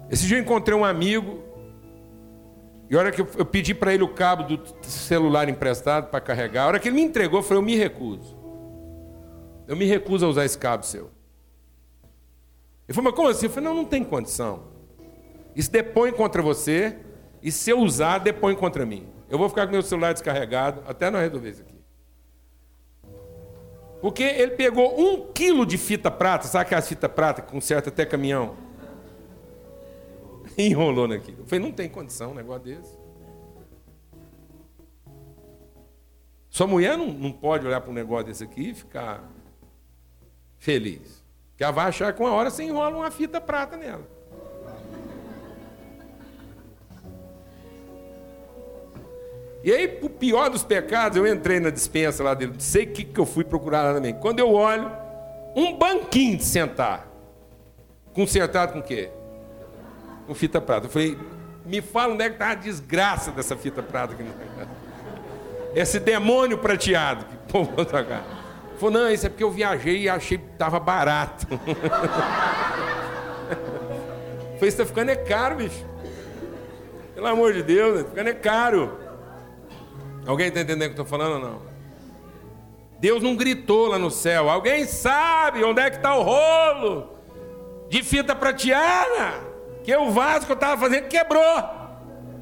Esse 0.07 0.27
dia 0.27 0.37
eu 0.37 0.41
encontrei 0.41 0.77
um 0.77 0.85
amigo 0.85 1.43
e 2.87 2.95
a 2.95 2.99
hora 2.99 3.11
que 3.11 3.19
eu, 3.19 3.45
pedi 3.45 3.73
para 3.73 3.91
ele 3.91 4.03
o 4.03 4.13
cabo 4.13 4.43
do 4.43 4.63
celular 4.83 5.49
emprestado 5.49 6.11
para 6.11 6.21
carregar, 6.21 6.65
a 6.65 6.67
hora 6.67 6.79
que 6.79 6.89
ele 6.89 6.95
me 6.95 7.01
entregou, 7.01 7.39
eu 7.39 7.43
falei: 7.43 7.57
Eu 7.57 7.65
me 7.65 7.75
recuso. 7.75 8.37
Eu 9.67 9.75
me 9.75 9.85
recuso 9.85 10.27
a 10.27 10.29
usar 10.29 10.45
esse 10.45 10.57
cabo 10.59 10.85
seu. 10.85 11.09
Ele 12.87 12.93
falou: 12.93 13.09
Mas 13.09 13.15
como 13.15 13.29
assim? 13.29 13.47
Eu 13.47 13.49
falei: 13.49 13.69
Não, 13.69 13.75
não 13.75 13.85
tem 13.85 14.03
condição. 14.03 14.67
Isso 15.55 15.71
depõe 15.71 16.11
contra 16.11 16.39
você, 16.39 16.97
e 17.41 17.51
se 17.51 17.71
eu 17.71 17.79
usar, 17.79 18.19
depõe 18.19 18.53
contra 18.53 18.85
mim. 18.85 19.07
Eu 19.27 19.39
vou 19.39 19.49
ficar 19.49 19.65
com 19.65 19.73
meu 19.73 19.81
celular 19.81 20.13
descarregado 20.13 20.83
até 20.87 21.09
nós 21.09 21.23
resolver 21.23 21.49
isso 21.49 21.63
aqui. 21.63 21.76
Porque 24.07 24.23
ele 24.23 24.51
pegou 24.51 24.97
um 24.97 25.33
quilo 25.33 25.65
de 25.65 25.77
fita 25.77 26.09
prata, 26.09 26.47
sabe 26.47 26.61
aquela 26.61 26.81
fita 26.81 27.09
prata 27.09 27.41
que 27.41 27.51
conserta 27.51 27.89
até 27.89 28.05
caminhão? 28.05 28.55
enrolou 30.57 31.09
naquilo. 31.09 31.39
Eu 31.39 31.45
falei, 31.45 31.65
não 31.65 31.73
tem 31.73 31.89
condição 31.89 32.31
um 32.31 32.33
negócio 32.33 32.63
desse. 32.63 32.97
Sua 36.49 36.65
mulher 36.65 36.97
não, 36.97 37.07
não 37.07 37.33
pode 37.33 37.67
olhar 37.67 37.81
para 37.81 37.91
um 37.91 37.93
negócio 37.93 38.27
desse 38.27 38.45
aqui 38.45 38.69
e 38.69 38.73
ficar 38.73 39.29
feliz. 40.57 41.21
Porque 41.49 41.65
ela 41.65 41.73
vai 41.73 41.87
achar 41.87 42.13
que 42.13 42.21
uma 42.21 42.31
hora 42.31 42.49
você 42.49 42.63
enrola 42.63 42.95
uma 42.95 43.11
fita 43.11 43.41
prata 43.41 43.75
nela. 43.75 44.07
E 49.67 49.71
aí, 49.73 49.99
o 50.01 50.09
pior 50.09 50.49
dos 50.49 50.63
pecados, 50.63 51.17
eu 51.17 51.27
entrei 51.27 51.59
na 51.59 51.69
dispensa 51.69 52.23
lá 52.23 52.33
dele, 52.33 52.53
não 52.53 52.59
sei 52.61 52.85
o 52.85 52.93
que, 52.93 53.03
que 53.03 53.19
eu 53.19 53.25
fui 53.25 53.43
procurar 53.43 53.83
lá 53.83 53.93
também. 53.93 54.13
Quando 54.13 54.39
eu 54.39 54.53
olho, 54.53 54.89
um 55.53 55.77
banquinho 55.77 56.37
de 56.37 56.45
sentar. 56.45 57.05
Consertado 58.13 58.71
com 58.71 58.79
o 58.79 58.81
quê? 58.81 59.09
com 60.25 60.35
fita 60.35 60.61
prata. 60.61 60.85
Eu 60.87 60.89
falei, 60.91 61.17
me 61.65 61.81
fala 61.81 62.13
onde 62.13 62.23
é 62.23 62.27
que 62.27 62.35
está 62.35 62.51
a 62.51 62.55
desgraça 62.55 63.31
dessa 63.31 63.55
fita 63.55 63.81
prata 63.81 64.13
aqui. 64.13 64.23
Esse 65.75 65.99
demônio 65.99 66.57
prateado 66.57 67.25
que 67.25 67.35
o 67.35 67.39
povo 67.51 67.75
vai 67.75 67.85
tocar. 67.85 68.23
Falou, 68.77 68.91
não, 68.91 69.09
isso 69.09 69.25
é 69.25 69.29
porque 69.29 69.43
eu 69.43 69.51
viajei 69.51 70.03
e 70.03 70.09
achei 70.09 70.37
que 70.37 70.51
estava 70.51 70.79
barato. 70.79 71.47
Falei, 74.57 74.69
isso 74.69 74.81
está 74.81 74.85
ficando 74.85 75.11
é 75.11 75.15
caro, 75.15 75.55
bicho. 75.55 75.85
Pelo 77.15 77.27
amor 77.27 77.53
de 77.53 77.63
Deus, 77.63 77.97
está 77.99 78.09
ficando 78.09 78.29
é 78.29 78.33
caro. 78.33 79.06
Alguém 80.27 80.49
está 80.49 80.61
entendendo 80.61 80.91
o 80.91 80.93
que 80.93 80.99
eu 80.99 81.03
estou 81.03 81.05
falando 81.05 81.35
ou 81.35 81.49
não? 81.49 81.61
Deus 82.99 83.23
não 83.23 83.35
gritou 83.35 83.87
lá 83.87 83.97
no 83.97 84.11
céu. 84.11 84.49
Alguém 84.49 84.85
sabe 84.85 85.63
onde 85.63 85.81
é 85.81 85.89
que 85.89 85.95
está 85.95 86.15
o 86.15 86.21
rolo 86.21 87.09
de 87.89 88.03
fita 88.03 88.35
prateada? 88.35 89.47
que 89.87 89.95
o 89.95 90.11
vaso 90.11 90.45
que 90.45 90.51
eu 90.51 90.55
estava 90.55 90.81
fazendo 90.81 91.07
quebrou. 91.07 91.41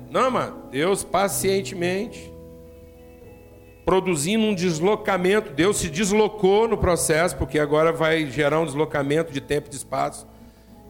Não, 0.10 0.32
mano, 0.32 0.64
Deus 0.72 1.04
pacientemente, 1.04 2.34
produzindo 3.86 4.44
um 4.46 4.56
deslocamento, 4.56 5.54
Deus 5.54 5.78
se 5.78 5.88
deslocou 5.88 6.68
no 6.68 6.76
processo, 6.76 7.38
porque 7.38 7.60
agora 7.60 7.94
vai 7.94 8.26
gerar 8.26 8.60
um 8.60 8.66
deslocamento 8.66 9.32
de 9.32 9.40
tempo 9.40 9.68
e 9.68 9.70
de 9.70 9.76
espaço. 9.76 10.28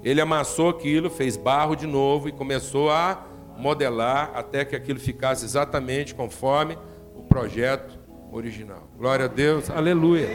Ele 0.01 0.21
amassou 0.21 0.69
aquilo, 0.69 1.09
fez 1.09 1.35
barro 1.35 1.75
de 1.75 1.85
novo 1.85 2.29
e 2.29 2.31
começou 2.31 2.89
a 2.89 3.21
modelar 3.57 4.31
até 4.35 4.65
que 4.65 4.75
aquilo 4.75 4.99
ficasse 4.99 5.45
exatamente 5.45 6.13
conforme 6.13 6.77
o 7.15 7.23
projeto 7.23 7.97
original. 8.31 8.87
Glória 8.97 9.25
a 9.25 9.27
Deus, 9.27 9.69
aleluia. 9.69 10.27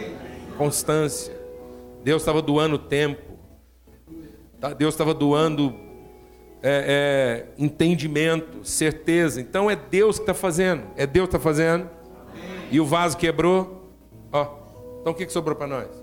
Constância. 0.57 1.39
Deus 2.03 2.23
estava 2.23 2.41
doando 2.41 2.79
tempo. 2.79 3.39
Tá? 4.59 4.73
Deus 4.73 4.95
estava 4.95 5.15
doando 5.15 5.75
é, 6.63 7.47
é, 7.59 7.63
entendimento, 7.63 8.65
certeza. 8.65 9.41
Então 9.41 9.71
é 9.71 9.77
Deus 9.77 10.17
que 10.17 10.23
está 10.23 10.35
fazendo. 10.35 10.85
É 10.97 11.07
Deus 11.07 11.29
que 11.29 11.37
está 11.37 11.41
fazendo. 11.43 11.89
E 12.71 12.81
o 12.81 12.85
vaso 12.85 13.17
quebrou. 13.17 13.91
Ó, 14.33 14.47
então 15.01 15.13
o 15.13 15.17
que, 15.17 15.27
que 15.27 15.33
sobrou 15.33 15.57
para 15.57 15.67
nós? 15.67 16.00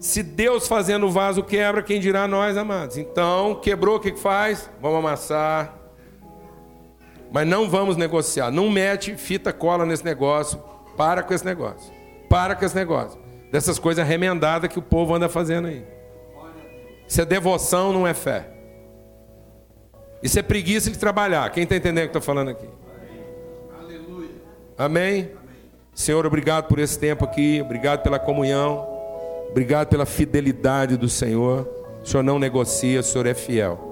Se 0.00 0.22
Deus 0.22 0.66
fazendo 0.66 1.06
o 1.06 1.10
vaso 1.10 1.42
quebra, 1.42 1.82
quem 1.82 2.00
dirá 2.00 2.26
nós, 2.26 2.56
amados? 2.56 2.96
Então, 2.96 3.56
quebrou, 3.56 3.96
o 3.96 4.00
que 4.00 4.16
faz? 4.16 4.70
Vamos 4.80 4.98
amassar. 4.98 5.76
Mas 7.30 7.46
não 7.46 7.68
vamos 7.68 7.98
negociar. 7.98 8.50
Não 8.50 8.70
mete 8.70 9.14
fita 9.16 9.52
cola 9.52 9.84
nesse 9.84 10.02
negócio. 10.02 10.58
Para 10.96 11.22
com 11.22 11.34
esse 11.34 11.44
negócio. 11.44 11.92
Para 12.30 12.56
com 12.56 12.64
esse 12.64 12.74
negócio. 12.74 13.20
Dessas 13.52 13.78
coisas 13.78 14.06
remendadas 14.06 14.72
que 14.72 14.78
o 14.78 14.82
povo 14.82 15.14
anda 15.14 15.28
fazendo 15.28 15.68
aí. 15.68 15.84
Isso 17.06 17.20
é 17.20 17.26
devoção, 17.26 17.92
não 17.92 18.06
é 18.06 18.14
fé. 18.14 18.48
Isso 20.22 20.38
é 20.38 20.42
preguiça 20.42 20.90
de 20.90 20.98
trabalhar. 20.98 21.50
Quem 21.50 21.64
está 21.64 21.76
entendendo 21.76 22.04
o 22.04 22.08
que 22.08 22.16
estou 22.16 22.22
falando 22.22 22.48
aqui? 22.48 22.68
Amém? 24.78 25.30
Senhor, 25.94 26.24
obrigado 26.24 26.68
por 26.68 26.78
esse 26.78 26.98
tempo 26.98 27.22
aqui. 27.22 27.60
Obrigado 27.60 28.02
pela 28.02 28.18
comunhão. 28.18 28.99
Obrigado 29.50 29.88
pela 29.88 30.06
fidelidade 30.06 30.96
do 30.96 31.08
Senhor. 31.08 31.68
O 32.02 32.06
Senhor 32.06 32.22
não 32.22 32.38
negocia, 32.38 33.00
o 33.00 33.02
Senhor 33.02 33.26
é 33.26 33.34
fiel. 33.34 33.90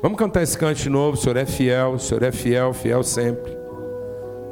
Vamos 0.00 0.18
cantar 0.18 0.42
esse 0.42 0.56
canto 0.56 0.78
de 0.78 0.88
novo. 0.88 1.16
O 1.16 1.20
Senhor 1.20 1.36
é 1.36 1.44
fiel, 1.44 1.92
o 1.92 1.98
Senhor 1.98 2.22
é 2.22 2.30
fiel, 2.30 2.72
fiel 2.72 3.02
sempre. 3.02 3.56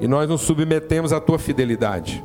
E 0.00 0.08
nós 0.08 0.28
nos 0.28 0.42
submetemos 0.42 1.12
à 1.12 1.20
tua 1.20 1.38
fidelidade. 1.38 2.22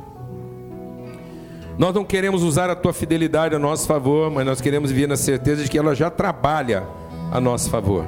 Nós 1.78 1.94
não 1.94 2.04
queremos 2.04 2.42
usar 2.42 2.68
a 2.68 2.76
tua 2.76 2.92
fidelidade 2.92 3.54
a 3.54 3.58
nosso 3.58 3.86
favor, 3.86 4.30
mas 4.30 4.44
nós 4.44 4.60
queremos 4.60 4.90
viver 4.90 5.06
na 5.06 5.16
certeza 5.16 5.62
de 5.62 5.70
que 5.70 5.78
ela 5.78 5.94
já 5.94 6.10
trabalha 6.10 6.86
a 7.30 7.40
nosso 7.40 7.70
favor. 7.70 8.04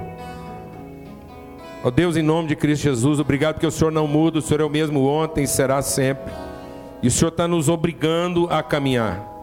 Ó 1.82 1.90
Deus, 1.90 2.16
em 2.16 2.22
nome 2.22 2.48
de 2.48 2.56
Cristo 2.56 2.82
Jesus, 2.82 3.20
obrigado 3.20 3.54
porque 3.54 3.66
o 3.66 3.70
Senhor 3.70 3.90
não 3.90 4.06
muda, 4.06 4.38
o 4.38 4.42
Senhor 4.42 4.60
é 4.60 4.64
o 4.64 4.70
mesmo 4.70 5.06
ontem 5.06 5.44
e 5.44 5.46
será 5.46 5.80
sempre. 5.80 6.32
E 7.02 7.08
o 7.08 7.10
Senhor 7.10 7.30
está 7.30 7.46
nos 7.46 7.68
obrigando 7.68 8.46
a 8.50 8.62
caminhar. 8.62 9.33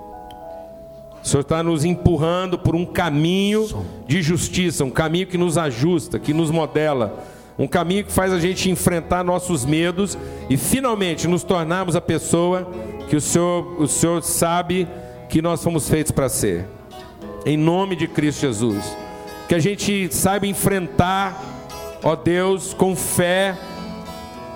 O 1.24 1.28
Senhor 1.28 1.42
está 1.42 1.62
nos 1.62 1.86
empurrando 1.86 2.58
por 2.58 2.76
um 2.76 2.86
caminho 2.86 3.68
de 4.08 4.22
justiça, 4.22 4.84
um 4.84 4.90
caminho 4.90 5.28
que 5.28 5.38
nos 5.38 5.58
ajusta, 5.58 6.18
que 6.18 6.34
nos 6.34 6.50
modela, 6.50 7.24
um 7.60 7.68
caminho 7.68 8.04
que 8.04 8.12
faz 8.12 8.34
a 8.34 8.40
gente 8.40 8.72
enfrentar 8.72 9.24
nossos 9.24 9.64
medos 9.64 10.18
e 10.50 10.58
finalmente 10.58 11.28
nos 11.28 11.44
tornarmos 11.44 11.96
a 11.96 12.02
pessoa 12.02 12.68
que 13.08 13.16
o 13.16 13.22
Senhor, 13.22 13.80
o 13.80 13.88
Senhor 13.88 14.24
sabe 14.24 14.88
que 15.30 15.42
nós 15.42 15.64
fomos 15.64 15.88
feitos 15.88 16.12
para 16.12 16.28
ser. 16.28 16.66
Em 17.46 17.56
nome 17.56 17.96
de 17.96 18.08
Cristo 18.08 18.42
Jesus. 18.42 18.98
Que 19.48 19.54
a 19.54 19.60
gente 19.60 20.14
saiba 20.14 20.48
enfrentar, 20.48 21.40
ó 22.02 22.16
Deus, 22.16 22.74
com 22.74 22.96
fé, 22.96 23.56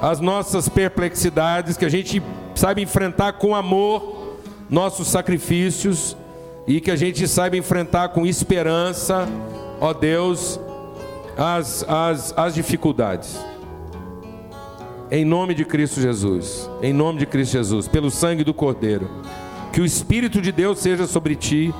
as 0.01 0.19
nossas 0.19 0.67
perplexidades, 0.67 1.77
que 1.77 1.85
a 1.85 1.89
gente 1.89 2.23
saiba 2.55 2.81
enfrentar 2.81 3.33
com 3.33 3.55
amor 3.55 4.39
nossos 4.69 5.07
sacrifícios 5.07 6.17
e 6.67 6.81
que 6.81 6.89
a 6.89 6.95
gente 6.95 7.27
saiba 7.27 7.57
enfrentar 7.57 8.09
com 8.09 8.25
esperança, 8.25 9.27
ó 9.79 9.93
Deus, 9.93 10.59
as, 11.37 11.83
as, 11.87 12.33
as 12.35 12.55
dificuldades. 12.55 13.39
Em 15.11 15.23
nome 15.23 15.53
de 15.53 15.63
Cristo 15.63 16.01
Jesus, 16.01 16.69
em 16.81 16.91
nome 16.91 17.19
de 17.19 17.25
Cristo 17.25 17.53
Jesus, 17.53 17.87
pelo 17.87 18.09
sangue 18.09 18.43
do 18.43 18.53
Cordeiro, 18.53 19.07
que 19.71 19.79
o 19.79 19.85
Espírito 19.85 20.41
de 20.41 20.51
Deus 20.51 20.79
seja 20.79 21.05
sobre 21.05 21.35
ti, 21.35 21.73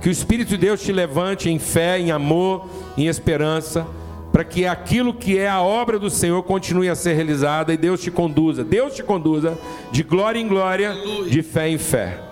que 0.00 0.08
o 0.08 0.12
Espírito 0.12 0.48
de 0.48 0.56
Deus 0.56 0.82
te 0.82 0.90
levante 0.90 1.48
em 1.48 1.60
fé, 1.60 2.00
em 2.00 2.10
amor, 2.10 2.66
em 2.98 3.06
esperança, 3.06 3.86
para 4.32 4.42
que 4.42 4.66
aquilo 4.66 5.14
que 5.14 5.38
é 5.38 5.48
a 5.48 5.62
obra 5.62 5.98
do 5.98 6.10
Senhor 6.10 6.42
continue 6.42 6.88
a 6.88 6.96
ser 6.96 7.12
realizada 7.12 7.72
e 7.72 7.76
Deus 7.76 8.02
te 8.02 8.10
conduza, 8.10 8.64
Deus 8.64 8.94
te 8.94 9.02
conduza 9.04 9.56
de 9.92 10.02
glória 10.02 10.40
em 10.40 10.48
glória, 10.48 10.96
de 11.28 11.42
fé 11.42 11.68
em 11.68 11.78
fé. 11.78 12.31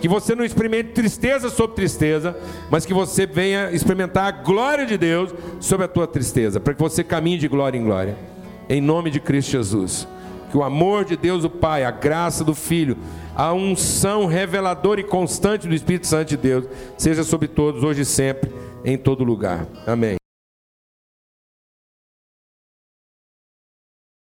Que 0.00 0.08
você 0.08 0.34
não 0.34 0.44
experimente 0.44 0.90
tristeza 0.90 1.48
sobre 1.48 1.76
tristeza, 1.76 2.36
mas 2.70 2.84
que 2.84 2.92
você 2.92 3.26
venha 3.26 3.70
experimentar 3.72 4.26
a 4.26 4.30
glória 4.30 4.86
de 4.86 4.98
Deus 4.98 5.34
sobre 5.60 5.86
a 5.86 5.88
tua 5.88 6.06
tristeza, 6.06 6.60
para 6.60 6.74
que 6.74 6.80
você 6.80 7.02
caminhe 7.02 7.38
de 7.38 7.48
glória 7.48 7.78
em 7.78 7.84
glória. 7.84 8.16
Em 8.68 8.80
nome 8.80 9.10
de 9.10 9.20
Cristo 9.20 9.52
Jesus. 9.52 10.06
Que 10.50 10.56
o 10.56 10.62
amor 10.62 11.04
de 11.04 11.16
Deus, 11.16 11.44
o 11.44 11.50
Pai, 11.50 11.84
a 11.84 11.90
graça 11.90 12.44
do 12.44 12.54
Filho, 12.54 12.96
a 13.34 13.52
unção 13.52 14.26
reveladora 14.26 15.00
e 15.00 15.04
constante 15.04 15.66
do 15.66 15.74
Espírito 15.74 16.06
Santo 16.06 16.28
de 16.28 16.36
Deus 16.36 16.64
seja 16.96 17.24
sobre 17.24 17.48
todos, 17.48 17.82
hoje 17.82 18.02
e 18.02 18.04
sempre, 18.04 18.50
em 18.84 18.96
todo 18.96 19.24
lugar. 19.24 19.66
Amém. 19.86 20.16